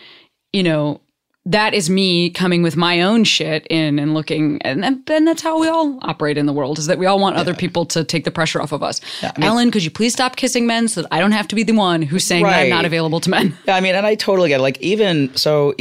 you 0.53 0.63
know, 0.63 1.01
that 1.45 1.73
is 1.73 1.89
me 1.89 2.29
coming 2.29 2.61
with 2.61 2.75
my 2.75 3.01
own 3.01 3.23
shit 3.23 3.65
in 3.69 3.97
and 3.97 4.13
looking 4.13 4.61
and 4.61 4.85
and, 4.85 5.27
that's 5.27 5.41
how 5.41 5.59
we 5.59 5.67
all 5.67 5.97
operate 6.03 6.37
in 6.37 6.45
the 6.45 6.53
world 6.53 6.77
is 6.77 6.85
that 6.87 6.99
we 6.99 7.05
all 7.05 7.19
want 7.19 7.37
other 7.37 7.55
people 7.55 7.85
to 7.85 8.03
take 8.03 8.23
the 8.23 8.31
pressure 8.31 8.61
off 8.61 8.71
of 8.71 8.83
us. 8.83 9.01
Ellen 9.37 9.71
could 9.71 9.83
you 9.83 9.89
please 9.89 10.13
stop 10.13 10.35
kissing 10.35 10.67
men 10.67 10.87
so 10.87 11.01
that 11.01 11.07
i 11.11 11.19
don't 11.19 11.31
have 11.31 11.47
to 11.47 11.55
be 11.55 11.63
the 11.63 11.73
one 11.73 12.01
who's 12.01 12.23
saying 12.23 12.43
that 12.43 12.59
i'm 12.59 12.69
not 12.69 12.85
available 12.85 13.19
to 13.21 13.29
men? 13.29 13.57
Yeah, 13.65 13.75
I 13.75 13.81
mean, 13.81 13.95
and 13.95 14.05
I 14.05 14.15
totally 14.15 14.49
get 14.49 14.59
it. 14.59 14.63
Like 14.63 14.79
even 14.79 15.35
so, 15.35 15.73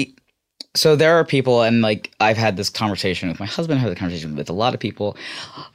so 0.78 0.94
there 0.94 1.16
are 1.16 1.24
people, 1.24 1.62
and 1.62 1.82
like 1.82 2.12
I've 2.20 2.36
had 2.36 2.56
this 2.56 2.70
conversation 2.70 3.28
with 3.28 3.40
my 3.40 3.46
husband, 3.46 3.78
i've 3.78 3.82
had 3.82 3.90
the 3.90 3.98
conversation 3.98 4.36
with 4.36 4.48
a 4.48 4.52
lot 4.52 4.74
of 4.74 4.80
people. 4.80 5.16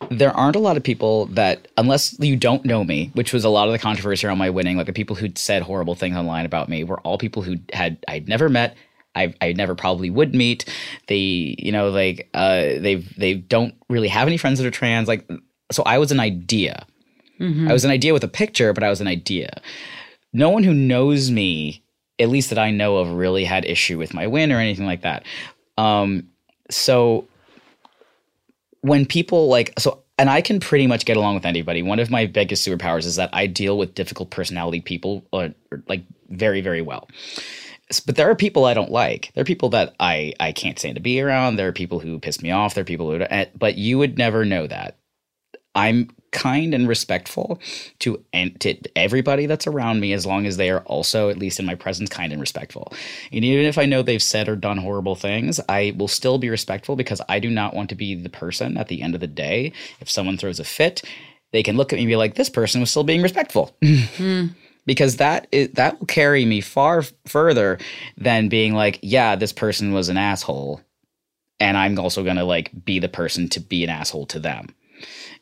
There 0.10 0.32
aren't 0.32 0.56
a 0.56 0.60
lot 0.60 0.78
of 0.78 0.84
people 0.84 1.26
that, 1.28 1.68
unless 1.78 2.18
you 2.20 2.36
don't 2.36 2.64
know 2.64 2.84
me, 2.84 3.12
which 3.14 3.34
was 3.34 3.44
a 3.44 3.50
lot 3.50 3.68
of 3.68 3.74
the 3.74 3.80
controversy 3.80 4.26
around 4.26 4.38
my 4.38 4.50
winning, 4.50 4.78
like 4.78 4.86
the 4.86 4.94
people 4.94 5.16
who 5.16 5.28
said 5.36 5.62
horrible 5.62 5.96
things 5.96 6.16
online 6.16 6.46
about 6.46 6.70
me 6.70 6.84
were 6.84 7.00
all 7.02 7.18
people 7.18 7.42
who 7.42 7.58
had 7.74 7.98
I'd 8.08 8.28
never 8.28 8.48
met. 8.48 8.78
I, 9.16 9.32
I 9.42 9.54
never 9.54 9.76
probably 9.76 10.10
would 10.10 10.34
meet. 10.34 10.66
They, 11.08 11.56
you 11.60 11.72
know, 11.72 11.90
like 11.90 12.30
uh, 12.34 12.62
they 12.80 12.96
they 13.18 13.36
don't 13.36 13.76
really 13.90 14.08
have 14.08 14.28
any 14.28 14.38
friends 14.38 14.60
that 14.60 14.66
are 14.66 14.72
trans. 14.72 15.08
Like, 15.08 15.30
so 15.72 15.84
I 15.84 16.00
was 16.00 16.12
an 16.12 16.20
idea. 16.20 16.86
I 17.70 17.74
was 17.74 17.84
an 17.84 17.92
idea 17.92 18.14
with 18.14 18.24
a 18.24 18.30
picture, 18.30 18.74
but 18.74 18.84
I 18.84 18.90
was 18.90 19.02
an 19.02 19.08
idea 19.08 19.62
no 20.34 20.50
one 20.50 20.64
who 20.64 20.74
knows 20.74 21.30
me, 21.30 21.83
at 22.24 22.30
least 22.30 22.50
that 22.50 22.58
I 22.58 22.72
know 22.72 22.98
of, 22.98 23.12
really 23.12 23.44
had 23.44 23.66
issue 23.66 23.98
with 23.98 24.14
my 24.14 24.26
win 24.26 24.52
or 24.52 24.60
anything 24.60 24.86
like 24.86 25.02
that. 25.02 25.26
Um, 25.78 26.30
so 26.72 27.28
when 28.82 29.06
people 29.06 29.48
like 29.48 29.74
so 29.78 30.04
and 30.18 30.30
I 30.30 30.42
can 30.42 30.60
pretty 30.60 30.88
much 30.88 31.06
get 31.06 31.18
along 31.18 31.36
with 31.36 31.46
anybody. 31.46 31.82
One 31.82 32.00
of 32.00 32.10
my 32.10 32.26
biggest 32.26 32.66
superpowers 32.68 33.06
is 33.06 33.16
that 33.16 33.30
I 33.34 33.48
deal 33.48 33.78
with 33.78 33.96
difficult 33.96 34.30
personality 34.30 34.80
people 34.82 35.26
uh, 35.34 35.50
like 35.88 36.04
very 36.30 36.62
very 36.62 36.82
well. 36.82 37.08
But 38.06 38.16
there 38.16 38.30
are 38.30 38.36
people 38.36 38.66
I 38.66 38.74
don't 38.74 38.92
like. 38.92 39.32
There 39.34 39.42
are 39.42 39.46
people 39.46 39.70
that 39.70 39.94
I 40.00 40.34
I 40.40 40.52
can't 40.52 40.80
stand 40.80 40.96
to 40.96 41.02
be 41.02 41.20
around. 41.20 41.56
There 41.56 41.68
are 41.68 41.74
people 41.74 42.00
who 42.00 42.20
piss 42.20 42.42
me 42.42 42.52
off. 42.52 42.74
There 42.74 42.84
are 42.84 42.86
people 42.86 43.12
who 43.12 43.22
eh, 43.22 43.46
but 43.58 43.78
you 43.78 43.98
would 43.98 44.18
never 44.18 44.46
know 44.46 44.68
that. 44.68 44.98
I'm 45.76 46.10
kind 46.34 46.74
and 46.74 46.88
respectful 46.88 47.60
to 48.00 48.22
to 48.60 48.76
everybody 48.98 49.46
that's 49.46 49.68
around 49.68 50.02
me 50.02 50.12
as 50.12 50.26
long 50.26 50.46
as 50.46 50.58
they 50.58 50.70
are 50.70 50.82
also 50.82 51.30
at 51.30 51.38
least 51.38 51.60
in 51.60 51.66
my 51.66 51.76
presence 51.76 52.10
kind 52.10 52.34
and 52.34 52.42
respectful. 52.42 52.92
And 53.32 53.46
even 53.46 53.66
if 53.66 53.78
i 53.78 53.86
know 53.86 54.02
they've 54.02 54.22
said 54.22 54.50
or 54.50 54.56
done 54.56 54.78
horrible 54.78 55.16
things 55.16 55.60
i 55.70 55.94
will 55.98 56.08
still 56.08 56.38
be 56.38 56.50
respectful 56.50 56.96
because 56.96 57.22
i 57.30 57.40
do 57.40 57.50
not 57.50 57.74
want 57.74 57.90
to 57.90 57.96
be 57.96 58.16
the 58.16 58.30
person 58.30 58.78
at 58.78 58.88
the 58.88 59.02
end 59.02 59.16
of 59.16 59.22
the 59.22 59.28
day 59.28 59.72
if 60.02 60.10
someone 60.10 60.38
throws 60.38 60.60
a 60.60 60.64
fit 60.64 61.04
they 61.54 61.64
can 61.64 61.78
look 61.78 61.94
at 61.94 61.98
me 61.98 62.02
and 62.02 62.10
be 62.10 62.16
like 62.18 62.36
this 62.36 62.50
person 62.50 62.82
was 62.82 62.90
still 62.90 63.04
being 63.06 63.22
respectful. 63.22 63.76
Because 64.86 65.16
that 65.16 65.48
is, 65.54 65.70
that 65.76 65.98
will 65.98 66.08
carry 66.08 66.44
me 66.44 66.60
far 66.60 67.04
further 67.26 67.80
than 68.18 68.50
being 68.50 68.74
like 68.74 69.00
yeah 69.02 69.38
this 69.38 69.54
person 69.54 69.94
was 69.94 70.10
an 70.10 70.18
asshole 70.18 70.82
and 71.62 71.78
i'm 71.78 71.98
also 71.98 72.22
going 72.22 72.36
to 72.36 72.44
like 72.44 72.70
be 72.84 73.00
the 73.00 73.08
person 73.08 73.48
to 73.48 73.62
be 73.62 73.86
an 73.86 73.90
asshole 73.90 74.26
to 74.26 74.40
them 74.40 74.68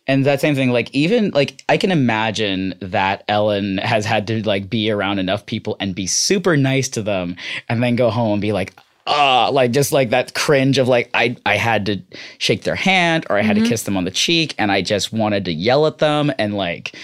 and 0.08 0.26
that 0.26 0.42
same 0.42 0.56
thing 0.56 0.72
like 0.72 0.90
even 0.94 1.32
like 1.32 1.64
i 1.70 1.78
can 1.78 1.92
imagine 1.92 2.74
that 2.82 3.24
ellen 3.28 3.78
has 3.78 4.06
had 4.06 4.28
to 4.28 4.42
like 4.44 4.70
be 4.70 4.90
around 4.92 5.20
enough 5.20 5.46
people 5.46 5.78
and 5.80 5.96
be 5.96 6.08
super 6.08 6.58
nice 6.58 6.90
to 6.90 7.02
them 7.02 7.36
and 7.70 7.82
then 7.82 7.96
go 7.96 8.10
home 8.10 8.34
and 8.34 8.42
be 8.42 8.52
like 8.52 8.74
ah 9.08 9.50
like 9.52 9.72
just 9.72 9.92
like 9.92 10.10
that 10.12 10.34
cringe 10.34 10.78
of 10.78 10.88
like 10.88 11.10
i 11.14 11.36
i 11.46 11.58
had 11.58 11.86
to 11.86 12.02
shake 12.38 12.64
their 12.64 12.76
hand 12.76 13.26
or 13.30 13.38
i 13.38 13.42
had 13.42 13.56
to 13.56 13.64
kiss 13.68 13.84
them 13.84 13.98
on 13.98 14.04
the 14.04 14.12
cheek 14.12 14.54
and 14.58 14.72
i 14.72 14.82
just 14.82 15.12
wanted 15.12 15.46
to 15.46 15.52
yell 15.52 15.88
at 15.88 15.98
them 15.98 16.32
and 16.38 16.54
like 16.56 16.96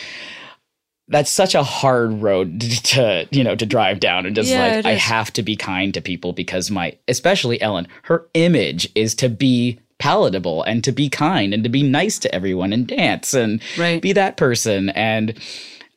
that's 1.09 1.31
such 1.31 1.55
a 1.55 1.63
hard 1.63 2.21
road 2.21 2.61
to 2.83 3.27
you 3.31 3.43
know 3.43 3.55
to 3.55 3.65
drive 3.65 3.99
down 3.99 4.25
and 4.25 4.35
just 4.35 4.49
Yeah, 4.49 4.75
like 4.75 4.85
i 4.85 4.91
have 4.91 5.31
to 5.33 5.43
be 5.43 5.55
kind 5.55 5.93
to 5.93 6.01
people 6.01 6.33
because 6.33 6.69
my 6.69 6.95
especially 7.07 7.59
ellen 7.61 7.87
her 8.03 8.27
image 8.33 8.89
is 8.95 9.15
to 9.15 9.29
be 9.29 9.79
palatable 9.99 10.63
and 10.63 10.83
to 10.83 10.91
be 10.91 11.09
kind 11.09 11.53
and 11.53 11.63
to 11.63 11.69
be 11.69 11.81
nice 11.83 12.19
to 12.19 12.33
everyone 12.35 12.71
and 12.73 12.87
dance 12.87 13.33
and 13.33 13.61
Right. 13.77 14.01
be 14.01 14.13
that 14.13 14.37
person. 14.37 14.89
And 14.89 15.33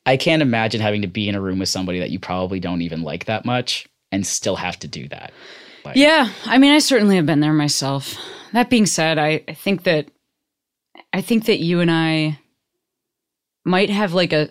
i 0.06 0.16
can't 0.16 0.40
imagine 0.42 0.80
having 0.80 1.02
to 1.02 1.08
be 1.08 1.28
in 1.28 1.34
a 1.34 1.40
room 1.40 1.58
with 1.58 1.68
somebody 1.68 1.98
that 1.98 2.10
you 2.10 2.18
probably 2.18 2.58
don't 2.58 2.80
even 2.80 3.02
like 3.02 3.26
that 3.26 3.44
much 3.44 3.86
and 4.10 4.26
still 4.26 4.56
have 4.56 4.78
to 4.78 4.88
do 4.88 5.06
that. 5.08 5.32
Yeah 5.94 6.30
i 6.46 6.56
mean 6.58 6.72
i 6.72 6.78
certainly 6.78 7.16
have 7.16 7.26
been 7.26 7.40
there 7.40 7.52
myself. 7.52 8.16
That 8.52 8.70
being 8.70 8.86
said 8.86 9.18
i, 9.18 9.42
I 9.46 9.52
think 9.54 9.82
that 9.84 10.08
i 11.12 11.20
think 11.20 11.44
that 11.46 11.58
you 11.60 11.80
and 11.80 11.90
i 11.90 12.38
might 13.64 13.90
have 13.90 14.14
like 14.14 14.32
a 14.32 14.48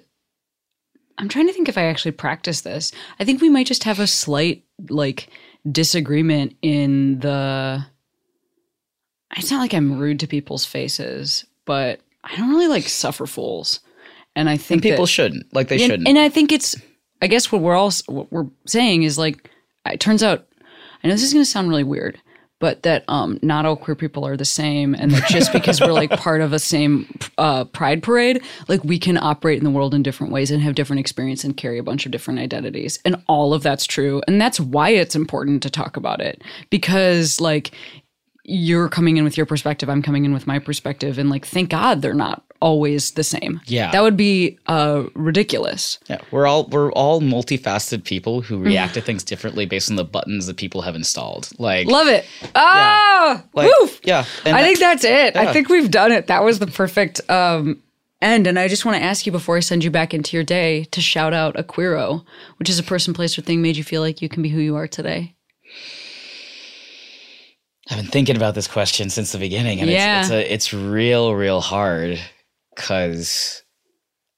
i'm 1.17 1.27
trying 1.29 1.47
to 1.47 1.53
think 1.53 1.67
if 1.67 1.77
i 1.77 1.85
actually 1.85 2.11
practice 2.11 2.61
this. 2.61 2.91
I 3.19 3.25
think 3.25 3.41
we 3.41 3.49
might 3.49 3.67
just 3.67 3.83
have 3.85 3.99
a 3.99 4.07
slight 4.07 4.63
like 4.89 5.29
disagreement 5.69 6.55
in 6.61 7.19
the 7.19 7.85
it's 9.37 9.51
not 9.51 9.59
like 9.59 9.73
i'm 9.73 9.97
rude 9.97 10.19
to 10.19 10.27
people's 10.27 10.65
faces 10.65 11.45
but 11.65 12.01
i 12.23 12.35
don't 12.35 12.49
really 12.49 12.67
like 12.67 12.87
suffer 12.87 13.25
fools. 13.25 13.79
And 14.35 14.49
i 14.49 14.57
think 14.57 14.83
and 14.83 14.91
people 14.91 15.05
that, 15.05 15.11
shouldn't. 15.11 15.53
Like 15.53 15.67
they 15.67 15.75
and, 15.75 15.91
shouldn't. 15.91 16.07
and 16.07 16.17
I 16.17 16.29
think 16.29 16.51
it's, 16.51 16.75
I 17.21 17.27
guess 17.27 17.51
what 17.51 17.61
we're 17.61 17.75
all 17.75 17.91
what 18.07 18.31
we're 18.31 18.47
saying 18.65 19.03
is 19.03 19.17
like, 19.17 19.49
it 19.85 19.99
turns 19.99 20.23
out, 20.23 20.47
I 21.03 21.07
know 21.07 21.13
this 21.13 21.23
is 21.23 21.33
going 21.33 21.43
to 21.43 21.49
sound 21.49 21.69
really 21.69 21.83
weird, 21.83 22.19
but 22.59 22.83
that 22.83 23.05
um, 23.07 23.39
not 23.41 23.65
all 23.65 23.75
queer 23.75 23.95
people 23.95 24.25
are 24.25 24.35
the 24.37 24.45
same, 24.45 24.93
and 24.93 25.11
that 25.11 25.27
just 25.29 25.53
because 25.53 25.79
we're 25.79 25.93
like 25.93 26.09
part 26.19 26.41
of 26.41 26.53
a 26.53 26.59
same 26.59 27.07
uh, 27.37 27.63
pride 27.65 28.03
parade, 28.03 28.43
like 28.67 28.83
we 28.83 28.99
can 28.99 29.17
operate 29.17 29.57
in 29.57 29.63
the 29.63 29.71
world 29.71 29.93
in 29.93 30.03
different 30.03 30.33
ways 30.33 30.51
and 30.51 30.61
have 30.61 30.75
different 30.75 30.99
experience 30.99 31.43
and 31.43 31.55
carry 31.55 31.77
a 31.77 31.83
bunch 31.83 32.05
of 32.05 32.11
different 32.11 32.39
identities, 32.39 32.99
and 33.05 33.21
all 33.27 33.53
of 33.53 33.63
that's 33.63 33.85
true, 33.85 34.21
and 34.27 34.39
that's 34.39 34.59
why 34.59 34.89
it's 34.89 35.15
important 35.15 35.63
to 35.63 35.69
talk 35.69 35.95
about 35.95 36.21
it. 36.21 36.41
Because 36.69 37.39
like 37.39 37.71
you're 38.49 38.89
coming 38.89 39.17
in 39.17 39.23
with 39.23 39.37
your 39.37 39.45
perspective, 39.45 39.89
I'm 39.89 40.01
coming 40.01 40.25
in 40.25 40.33
with 40.33 40.47
my 40.47 40.59
perspective, 40.59 41.17
and 41.17 41.29
like 41.29 41.45
thank 41.45 41.69
God 41.69 42.01
they're 42.01 42.13
not 42.13 42.43
always 42.61 43.11
the 43.11 43.23
same. 43.23 43.61
Yeah. 43.65 43.91
that 43.91 44.01
would 44.01 44.17
be 44.17 44.57
uh, 44.67 45.03
ridiculous. 45.13 45.97
yeah 46.09 46.19
we're 46.31 46.45
all 46.45 46.65
we're 46.65 46.91
all 46.91 47.21
multifaceted 47.21 48.03
people 48.03 48.41
who 48.41 48.57
react 48.57 48.95
to 48.95 49.01
things 49.01 49.23
differently 49.23 49.65
based 49.65 49.89
on 49.89 49.95
the 49.95 50.03
buttons 50.03 50.47
that 50.47 50.57
people 50.57 50.81
have 50.81 50.95
installed 50.95 51.49
like 51.57 51.87
Love 51.87 52.07
it. 52.07 52.25
Ah, 52.55 53.43
like 53.53 53.71
woof. 53.79 54.01
yeah 54.03 54.25
and 54.45 54.57
I 54.57 54.63
think 54.63 54.79
that's 54.79 55.05
it. 55.05 55.37
I 55.37 55.53
think 55.53 55.69
we've 55.69 55.89
done 55.91 56.11
it. 56.11 56.27
That 56.27 56.43
was 56.43 56.59
the 56.59 56.67
perfect 56.67 57.21
um, 57.29 57.81
end. 58.21 58.47
And 58.47 58.59
I 58.59 58.67
just 58.67 58.85
want 58.85 58.97
to 58.97 59.03
ask 59.03 59.25
you 59.25 59.31
before 59.31 59.55
I 59.57 59.61
send 59.61 59.83
you 59.83 59.91
back 59.91 60.13
into 60.13 60.35
your 60.35 60.43
day 60.43 60.83
to 60.85 61.01
shout 61.01 61.33
out 61.33 61.57
a 61.59 61.63
queero, 61.63 62.25
which 62.57 62.69
is 62.69 62.79
a 62.79 62.83
person, 62.83 63.13
place, 63.13 63.37
or 63.37 63.41
thing 63.41 63.61
made 63.61 63.77
you 63.77 63.83
feel 63.83 64.01
like 64.01 64.21
you 64.21 64.29
can 64.29 64.43
be 64.43 64.49
who 64.49 64.59
you 64.59 64.75
are 64.75 64.87
today. 64.87 65.35
I've 67.89 67.97
been 67.97 68.05
thinking 68.07 68.35
about 68.35 68.55
this 68.55 68.67
question 68.67 69.09
since 69.09 69.31
the 69.31 69.37
beginning, 69.39 69.79
and 69.81 69.89
Yeah. 69.89 70.19
it's 70.21 70.29
it's, 70.29 70.33
a, 70.33 70.53
it's 70.53 70.73
real, 70.73 71.33
real 71.33 71.59
hard 71.61 72.19
because 72.75 73.63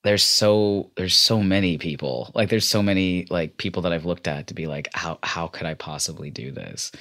there's 0.04 0.24
so 0.24 0.92
there's 0.98 1.16
so 1.18 1.42
many 1.44 1.78
people. 1.78 2.32
Like 2.34 2.50
there's 2.50 2.68
so 2.68 2.82
many 2.82 3.28
like 3.30 3.58
people 3.58 3.82
that 3.84 3.94
I've 3.94 4.06
looked 4.06 4.28
at 4.28 4.48
to 4.48 4.54
be 4.54 4.68
like, 4.68 4.90
how 4.94 5.20
how 5.24 5.48
could 5.48 5.68
I 5.68 5.74
possibly 5.74 6.32
do 6.32 6.52
this? 6.52 6.92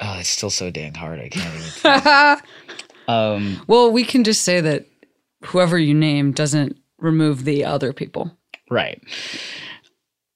Oh, 0.00 0.18
it's 0.18 0.28
still 0.28 0.50
so 0.50 0.70
dang 0.70 0.92
hard. 0.94 1.20
I 1.20 1.28
can't 1.30 1.54
even. 1.54 2.42
um, 3.08 3.62
Well, 3.66 3.90
we 3.92 4.04
can 4.04 4.24
just 4.24 4.42
say 4.42 4.60
that 4.60 4.86
whoever 5.46 5.78
you 5.78 5.94
name 5.94 6.32
doesn't 6.32 6.76
remove 6.98 7.44
the 7.44 7.64
other 7.64 7.92
people. 7.92 8.36
right. 8.70 9.00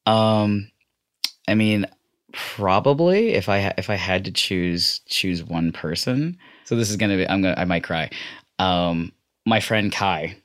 Um, 0.06 0.70
I 1.46 1.54
mean, 1.54 1.86
probably 2.32 3.30
if 3.30 3.48
I 3.48 3.72
if 3.78 3.90
I 3.90 3.96
had 3.96 4.24
to 4.24 4.32
choose 4.32 5.00
choose 5.06 5.42
one 5.44 5.72
person. 5.72 6.38
So 6.64 6.76
this 6.76 6.90
is 6.90 6.96
gonna 6.96 7.16
be. 7.16 7.28
I'm 7.28 7.42
gonna. 7.42 7.54
I 7.56 7.64
might 7.64 7.84
cry. 7.84 8.10
Um, 8.58 9.12
my 9.46 9.60
friend 9.60 9.90
Kai, 9.90 10.36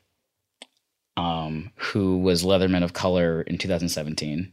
um, 1.18 1.72
who 1.76 2.20
was 2.20 2.44
Leatherman 2.44 2.84
of 2.84 2.94
Color 2.94 3.42
in 3.42 3.58
2017. 3.58 4.52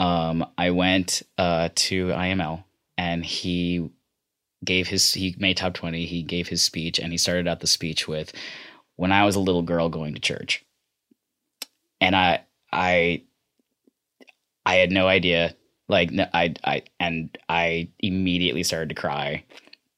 um, 0.00 0.46
I 0.56 0.70
went 0.70 1.22
uh, 1.38 1.70
to 1.74 2.08
IML 2.08 2.64
and 2.96 3.24
he 3.24 3.90
gave 4.64 4.88
his 4.88 5.14
he 5.14 5.34
made 5.38 5.56
top 5.56 5.72
20 5.72 6.04
he 6.04 6.22
gave 6.22 6.48
his 6.48 6.62
speech 6.62 6.98
and 6.98 7.12
he 7.12 7.18
started 7.18 7.46
out 7.46 7.60
the 7.60 7.66
speech 7.66 8.08
with 8.08 8.32
when 8.96 9.12
i 9.12 9.24
was 9.24 9.36
a 9.36 9.40
little 9.40 9.62
girl 9.62 9.88
going 9.88 10.14
to 10.14 10.20
church 10.20 10.64
and 12.00 12.16
i 12.16 12.40
i 12.72 13.22
i 14.66 14.74
had 14.74 14.90
no 14.90 15.06
idea 15.06 15.54
like 15.88 16.10
i 16.34 16.54
i 16.64 16.82
and 17.00 17.36
i 17.48 17.88
immediately 17.98 18.62
started 18.62 18.90
to 18.90 18.94
cry 18.94 19.42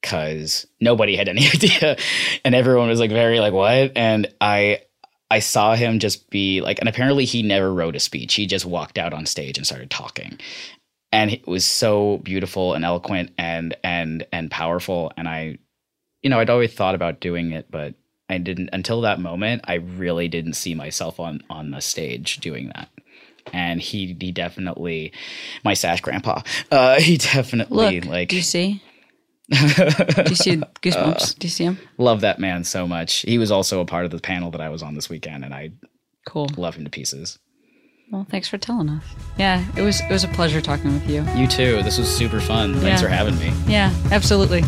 because 0.00 0.66
nobody 0.80 1.14
had 1.14 1.28
any 1.28 1.46
idea. 1.54 1.96
And 2.44 2.54
everyone 2.54 2.88
was 2.88 3.00
like 3.00 3.10
very 3.10 3.40
like 3.40 3.52
what? 3.52 3.92
And 3.96 4.32
i 4.40 4.80
i 5.30 5.38
saw 5.38 5.74
him 5.74 5.98
just 5.98 6.30
be 6.30 6.60
like 6.60 6.78
and 6.78 6.88
apparently 6.88 7.24
he 7.24 7.42
never 7.42 7.72
wrote 7.72 7.96
a 7.96 8.00
speech. 8.00 8.34
He 8.34 8.46
just 8.46 8.66
walked 8.66 8.98
out 8.98 9.12
on 9.12 9.26
stage 9.26 9.58
and 9.58 9.66
started 9.66 9.90
talking. 9.90 10.38
And 11.12 11.32
it 11.32 11.46
was 11.46 11.66
so 11.66 12.18
beautiful 12.18 12.74
and 12.74 12.84
eloquent 12.84 13.32
and 13.36 13.76
and 13.84 14.26
and 14.32 14.50
powerful. 14.50 15.12
And 15.16 15.28
i 15.28 15.58
you 16.22 16.30
know 16.30 16.38
i'd 16.38 16.50
always 16.50 16.72
thought 16.72 16.94
about 16.94 17.20
doing 17.20 17.52
it 17.52 17.70
but 17.70 17.94
i 18.28 18.38
didn't 18.38 18.70
until 18.72 19.00
that 19.00 19.20
moment 19.20 19.62
i 19.66 19.74
really 19.74 20.28
didn't 20.28 20.54
see 20.54 20.74
myself 20.74 21.18
on 21.20 21.42
on 21.50 21.70
the 21.70 21.80
stage 21.80 22.38
doing 22.38 22.70
that 22.74 22.88
and 23.52 23.80
he 23.80 24.16
he 24.20 24.32
definitely 24.32 25.12
my 25.64 25.74
sash 25.74 26.00
grandpa 26.00 26.42
uh 26.70 26.98
he 27.00 27.16
definitely 27.16 28.00
Look, 28.00 28.10
like 28.10 28.28
do 28.28 28.36
you 28.36 28.42
see? 28.42 28.82
Do 29.50 29.56
you 30.28 30.34
see 30.36 30.56
goosebumps? 30.82 31.38
do 31.38 31.46
you 31.46 31.50
see 31.50 31.64
him? 31.64 31.78
love 31.98 32.20
that 32.20 32.38
man 32.38 32.64
so 32.64 32.86
much 32.86 33.20
he 33.22 33.38
was 33.38 33.50
also 33.50 33.80
a 33.80 33.84
part 33.84 34.04
of 34.04 34.10
the 34.10 34.20
panel 34.20 34.50
that 34.52 34.60
i 34.60 34.68
was 34.68 34.82
on 34.82 34.94
this 34.94 35.08
weekend 35.08 35.44
and 35.44 35.52
i 35.54 35.70
Cool. 36.26 36.48
love 36.56 36.74
him 36.76 36.84
to 36.84 36.90
pieces 36.90 37.38
Well, 38.12 38.26
thanks 38.30 38.46
for 38.48 38.58
telling 38.58 38.88
us. 38.90 39.04
Yeah, 39.38 39.64
it 39.76 39.82
was 39.82 40.00
it 40.02 40.10
was 40.10 40.22
a 40.24 40.28
pleasure 40.28 40.60
talking 40.60 40.92
with 40.92 41.08
you. 41.08 41.24
you 41.34 41.46
too 41.46 41.82
this 41.82 41.98
was 41.98 42.08
super 42.14 42.40
fun 42.40 42.74
thanks 42.74 43.00
Yeah. 43.02 43.08
for 43.08 43.14
having 43.14 43.38
me 43.38 43.52
Yeah, 43.66 43.92
absolutely. 44.12 44.62